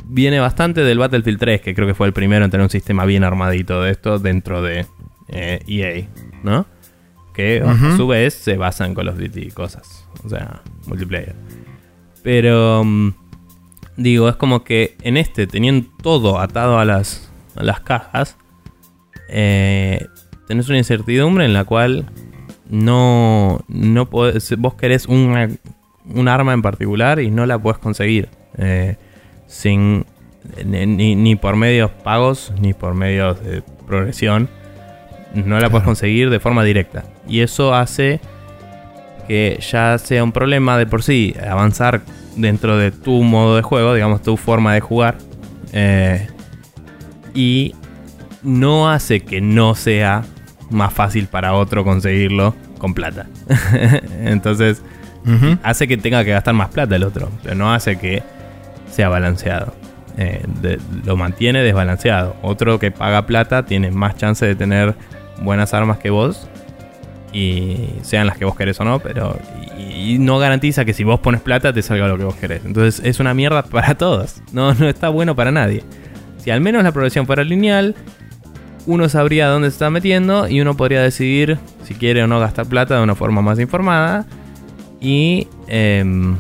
[0.05, 3.05] viene bastante del Battlefield 3, que creo que fue el primero en tener un sistema
[3.05, 4.85] bien armadito de esto dentro de
[5.29, 6.09] EA, e
[6.43, 6.67] ¿no?
[7.39, 11.37] Que a su vez se basa en Call of Duty y cosas, o sea, multiplayer.
[12.23, 12.83] Pero...
[12.85, 13.13] Mm,
[13.97, 18.37] digo, es como que en este tenían todo atado a las las cajas,
[19.29, 20.07] eh,
[20.47, 22.07] tenés una incertidumbre en la cual
[22.69, 28.97] no, no podés, vos querés un arma en particular y no la puedes conseguir eh,
[29.47, 30.07] sin
[30.65, 34.49] ni, por medios pagos ni por medios de progresión.
[35.35, 37.05] No la puedes conseguir de forma directa.
[37.27, 38.21] Y eso hace
[39.27, 42.01] que ya sea un problema de por sí avanzar
[42.37, 45.19] dentro de tu modo de juego, digamos tu forma de jugar.
[45.73, 46.27] Eh,
[47.35, 47.75] y
[48.43, 50.25] no hace que no sea
[50.71, 53.27] más fácil para otro conseguirlo con plata.
[54.21, 54.83] Entonces,
[55.63, 58.23] hace que tenga que gastar más plata el otro, pero no hace que
[58.91, 59.75] sea balanceado.
[60.17, 60.45] Eh,
[61.05, 62.37] lo mantiene desbalanceado.
[62.43, 64.95] Otro que paga plata tiene más chance de tener
[65.41, 66.49] buenas armas que vos.
[67.33, 69.39] Y sean las que vos querés o no, pero.
[69.79, 72.65] Y, no garantiza que si vos pones plata te salga lo que vos querés.
[72.65, 74.43] Entonces es una mierda para todos.
[74.53, 75.83] No, no está bueno para nadie.
[76.39, 77.95] Si al menos la progresión fuera lineal,
[78.87, 82.67] uno sabría dónde se está metiendo y uno podría decidir si quiere o no gastar
[82.67, 84.25] plata de una forma más informada
[85.01, 86.37] y em,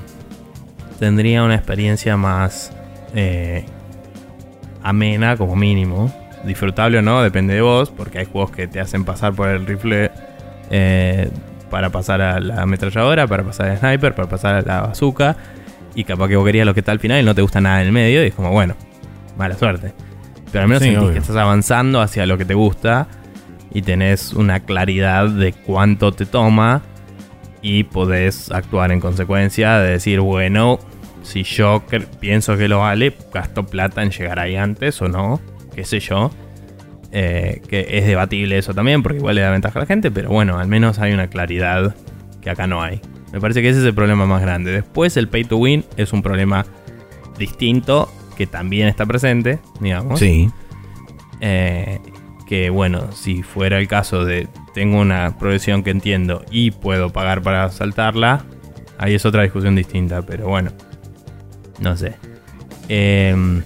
[0.98, 2.72] tendría una experiencia más
[3.14, 3.66] eh,
[4.82, 6.12] amena como mínimo.
[6.48, 9.66] Disfrutable o no, depende de vos, porque hay juegos que te hacen pasar por el
[9.66, 10.10] rifle
[10.70, 11.28] eh,
[11.70, 15.36] para pasar a la ametralladora, para pasar al sniper, para pasar a la bazooka.
[15.94, 17.82] Y capaz que vos querías lo que está al final y no te gusta nada
[17.82, 18.24] en el medio.
[18.24, 18.76] Y es como, bueno,
[19.36, 19.92] mala suerte.
[20.50, 23.08] Pero al menos sentís que estás avanzando hacia lo que te gusta
[23.70, 26.80] y tenés una claridad de cuánto te toma
[27.60, 30.78] y podés actuar en consecuencia de decir, bueno,
[31.22, 31.82] si yo
[32.20, 35.40] pienso que lo vale, gasto plata en llegar ahí antes o no,
[35.78, 36.32] qué sé yo.
[37.12, 40.28] Eh, que es debatible eso también, porque igual le da ventaja a la gente, pero
[40.28, 41.94] bueno, al menos hay una claridad
[42.42, 43.00] que acá no hay.
[43.32, 44.72] Me parece que ese es el problema más grande.
[44.72, 46.66] Después el pay to win es un problema
[47.38, 50.18] distinto que también está presente, digamos.
[50.18, 50.50] Sí.
[51.40, 52.00] Eh,
[52.48, 57.40] que bueno, si fuera el caso de tengo una progresión que entiendo y puedo pagar
[57.42, 58.44] para saltarla,
[58.98, 60.72] ahí es otra discusión distinta, pero bueno,
[61.78, 62.16] no sé.
[62.88, 63.62] Em,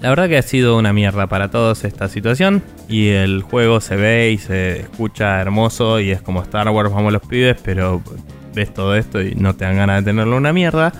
[0.00, 3.96] la verdad que ha sido una mierda para todos esta situación y el juego se
[3.96, 8.02] ve y se escucha hermoso y es como Star Wars, vamos los pibes, pero
[8.54, 10.92] ves todo esto y no te dan ganas de tenerlo una mierda.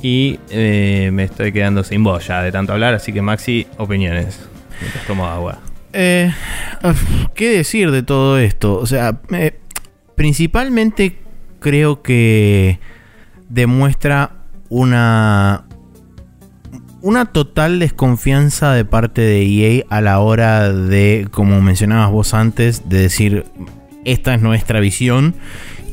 [0.00, 4.48] Y eh, me estoy quedando sin voz ya de tanto hablar, así que Maxi, opiniones.
[4.80, 5.58] Mientras tomo agua.
[5.92, 6.32] Eh,
[7.34, 8.76] ¿Qué decir de todo esto?
[8.76, 9.20] O sea,
[10.14, 11.18] principalmente
[11.58, 12.78] creo que
[13.48, 14.32] demuestra
[14.68, 15.67] una
[17.00, 22.88] una total desconfianza de parte de EA a la hora de, como mencionabas vos antes,
[22.88, 23.44] de decir
[24.04, 25.34] esta es nuestra visión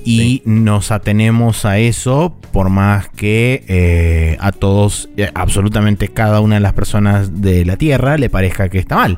[0.06, 6.56] y nos atenemos a eso por más que eh, a todos, eh, absolutamente cada una
[6.56, 9.18] de las personas de la Tierra le parezca que está mal.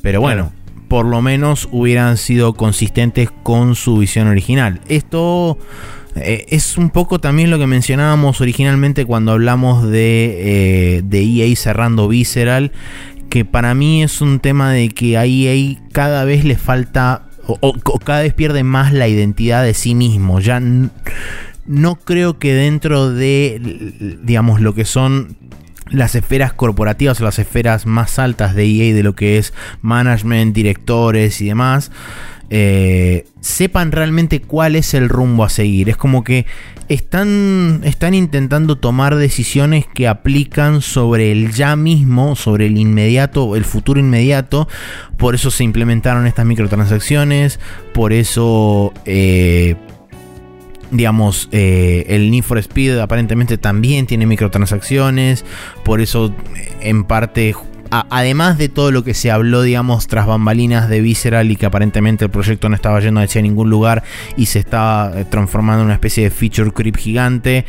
[0.00, 0.52] Pero bueno,
[0.88, 4.80] por lo menos hubieran sido consistentes con su visión original.
[4.88, 5.58] Esto...
[6.16, 12.08] Eh, es un poco también lo que mencionábamos originalmente cuando hablamos de, de EA cerrando
[12.08, 12.72] Visceral,
[13.30, 17.98] que para mí es un tema de que a EA cada vez le falta o,
[18.04, 20.40] cada vez pierde más la identidad de sí mismo.
[20.40, 20.60] Ya
[21.66, 25.36] no creo que dentro de, digamos, lo que son
[25.90, 29.52] las esferas corporativas o las esferas más altas de EA, de lo que es
[29.82, 31.90] management, directores y demás,
[32.54, 35.88] eh, sepan realmente cuál es el rumbo a seguir.
[35.88, 36.44] Es como que
[36.90, 43.64] están, están intentando tomar decisiones que aplican sobre el ya mismo, sobre el inmediato, el
[43.64, 44.68] futuro inmediato.
[45.16, 47.58] Por eso se implementaron estas microtransacciones,
[47.94, 48.92] por eso...
[49.06, 49.76] Eh,
[50.90, 55.42] digamos, eh, el Need for Speed aparentemente también tiene microtransacciones,
[55.84, 56.34] por eso
[56.82, 57.54] en parte
[57.92, 62.24] además de todo lo que se habló, digamos, tras bambalinas de Visceral y que aparentemente
[62.24, 64.02] el proyecto no estaba yendo hacia ningún lugar
[64.36, 67.66] y se estaba eh, transformando en una especie de feature creep gigante,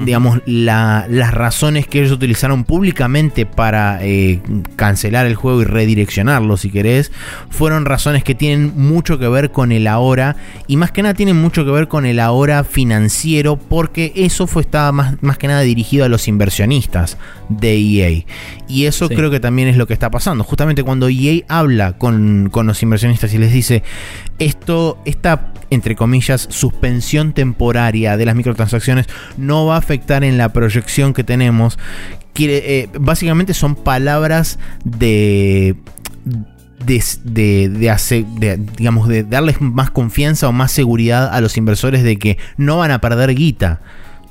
[0.00, 4.40] digamos, las razones que ellos utilizaron públicamente para eh,
[4.76, 7.12] cancelar el juego y redireccionarlo, si querés,
[7.50, 10.36] fueron razones que tienen mucho que ver con el ahora
[10.66, 14.62] y más que nada tienen mucho que ver con el ahora financiero porque eso fue,
[14.62, 18.24] estaba más, más que nada dirigido a los inversionistas de EA.
[18.68, 20.44] Y eso creo que también es lo que está pasando.
[20.44, 23.82] Justamente cuando EA habla con, con los inversionistas y les dice,
[24.38, 29.06] esto, esta, entre comillas, suspensión temporaria de las microtransacciones
[29.36, 31.78] no va a afectar en la proyección que tenemos.
[32.38, 35.76] Eh, básicamente son palabras de
[36.84, 42.38] de, de, digamos, de darles más confianza o más seguridad a los inversores de que
[42.56, 43.80] no van a perder guita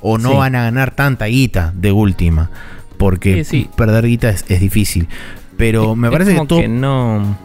[0.00, 2.50] o no van a ganar tanta guita de última.
[2.98, 3.44] Porque
[3.76, 5.08] perder guita es, difícil.
[5.56, 6.68] Pero me parece que, todo...
[6.68, 7.36] no,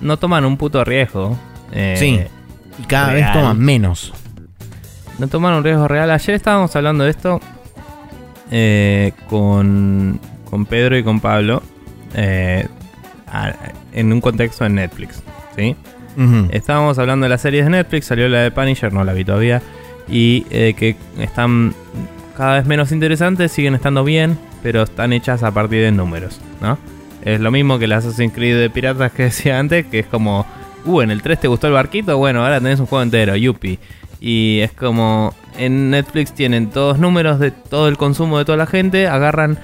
[0.00, 1.38] no, toman un puto riesgo.
[1.72, 2.20] Eh, sí.
[2.82, 4.12] Y cada vez toman menos.
[5.18, 6.10] No toman un riesgo real.
[6.10, 7.40] Ayer estábamos hablando de esto
[8.50, 10.20] eh, con,
[10.50, 11.62] con Pedro y con Pablo.
[12.14, 12.66] Eh,
[13.92, 15.22] en un contexto de Netflix.
[15.56, 15.76] ¿sí?
[16.50, 18.06] Estábamos hablando de las series de Netflix.
[18.06, 19.62] Salió la de Punisher, no la vi todavía.
[20.08, 21.74] Y que están
[22.36, 26.78] cada vez menos interesantes, siguen estando bien, pero están hechas a partir de números, ¿no?
[27.22, 30.46] Es lo mismo que las Assassin's Creed de piratas que decía antes, que es como,
[30.84, 33.78] uh, en el 3 te gustó el barquito, bueno, ahora tenés un juego entero, yupi.
[34.26, 38.66] Y es como, en Netflix tienen todos números de todo el consumo de toda la
[38.66, 39.56] gente, agarran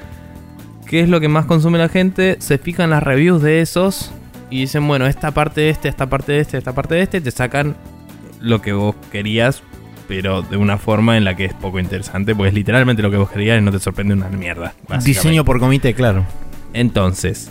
[0.86, 4.12] qué es lo que más consume la gente, se fijan las reviews de esos
[4.50, 7.20] y dicen, bueno, esta parte de este, esta parte de este, esta parte de este,
[7.20, 7.74] te sacan
[8.40, 9.64] lo que vos querías
[10.06, 13.30] pero de una forma en la que es poco interesante, pues literalmente lo que vos
[13.30, 14.74] querías y no te sorprende una mierda.
[15.02, 16.24] Diseño por comité, claro.
[16.72, 17.50] Entonces,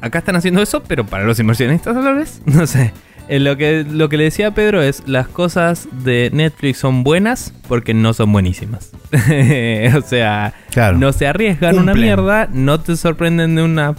[0.00, 2.92] acá están haciendo eso, pero para los inversionistas a la vez, no sé.
[3.28, 7.04] Eh, lo, que, lo que le decía a Pedro es, las cosas de Netflix son
[7.04, 8.90] buenas porque no son buenísimas.
[9.96, 10.54] o sea,
[10.96, 13.94] no se arriesgan una mierda, no te sorprenden de una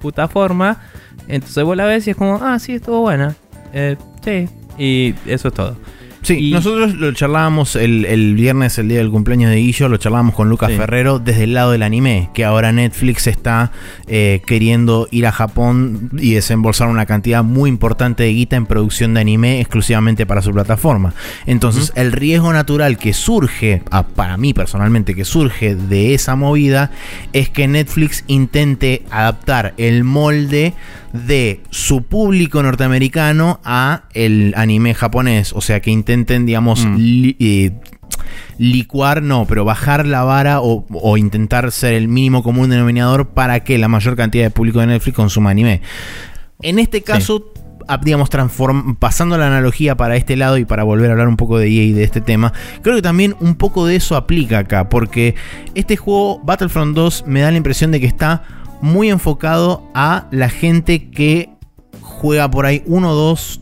[0.00, 0.80] puta forma.
[1.28, 3.34] Entonces vos la ves y es como, ah, sí, estuvo buena.
[3.72, 5.76] Eh, sí, y eso es todo.
[6.26, 10.48] Sí, nosotros lo charlábamos el, viernes, el día del cumpleaños de Guillo, lo charlábamos con
[10.48, 13.70] Lucas Ferrero desde el lado del anime, que ahora Netflix está
[14.08, 19.14] eh, queriendo ir a Japón y desembolsar una cantidad muy importante de guita en producción
[19.14, 21.14] de anime exclusivamente para su plataforma.
[21.46, 23.82] Entonces, el riesgo natural que surge,
[24.16, 26.90] para mí personalmente, que surge de esa movida,
[27.32, 30.74] es que Netflix intente adaptar el molde
[31.16, 35.52] de su público norteamericano a el anime japonés.
[35.52, 36.96] O sea, que intenten, digamos, mm.
[37.38, 37.72] eh,
[38.58, 43.78] licuar, no, pero bajar la vara o, intentar ser el mínimo común denominador para que
[43.78, 45.82] la mayor cantidad de público de Netflix consuma anime.
[46.62, 47.52] En este caso,
[48.02, 48.30] digamos,
[48.98, 51.82] pasando la analogía para este lado y para volver a hablar un poco de EA
[51.84, 52.52] y de este tema,
[52.82, 55.34] creo que también un poco de eso aplica acá, porque
[55.74, 58.42] este juego, Battlefront 2, me da la impresión de que está
[58.80, 61.50] muy enfocado a la gente que
[62.00, 63.60] juega por ahí uno, dos,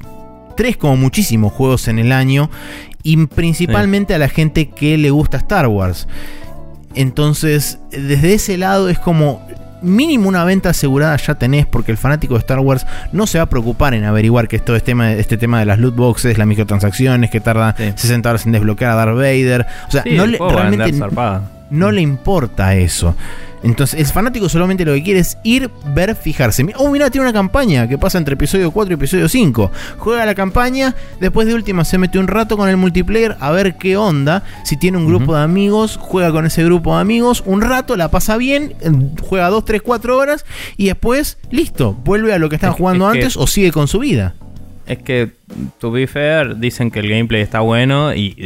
[0.57, 2.51] tres como muchísimos juegos en el año
[3.03, 6.09] y principalmente a la gente que le gusta Star Wars.
[6.95, 9.47] Entonces, desde ese lado es como
[9.83, 13.45] mínimo una venta asegurada ya tenés porque el fanático de Star Wars no se va
[13.45, 16.47] a preocupar en averiguar que todo este tema, este tema de las loot boxes, las
[16.47, 19.67] microtransacciones, que tarda 60 horas en desbloquear a Darth Vader.
[19.89, 20.93] O sea, no, le, realmente
[21.71, 23.15] no le importa eso.
[23.65, 26.65] Entonces, el fanático solamente lo que quiere es ir, ver, fijarse.
[26.77, 29.71] Oh, mira, tiene una campaña que pasa entre episodio 4 y episodio 5.
[29.99, 33.77] Juega la campaña, después de última se mete un rato con el multiplayer a ver
[33.77, 34.45] qué onda.
[34.65, 38.11] Si tiene un grupo de amigos, juega con ese grupo de amigos, un rato, la
[38.11, 38.75] pasa bien,
[39.23, 40.45] juega 2, 3, 4 horas
[40.77, 44.35] y después, listo, vuelve a lo que estaba jugando antes o sigue con su vida.
[44.87, 45.31] Es que,
[45.79, 48.37] to be fair, dicen que el gameplay está bueno y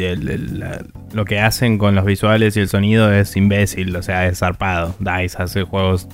[1.13, 4.95] lo que hacen con los visuales y el sonido es imbécil, o sea, es zarpado.
[5.01, 6.09] DICE hace juegos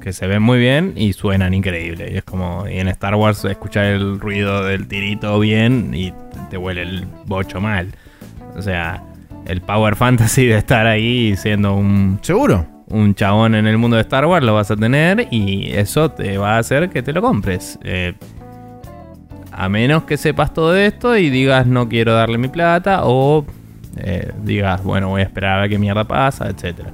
[0.00, 2.10] que se ven muy bien y suenan increíble.
[2.12, 6.12] Y es como, y en Star Wars escuchar el ruido del tirito bien y
[6.50, 7.88] te huele el bocho mal.
[8.54, 9.02] O sea,
[9.46, 12.18] el Power Fantasy de estar ahí siendo un...
[12.22, 12.66] Seguro.
[12.86, 16.36] Un chabón en el mundo de Star Wars lo vas a tener y eso te
[16.36, 17.78] va a hacer que te lo compres.
[17.82, 18.12] Eh,
[19.56, 23.46] a menos que sepas todo esto y digas no quiero darle mi plata o
[23.96, 26.88] eh, digas, bueno, voy a esperar a ver qué mierda pasa, etc.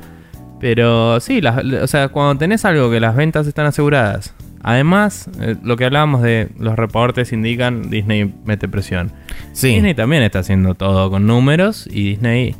[0.60, 5.76] Pero sí, o sea, cuando tenés algo que las ventas están aseguradas, además, eh, lo
[5.76, 9.10] que hablábamos de los reportes indican, Disney mete presión.
[9.54, 12.54] Disney también está haciendo todo con números y Disney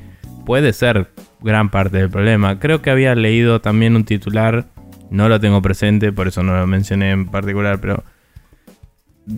[0.47, 1.09] puede ser
[1.43, 2.59] gran parte del problema.
[2.59, 4.67] Creo que había leído también un titular,
[5.11, 8.05] no lo tengo presente, por eso no lo mencioné en particular, pero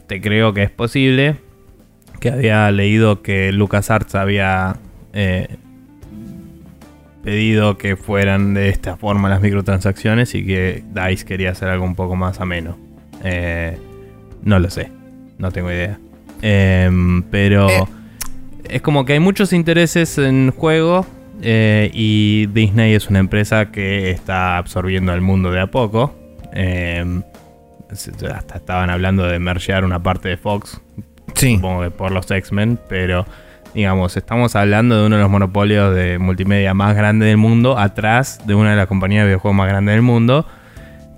[0.07, 1.37] te creo que es posible.
[2.21, 4.77] Que había leído que LucasArts había
[5.13, 5.57] eh,
[7.25, 11.97] pedido que fueran de esta forma las microtransacciones y que DICE quería hacer algo un
[11.97, 12.79] poco más ameno.
[13.25, 13.77] Eh,
[14.43, 14.91] no lo sé,
[15.39, 15.99] no tengo idea.
[16.43, 17.85] Em, pero eh.
[18.69, 21.07] es como que hay muchos intereses en juego
[21.45, 26.15] y Disney es una empresa que está absorbiendo el mundo de a poco.
[26.53, 27.23] Em,
[27.93, 30.81] hasta estaban hablando de mergear una parte de Fox.
[31.35, 31.57] Sí.
[31.57, 33.27] Supongo que por los X-Men, pero
[33.75, 38.41] digamos, estamos hablando de uno de los monopolios de multimedia más grandes del mundo, atrás
[38.47, 40.47] de una de las compañías de videojuegos más grandes del mundo.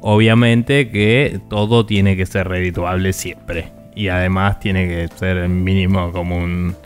[0.01, 3.73] Obviamente que todo tiene que ser redituable siempre.
[3.97, 6.77] Y además tiene que ser mínimo como un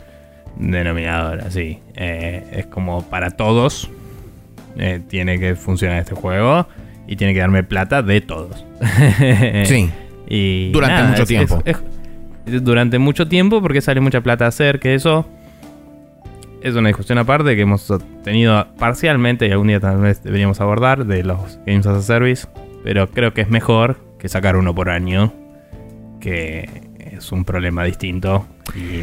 [0.57, 1.79] denominador, así.
[1.95, 3.89] Eh, es como para todos.
[4.77, 6.67] Eh, tiene que funcionar este juego
[7.09, 8.63] y tiene que darme plata de todos.
[9.65, 9.89] sí.
[10.29, 11.63] y durante mucho tiempo.
[12.45, 15.27] durante mucho tiempo porque sale mucha plata hacer, que eso
[16.61, 17.91] es una discusión aparte que hemos
[18.23, 22.47] tenido parcialmente y algún día tal vez deberíamos abordar de los Games as a Service,
[22.83, 25.33] pero creo que es mejor que sacar uno por año,
[26.19, 26.69] que
[26.99, 28.45] es un problema distinto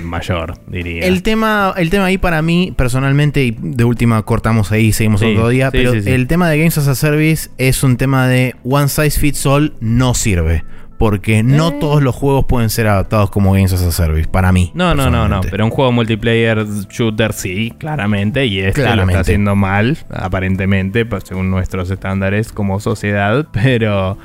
[0.03, 1.07] mayor, diría.
[1.07, 5.49] El tema, el tema ahí para mí, personalmente, y de última cortamos ahí, seguimos otro
[5.49, 9.19] día, pero el tema de Games as a Service es un tema de one size
[9.19, 10.65] fits all, no sirve.
[10.99, 11.77] Porque no eh.
[11.79, 14.71] todos los juegos pueden ser adaptados como Games as a Service, para mí.
[14.75, 15.43] No, no, no, no.
[15.43, 18.47] Pero un juego multiplayer shooter sí, claramente.
[18.47, 23.47] Y este lo está haciendo mal, aparentemente, pues, según nuestros estándares como sociedad.
[23.53, 24.17] Pero,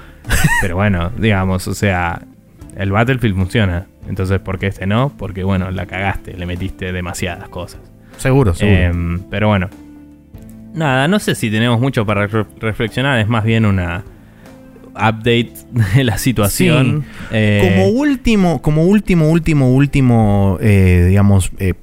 [0.62, 2.22] pero bueno, digamos, o sea,
[2.78, 3.88] el Battlefield funciona.
[4.08, 5.12] Entonces, ¿por qué este no?
[5.18, 7.82] Porque, bueno, la cagaste, le metiste demasiadas cosas.
[8.18, 8.78] Seguro, seguro.
[8.78, 9.70] Em, pero bueno.
[10.74, 12.28] Nada, no sé si tenemos mucho para
[12.60, 13.20] reflexionar.
[13.20, 14.04] Es más bien una
[14.94, 15.54] update
[15.96, 17.06] de la situación.
[17.32, 21.74] Eh, como último, como último, último, último, eh, digamos, eh,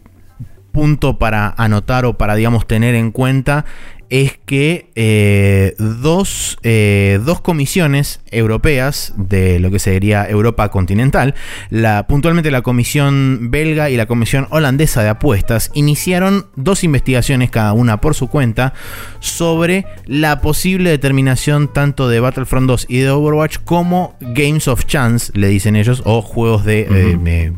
[0.73, 3.65] punto para anotar o para, digamos, tener en cuenta
[4.11, 11.35] es que eh, dos, eh, dos, comisiones europeas de lo que sería Europa continental,
[11.71, 17.73] la, puntualmente la Comisión belga y la Comisión holandesa de apuestas, iniciaron dos investigaciones cada
[17.73, 18.73] una por su cuenta
[19.21, 25.33] sobre la posible determinación tanto de Battlefront 2 y de Overwatch como Games of Chance,
[25.35, 27.53] le dicen ellos, o juegos de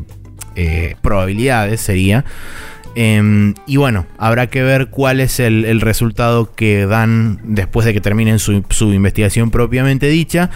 [0.55, 2.25] eh, probabilidades sería.
[2.95, 8.01] Em, y bueno, habrá que ver cuál es el, resultado que dan después de que
[8.01, 8.63] terminen su,
[8.93, 10.49] investigación propiamente dicha.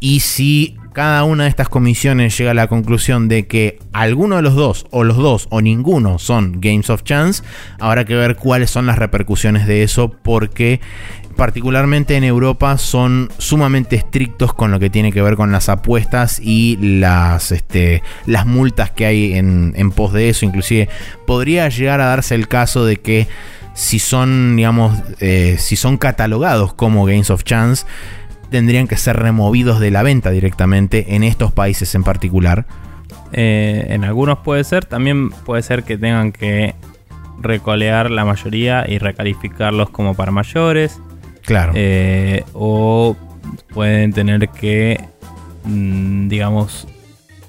[0.00, 4.42] Y si cada una de estas comisiones llega a la conclusión de que alguno de
[4.42, 7.42] los dos, o los dos, o ninguno son Games of Chance,
[7.78, 10.80] habrá que ver cuáles son las repercusiones de eso, porque
[11.38, 16.40] particularmente en Europa, son sumamente estrictos con lo que tiene que ver con las apuestas
[16.42, 18.02] y las, este,
[18.44, 20.44] multas que hay en, pos de eso.
[20.44, 20.88] Inclusive
[21.28, 23.28] podría llegar a darse el caso de que
[23.72, 27.86] si son, digamos, eh, si son catalogados como Games of Chance,
[28.50, 32.66] tendrían que ser removidos de la venta directamente en estos países en particular.
[33.30, 36.74] Eh, en algunos puede ser, también puede ser que tengan que
[37.40, 41.00] recolear la mayoría y recalificarlos como para mayores.
[41.48, 41.72] Claro.
[41.74, 43.16] Eh, o
[43.72, 45.00] pueden tener que,
[45.64, 46.86] mm, digamos,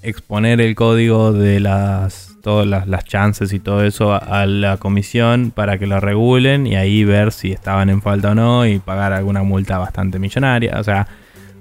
[0.02, 4.78] exponer el código de las todas las, las chances y todo eso a, a la
[4.78, 8.80] comisión para que lo regulen y ahí ver si estaban en falta o no y
[8.80, 10.78] pagar alguna multa bastante millonaria.
[10.80, 11.06] O sea,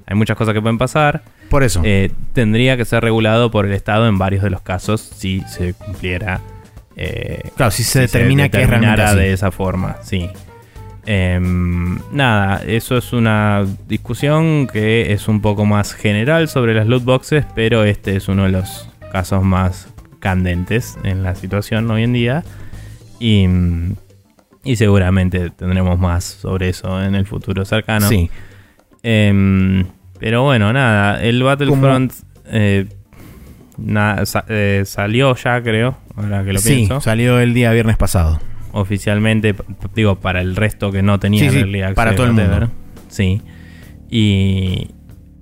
[0.06, 1.22] hay muchas cosas que pueden pasar.
[1.50, 1.80] Por eso.
[1.84, 5.74] Eh, tendría que ser regulado por el Estado en varios de los casos si se
[5.74, 6.40] cumpliera.
[6.94, 9.16] eh, claro, si se determina que es realmente así.
[9.16, 10.30] de esa forma, sí.
[11.10, 17.02] Em, nada, eso es una discusión que es un poco más general sobre las loot
[17.04, 19.88] boxes, pero este es uno de los casos más
[20.20, 22.44] candentes en la situación hoy en día.
[23.20, 23.46] Y,
[24.64, 28.06] y seguramente tendremos más sobre eso en el futuro cercano.
[28.06, 28.28] Sí.
[29.02, 29.86] Em,
[30.20, 32.12] pero bueno, nada, el Battlefront
[32.50, 32.86] eh,
[33.78, 37.00] na- sa- eh, salió ya, creo, ahora que lo Sí, pienso.
[37.00, 38.40] salió el día viernes pasado.
[38.72, 39.54] Oficialmente,
[39.94, 42.60] digo, para el resto que no tenía Sí, sí, Early Access, para todo el whatever.
[42.60, 42.74] mundo.
[43.08, 43.42] Sí.
[44.10, 44.88] Y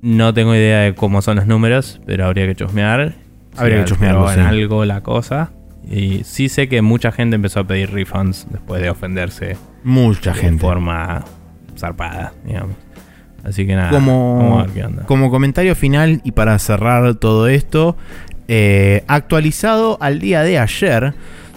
[0.02, 3.14] no tengo idea de cómo son los números, pero habría que chusmear.
[3.56, 4.40] Habría que chusmearlo, en sí.
[4.42, 5.52] algo la cosa.
[5.90, 10.40] Y sí sé que mucha gente empezó a pedir refunds después de ofenderse Mucha de
[10.40, 10.60] gente.
[10.60, 11.24] forma
[11.78, 12.74] zarpada, digamos.
[13.44, 14.66] Así que nada, Como-.
[15.06, 17.96] Como comentario final y para cerrar todo esto,
[18.48, 21.14] eh, actualizado al día de ayer,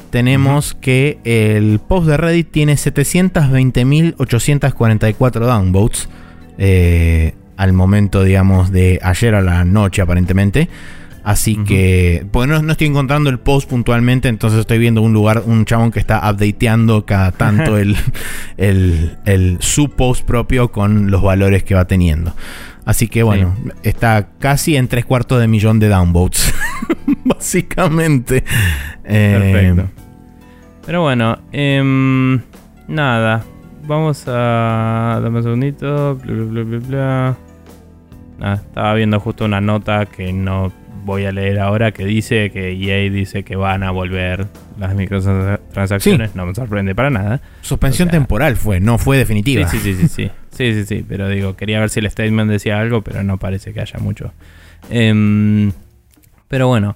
[0.10, 6.10] tenemos que el post de Reddit tiene 720.844 downvotes
[6.58, 10.70] eh, al momento, digamos, de ayer a la noche aparentemente.
[11.24, 15.44] Así que, pues no, no estoy encontrando el post puntualmente, entonces estoy viendo un lugar,
[15.46, 17.98] un chabón que está updateando cada tanto el,
[18.58, 22.34] el, el- su post propio con los valores que va teniendo.
[22.86, 26.54] Así que bueno, está casi en tres cuartos de millón de downvotes.
[27.36, 28.44] Básicamente.
[29.04, 29.90] Eh, Perfecto.
[30.86, 32.42] Pero bueno, em,
[32.88, 33.44] nada.
[33.84, 35.20] Vamos a.
[35.22, 36.16] Dame un segundito.
[36.16, 37.38] Bla, bla, bla.
[38.40, 40.72] Nada, estaba viendo justo una nota que no
[41.04, 44.48] voy a leer ahora que dice que EA dice que van a volver
[44.78, 46.36] las microtransacciones.
[46.36, 47.42] No me sorprende para nada.
[47.62, 49.68] suspensión O sea, temporal fue, no fue Sí, definitiva.
[49.68, 50.32] sí, sí, sí, sí.
[50.52, 51.06] Sí, sí, sí.
[51.08, 54.34] Pero digo, quería ver si el statement decía algo, pero no parece que haya mucho.
[54.90, 55.72] Em,
[56.48, 56.96] pero bueno.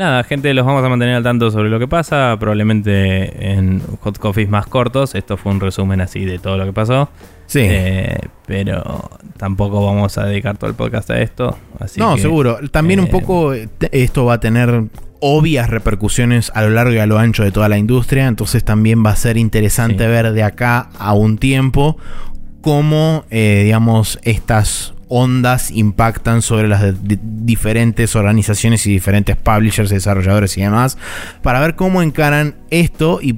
[0.00, 2.34] Nada, gente, los vamos a mantener al tanto sobre lo que pasa.
[2.40, 5.14] Probablemente en hot coffees más cortos.
[5.14, 7.10] Esto fue un resumen así de todo lo que pasó.
[7.44, 7.60] Sí.
[7.64, 11.58] Eh, pero tampoco vamos a dedicar todo el podcast a esto.
[11.78, 12.60] Así no, que, seguro.
[12.70, 14.84] También un eh, poco esto va a tener
[15.20, 18.26] obvias repercusiones a lo largo y a lo ancho de toda la industria.
[18.26, 20.10] Entonces también va a ser interesante Sí.
[20.10, 21.98] ver de acá a un tiempo
[22.62, 30.62] cómo, eh, digamos, estas ondas impactan sobre las diferentes organizaciones y diferentes publishers, desarrolladores y
[30.62, 30.96] demás,
[31.42, 33.36] para ver cómo encaran esto y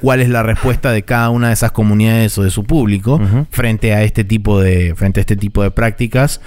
[0.00, 3.20] cuál es la respuesta de cada una de esas comunidades o de su público
[3.50, 6.40] frente a este tipo de frente a este tipo de prácticas.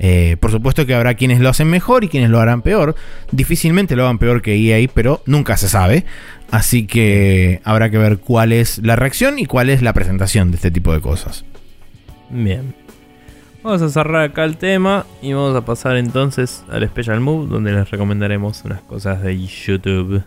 [0.00, 2.96] Eh, por supuesto que habrá quienes lo hacen mejor y quienes lo harán peor.
[3.32, 6.04] Difícilmente lo hagan peor que EA, pero nunca se sabe.
[6.50, 10.56] Así que habrá que ver cuál es la reacción y cuál es la presentación de
[10.56, 11.44] este tipo de cosas.
[12.30, 12.74] Bien.
[13.68, 17.70] Vamos a cerrar acá el tema y vamos a pasar entonces al Special Move, donde
[17.70, 20.22] les recomendaremos unas cosas de YouTube.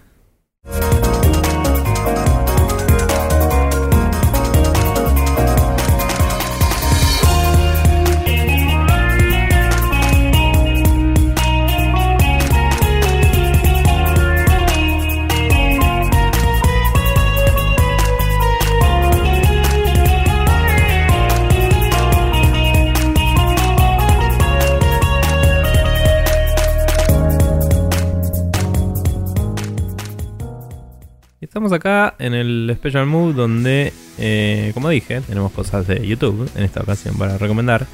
[31.61, 36.63] Estamos acá en el Special Move donde, eh, como dije, tenemos cosas de YouTube en
[36.63, 37.85] esta ocasión para recomendar.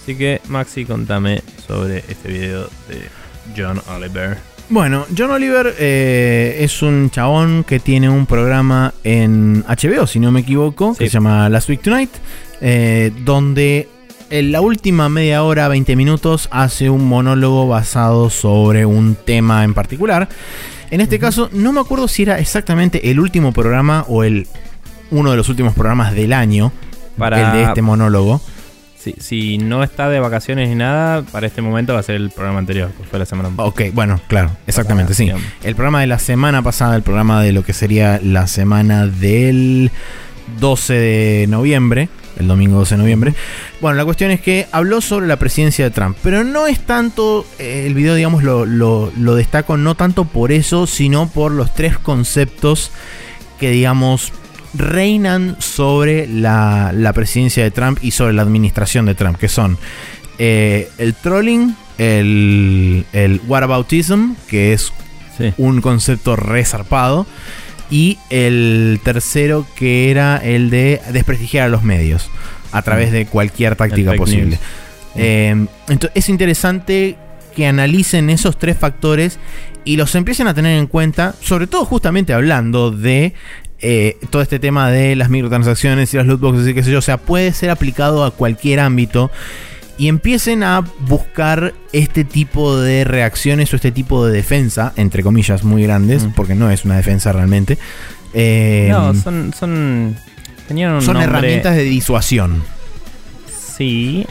[0.00, 3.08] Así que, Maxi, contame sobre este video de
[3.56, 4.38] John Oliver.
[4.68, 10.30] Bueno, John Oliver eh, es un chabón que tiene un programa en HBO, si no
[10.30, 11.10] me equivoco, que Sí.
[11.10, 12.12] se llama Last Week Tonight,
[12.60, 13.88] eh, donde
[14.30, 19.74] en la última media hora, 20 minutos, hace un monólogo basado sobre un tema en
[19.74, 20.28] particular.
[20.90, 24.46] En este caso, no me acuerdo si era exactamente el último programa o el
[25.10, 26.72] uno de los últimos programas del año,
[27.16, 28.40] Para- el de este monólogo.
[28.98, 32.30] Si, si no está de vacaciones ni nada, para este momento va a ser el
[32.30, 35.30] programa anterior, que fue la semana Ok, bueno, claro, exactamente, sí.
[35.62, 39.90] El programa de la semana pasada, el programa de lo que sería la semana del
[40.58, 42.10] 12 de noviembre,
[42.40, 43.34] el domingo 12 de noviembre.
[43.80, 47.46] Bueno, la cuestión es que habló sobre la presidencia de Trump, pero no es tanto,
[47.58, 51.72] eh, el video, digamos, lo, lo, lo destaco no tanto por eso, sino por los
[51.74, 52.90] tres conceptos
[53.60, 54.32] que, digamos,
[54.74, 59.78] reinan sobre la, la presidencia de Trump y sobre la administración de Trump, que son
[60.38, 64.92] eh, el trolling, el, el whataboutism, que es
[65.38, 65.54] Sí.
[65.56, 67.26] un concepto resarpado.
[67.90, 72.30] Y el tercero que era el de desprestigiar a los medios
[72.72, 74.16] a través de cualquier táctica Mm.
[74.16, 74.58] posible.
[75.16, 77.16] Eh, entonces es interesante
[77.56, 79.38] que analicen esos tres factores
[79.84, 83.34] y los empiecen a tener en cuenta, sobre todo justamente hablando de
[83.82, 86.98] eh, todo este tema de las microtransacciones y las loot boxes y qué sé yo,
[86.98, 89.30] o sea, puede ser aplicado a cualquier ámbito
[90.00, 95.62] y empiecen a buscar este tipo de reacciones o este tipo de defensa, entre comillas,
[95.62, 96.30] muy grandes, Mm.
[96.32, 97.76] porque no es una defensa realmente.
[98.32, 100.16] Eh, No, son, son.
[100.66, 102.62] Tenían un son nombre- herramientas de disuasión.
[103.76, 104.26] Sí,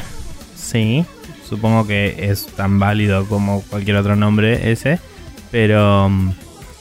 [0.55, 1.05] sí.
[1.47, 4.99] Supongo que es tan válido como cualquier otro nombre ese.
[5.51, 6.31] Pero mm,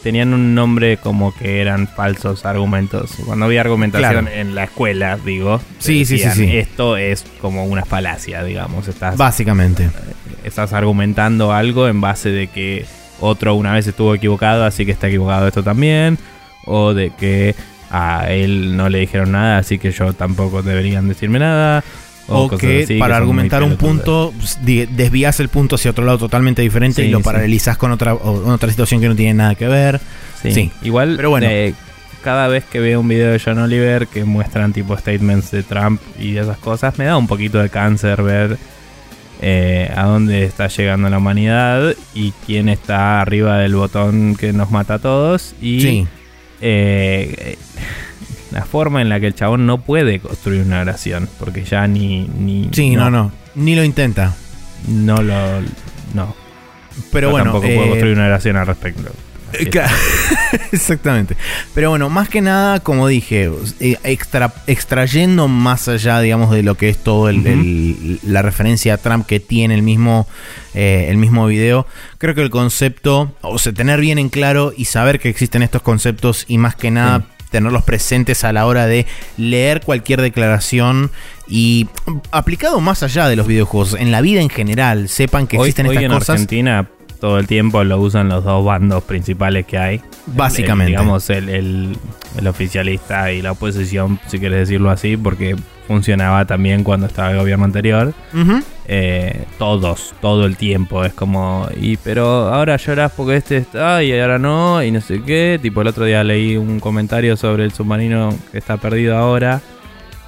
[0.03, 3.11] tenían un nombre como que eran falsos argumentos.
[3.27, 4.29] Cuando había argumentación Claro.
[4.41, 5.61] en la escuela, digo.
[5.79, 6.57] Sí, sí, sí, sí.
[6.57, 8.89] Esto es como una falacia, digamos.
[8.89, 9.91] Estás, Básicamente.
[10.45, 12.87] estás argumentando algo en base de que
[13.21, 16.19] otro una vez estuvo equivocado, así que está equivocado esto también.
[16.65, 17.55] O de que
[17.91, 21.83] a él no le dijeron nada, así que yo tampoco deberían decirme nada.
[22.29, 24.33] O, que así, para argumentar un punto
[24.63, 27.25] di- desvías el punto hacia otro lado totalmente diferente Sí, y lo sí.
[27.25, 30.01] paralelizas con otra, o- otra situación que no tiene nada que ver.
[30.43, 30.53] Sí.
[30.53, 30.71] Sí.
[30.83, 31.47] Igual, Pero bueno.
[31.51, 31.75] eh,
[32.23, 36.01] cada vez que veo un video de John Oliver que muestran tipo statements de Trump
[36.21, 38.59] y esas cosas, me da un poquito de cáncer ver
[39.41, 44.71] eh, a dónde está llegando la humanidad y quién está arriba del botón que nos
[44.71, 45.55] mata a todos.
[45.63, 46.07] Y Sí.
[46.61, 47.59] eh, eh,
[48.51, 52.23] la forma en la que el chabón no puede construir una oración, porque ya ni...
[52.39, 53.11] ni Sí, no.
[53.11, 54.35] no, Ni lo intenta.
[54.87, 55.35] No lo...
[56.15, 56.35] No.
[57.13, 57.45] Pero Yo bueno.
[57.53, 59.11] tampoco eh, puedo construir una oración al respecto.
[59.53, 59.71] Eh.
[60.73, 61.37] Exactamente.
[61.75, 63.51] Pero bueno, más que nada, como dije,
[63.81, 68.97] eh, extra- extrayendo más allá, digamos, de lo que es todo el- la referencia a
[68.99, 70.27] Trump que tiene el mismo,
[70.75, 71.87] eh, el mismo video,
[72.19, 75.83] creo que el concepto, o sea, tener bien en claro y saber que existen estos
[75.83, 77.21] conceptos y más que nada...
[77.21, 77.25] Sí.
[77.51, 79.07] Tenerlos presentes a la hora de
[79.37, 81.11] leer cualquier declaración
[81.47, 81.89] y
[82.31, 85.87] aplicado más allá de los videojuegos, en la vida en general, sepan que hoy, existen
[85.87, 86.31] hoy estas en cosas.
[86.31, 86.89] Argentina
[87.21, 90.01] todo el tiempo lo usan los dos bandos principales que hay.
[90.27, 90.93] Básicamente.
[90.93, 91.97] El- digamos, el, el-
[92.39, 95.57] el oficialista y la oposición, si quieres decirlo así, porque
[95.89, 98.13] funcionaba también cuando estaba el gobierno anterior.
[98.87, 101.05] Eh, todos, todo el tiempo.
[101.05, 105.23] Es como, y pero ahora lloras porque este está y ahora no, y no sé
[105.23, 105.59] qué.
[105.61, 109.61] Tipo, el otro día leí un comentario sobre el submarino que está perdido ahora,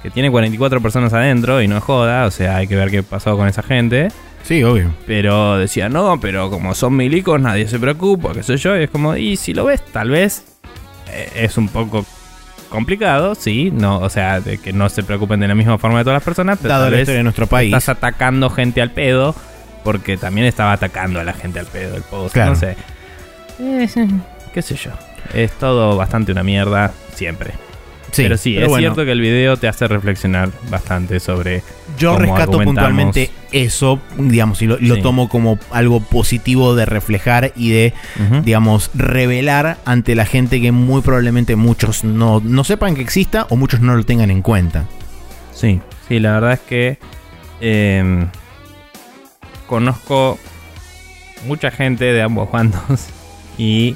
[0.03, 3.03] que tiene 44 personas adentro y no es joda, o sea, hay que ver qué
[3.03, 4.09] pasó con esa gente.
[4.43, 4.93] Sí, obvio.
[5.07, 8.77] Pero decía, no, pero como son milicos, nadie se preocupa, qué sé yo.
[8.77, 10.43] Y es como, y si lo ves, tal vez
[11.09, 12.05] eh, es un poco
[12.69, 13.71] complicado, sí.
[13.71, 16.23] no O sea, de que no se preocupen de la misma forma de todas las
[16.23, 17.73] personas, pero Dado tal la vez historia de nuestro país.
[17.73, 19.35] estás atacando gente al pedo,
[19.83, 22.33] porque también estaba atacando a la gente al pedo el post.
[22.33, 22.51] Claro.
[22.51, 22.75] No sé.
[23.59, 23.87] Eh,
[24.53, 24.91] qué sé yo.
[25.33, 27.53] Es todo bastante una mierda, siempre.
[28.11, 31.63] Sí, pero sí, pero es bueno, cierto que el video te hace reflexionar bastante sobre
[31.97, 37.53] Yo cómo rescato puntualmente eso, digamos, y lo, lo tomo como algo positivo de reflejar
[37.55, 37.93] y de,
[38.43, 43.55] digamos, revelar ante la gente que muy probablemente muchos no, no sepan que exista o
[43.55, 44.85] muchos no lo tengan en cuenta.
[45.53, 46.97] Sí, sí, la verdad es que
[47.61, 48.25] eh,
[49.67, 50.37] conozco
[51.47, 53.07] mucha gente de ambos bandos
[53.57, 53.95] y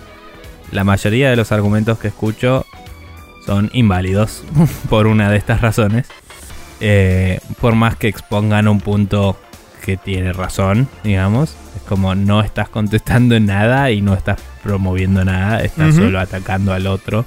[0.71, 2.65] la mayoría de los argumentos que escucho
[3.45, 4.43] son inválidos
[4.89, 6.07] por una de estas razones.
[6.81, 9.37] Eh, por más que expongan un punto
[9.83, 15.23] que tiene razón, digamos, es como no estás contestando en nada y no estás promoviendo
[15.23, 17.25] nada, estás solo atacando al otro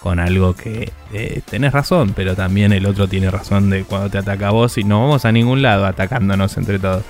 [0.00, 4.18] con algo que eh, tenés razón, pero también el otro tiene razón de cuando te
[4.18, 7.04] ataca a vos y no vamos a ningún lado atacándonos entre todos.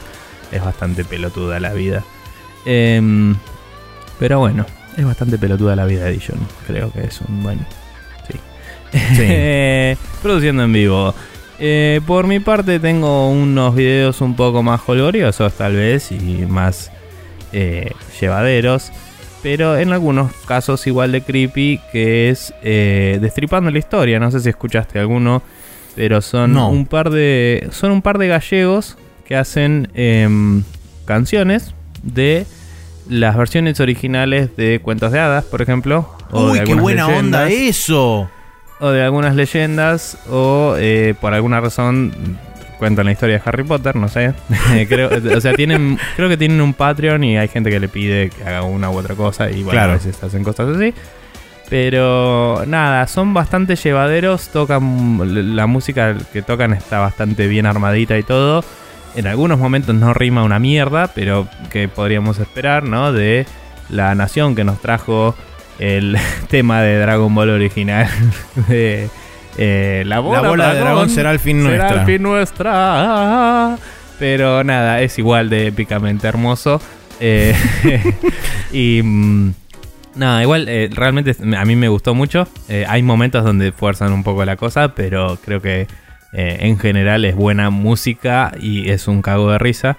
[0.53, 2.03] Es bastante pelotuda la vida.
[2.67, 3.37] Em,
[4.19, 4.67] pero bueno,
[4.97, 6.39] es bastante pelotuda la vida Edition.
[6.67, 7.61] Creo que es un buen...
[8.93, 9.99] Sí.
[10.23, 11.15] Produciendo en vivo.
[11.59, 16.91] Eh, por mi parte tengo unos videos un poco más jolgoriosos tal vez y más
[17.53, 18.91] eh, llevaderos.
[19.43, 24.19] Pero en algunos casos igual de creepy que es eh, Destripando la Historia.
[24.21, 25.43] No sé si escuchaste alguno.
[25.97, 26.69] Pero son No.
[26.71, 27.69] un par de.
[27.73, 28.97] Son un par de gallegos
[29.27, 30.63] que hacen em,
[31.05, 32.47] canciones de
[33.09, 36.09] las versiones originales de cuentos de hadas, por ejemplo.
[36.31, 38.31] o de Uy, qué buena onda eso.
[38.81, 42.13] O de algunas leyendas o eh, por alguna razón
[42.79, 44.33] cuentan la historia de Harry Potter, no sé.
[44.89, 48.31] creo, o sea, tienen, creo que tienen un Patreon y hay gente que le pide
[48.31, 49.93] que haga una u otra cosa y bueno, Claro.
[49.93, 50.95] a veces hacen cosas así.
[51.69, 58.23] Pero nada, son bastante llevaderos, tocan la música que tocan está bastante bien armadita y
[58.25, 58.65] todo.
[59.15, 63.13] En algunos momentos no rima una mierda, pero que podríamos esperar, ¿no?
[63.13, 63.47] De
[63.89, 65.37] La Nación que nos trajo
[65.81, 66.17] el
[66.49, 68.09] tema de Dragon Ball original
[68.69, 69.09] de
[69.59, 72.01] eh, la bola, La bola de dragón será el fin será nuestra.
[72.01, 73.79] el fin nuestra.
[74.19, 76.81] Pero nada, es igual de épicamente hermoso.
[77.21, 77.55] Eh,
[78.73, 79.53] y mm,
[80.15, 82.47] nada, igual eh, realmente a mí me gustó mucho.
[82.69, 85.87] Eh, hay momentos donde fuerzan un poco la cosa, pero creo que
[86.33, 89.99] eh, en general es buena música y es un cago de risa.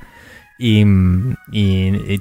[0.64, 0.86] Y,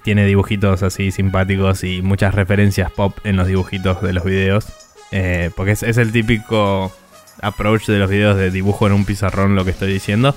[0.03, 4.67] tiene dibujitos así simpáticos y muchas referencias pop en los dibujitos de los videos.
[5.13, 6.91] Eh, porque es, es el típico
[7.43, 10.35] approach de los videos de dibujo en un pizarrón, lo que estoy diciendo.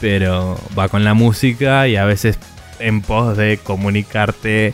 [0.00, 2.38] Pero va con la música y a veces
[2.78, 4.72] en pos de comunicarte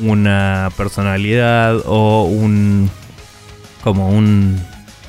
[0.00, 2.90] una personalidad o un.
[3.82, 4.60] como un.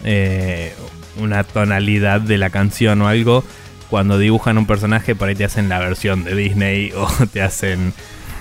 [0.04, 0.74] eh,
[1.18, 3.44] una tonalidad de la canción o algo.
[3.90, 7.94] Cuando dibujan un personaje, por ahí te hacen la versión de Disney o te hacen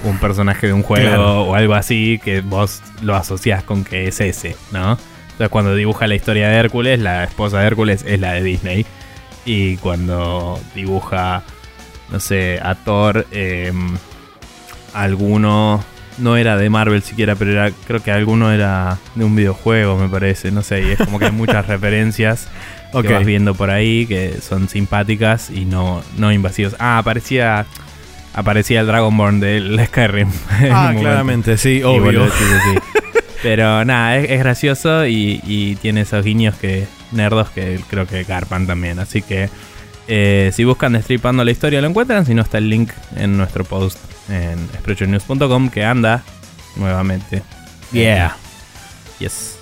[0.04, 1.42] un personaje de un juego Claro.
[1.44, 4.92] o algo así que vos lo asociás con que es ese, ¿no?
[5.22, 8.86] Entonces cuando dibuja la historia de Hércules, la esposa de Hércules es la de Disney.
[9.44, 11.42] Y cuando dibuja,
[12.10, 13.72] no sé, a Thor, eh,
[14.94, 15.82] alguno
[16.18, 20.08] no era de Marvel siquiera, pero era, creo que alguno era de un videojuego, me
[20.08, 22.48] parece, no sé, y es como que hay muchas referencias
[22.92, 23.06] Ok.
[23.06, 26.76] que vas viendo por ahí que son simpáticas y no, no invasivos.
[26.78, 27.66] Ah, aparecía
[28.34, 30.30] aparecía el Dragonborn del Skyrim.
[30.70, 32.26] Ah, claramente, sí, obvio.
[33.42, 38.24] Pero nada, es, es gracioso y, y tiene esos guiños que nerdos que creo que
[38.24, 38.98] garpan también.
[38.98, 39.48] Así que
[40.08, 42.24] eh, si buscan Destripando la historia lo encuentran.
[42.26, 43.98] Si no, está el link en nuestro post
[44.30, 46.22] en sprechonews.com que anda
[46.76, 47.42] nuevamente.
[47.92, 48.36] Yeah.
[49.18, 49.58] Yes.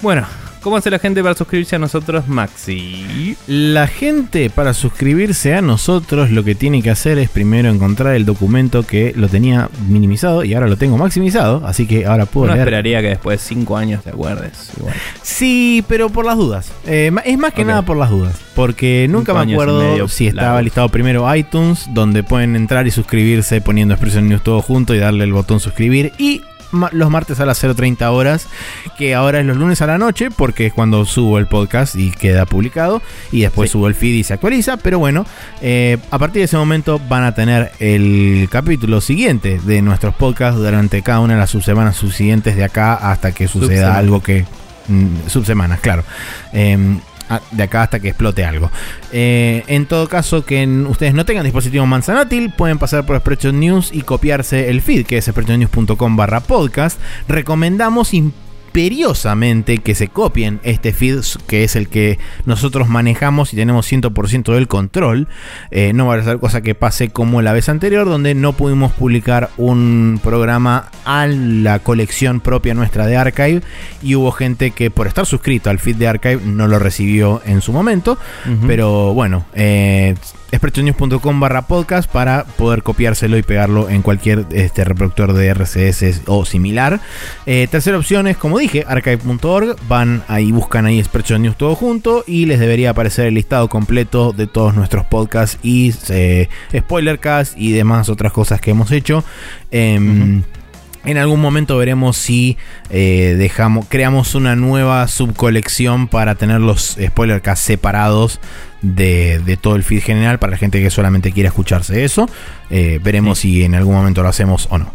[0.00, 0.26] Bueno,
[0.62, 3.36] ¿cómo hace la gente para suscribirse a nosotros, Maxi?
[3.46, 8.24] La gente para suscribirse a nosotros lo que tiene que hacer es primero encontrar el
[8.24, 12.54] documento que lo tenía minimizado y ahora lo tengo maximizado, así que ahora puedo Uno
[12.54, 12.68] leer.
[12.68, 14.70] esperaría que después de 5 años te acuerdes.
[14.78, 14.94] Igual.
[15.22, 16.72] Sí, pero por las dudas.
[16.86, 18.34] Eh, es más que nada por las dudas.
[18.54, 23.94] Porque nunca me acuerdo si estaba listado primero iTunes, donde pueden entrar y suscribirse poniendo
[23.94, 26.12] Expression News todo junto y darle el botón suscribir.
[26.18, 26.42] Y
[26.92, 28.48] los martes a las 0.30 horas,
[28.98, 32.10] que ahora es los lunes a la noche, porque es cuando subo el podcast y
[32.10, 33.02] queda publicado.
[33.30, 33.72] Y después Sí.
[33.72, 34.76] subo el feed y se actualiza.
[34.78, 35.26] Pero bueno,
[35.60, 40.58] eh, a partir de ese momento van a tener el capítulo siguiente de nuestros podcasts
[40.60, 44.44] durante cada una de las subsemanas subsiguientes de acá hasta que suceda algo que
[44.88, 46.02] mm, subsemanas, claro.
[46.52, 47.11] Eh, a-
[47.50, 48.70] de acá hasta que explote algo.
[49.12, 53.90] Eh, en todo caso, que ustedes no tengan dispositivo manzanátil, pueden pasar por Spreadshot News
[53.92, 57.00] y copiarse el feed, que es spreadshotnews.com barra podcast.
[57.28, 58.12] Recomendamos
[58.72, 64.54] imperiosamente que se copien este feed, que es el que nosotros manejamos y tenemos 100%
[64.54, 65.28] del control.
[65.70, 68.92] Eh, no va a ser cosa que pase como la vez anterior, donde no pudimos
[68.92, 73.60] publicar un programa a la colección propia nuestra de Archive
[74.02, 77.60] y hubo gente que por estar suscrito al feed de Archive no lo recibió en
[77.60, 78.16] su momento.
[78.66, 80.14] Pero bueno, eh,
[80.52, 86.44] expressionnews.com barra podcast para poder copiárselo y pegarlo en cualquier este, reproductor de RCS o
[86.44, 87.00] similar.
[87.46, 89.76] Eh, tercera opción es, como dije, archive.org.
[89.88, 94.32] Van ahí, buscan ahí Expression News todo junto y les debería aparecer el listado completo
[94.32, 99.24] de todos nuestros podcasts y eh, spoilercast y demás otras cosas que hemos hecho.
[99.70, 100.42] Em.
[101.04, 102.56] En algún momento veremos si
[102.90, 108.40] eh, dejamos, creamos una nueva subcolección para tener los spoilercasts separados
[108.82, 112.28] de, de todo el feed general para la gente que solamente quiera escucharse eso.
[112.70, 114.92] Eh, veremos si en algún momento lo hacemos o no.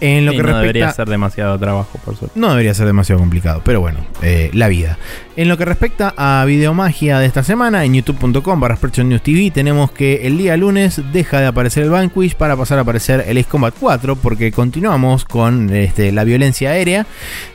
[0.00, 2.38] En lo Sí, que no debería ser demasiado trabajo, por suerte.
[2.38, 4.98] no debería ser demasiado complicado, pero bueno, eh, la vida.
[5.36, 9.90] En lo que respecta a Videomagia de esta semana, en youtube.com barra News TV tenemos
[9.90, 13.48] que el día lunes deja de aparecer el Vanquish para pasar a aparecer el Ace
[13.48, 17.06] Combat 4, porque continuamos con este, la violencia aérea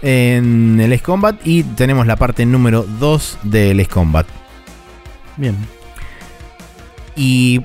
[0.01, 4.27] en el Ace Combat y tenemos la parte número 2 del Ace Combat.
[5.37, 5.55] Bien.
[7.15, 7.61] Y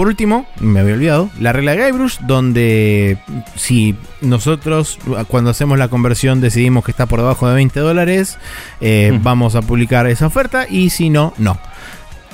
[0.00, 3.18] por último, me había olvidado, la regla de Guybrush, donde
[3.54, 4.98] si nosotros
[5.28, 8.38] cuando hacemos la conversión decidimos que está por debajo de 20 dólares,
[8.80, 9.22] eh, Mm.
[9.22, 11.58] vamos a publicar esa oferta y si no, no.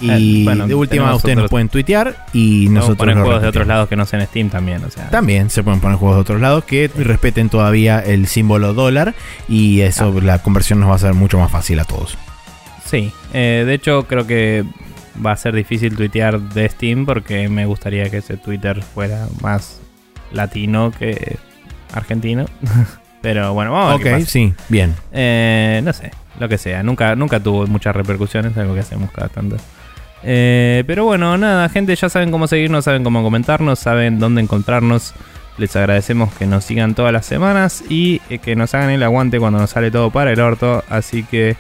[0.01, 3.67] Y Eh, bueno, de última ustedes nos pueden tuitear y Nosotros poner juegos de otros
[3.67, 5.11] lados que no sean Steam también, o sea.
[5.11, 9.17] También se pueden poner juegos de otros lados que respeten todavía el símbolo dólar
[9.49, 10.21] y eso Ah.
[10.23, 12.17] la conversión nos va a ser mucho más fácil a todos.
[12.85, 14.65] Sí, eh, de hecho creo que
[15.25, 19.81] va a ser difícil tuitear de Steam porque me gustaría que ese Twitter fuera más
[20.33, 21.39] latino que
[21.93, 22.47] argentino.
[23.23, 24.31] Pero bueno, vamos a ver ok, qué pasa.
[24.31, 24.95] sí, bien.
[25.13, 26.83] Eh, no sé, lo que sea.
[26.83, 29.57] Nunca, nunca tuvo muchas repercusiones, algo que hacemos cada tanto.
[30.23, 35.15] Eh, pero bueno, nada, gente, ya saben cómo seguirnos, saben cómo comentarnos, saben dónde encontrarnos
[35.59, 39.39] Les agradecemos que nos sigan todas las semanas y eh, que nos hagan el aguante
[39.39, 40.85] cuando nos sale todo para el orto.
[40.89, 41.57] Así que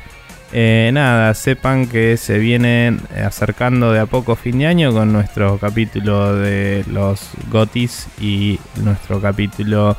[0.52, 5.58] eh, nada, sepan que se vienen acercando de a poco fin de año con nuestro
[5.58, 9.96] capítulo de los gotis y nuestro capítulo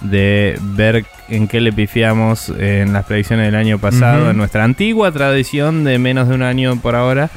[0.00, 5.10] de ver en qué le pifiamos en las predicciones del año pasado, en nuestra antigua
[5.10, 7.30] tradición de menos de un año por ahora.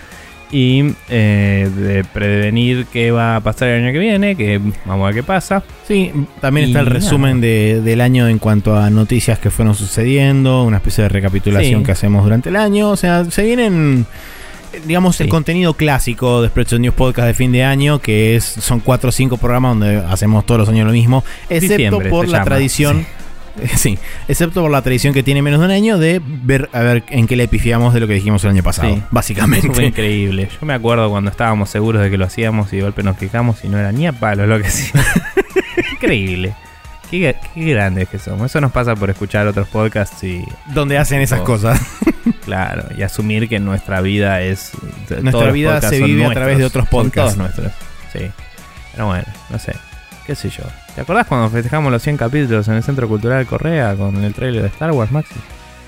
[0.51, 5.07] Y eh, de prevenir qué va a pasar el año que viene, que vamos a
[5.07, 5.61] ver qué pasa.
[5.87, 6.11] Sí,
[6.41, 10.77] también está el resumen de- del año en cuanto a noticias que fueron sucediendo, una
[10.77, 11.85] especie de recapitulación Sí.
[11.85, 12.89] que hacemos durante el año.
[12.89, 14.07] O sea, se vienen,
[14.87, 18.79] digamos, el contenido clásico de Spreadshot News Podcast de fin de año, que es son
[18.79, 22.39] cuatro o cinco programas donde hacemos todos los años lo mismo, excepto Diciembre por la
[22.39, 22.97] llama, tradición.
[23.01, 23.05] Sí,
[24.27, 27.27] excepto por la tradición que tiene menos de un año de ver a ver en
[27.27, 28.93] qué le pifiamos de lo que dijimos el año pasado, Sí.
[28.95, 29.85] Eso fue básicamente.
[29.85, 30.49] increíble.
[30.59, 33.63] Yo me acuerdo cuando estábamos seguros de que lo hacíamos y de golpe nos quejamos
[33.63, 35.07] y no era ni a palo lo que hacíamos.
[35.93, 36.53] increíble.
[37.09, 38.51] Qué, qué grandes que somos.
[38.51, 41.81] Eso nos pasa por escuchar otros podcasts y, Donde hacen esas cosas.
[42.45, 44.71] claro, y asumir que nuestra vida es.
[45.21, 47.35] Nuestra vida se son vive a través de otros son podcasts.
[47.35, 47.71] todos nuestros.
[48.13, 48.29] Sí.
[48.93, 49.73] Pero bueno, no sé.
[50.27, 50.63] ¿Qué sé yo?
[50.99, 54.63] ¿Te acordás cuando festejamos los 100 capítulos en el Centro Cultural Correa con el trailer
[54.63, 55.33] de Star Wars, Maxi?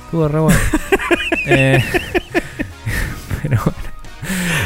[0.05, 0.59] Estuvo re bueno.
[1.47, 1.83] Eh,
[3.43, 3.79] pero bueno.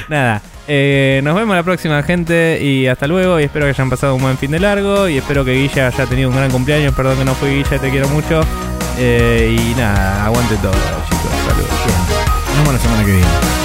[0.07, 0.41] Nada.
[0.67, 2.59] eh, nos vemos la próxima, gente.
[2.61, 3.39] Y hasta luego.
[3.39, 5.09] Y espero que hayan pasado un buen fin de largo.
[5.09, 6.93] Y espero que Guilla haya tenido un gran cumpleaños.
[6.93, 8.41] Perdón que no fue Guilla, te quiero mucho.
[8.99, 10.73] Eh, y nada, aguante todo,
[11.09, 11.31] chicos.
[11.47, 11.69] Saludos.
[12.49, 13.64] Nos vemos la semana que viene.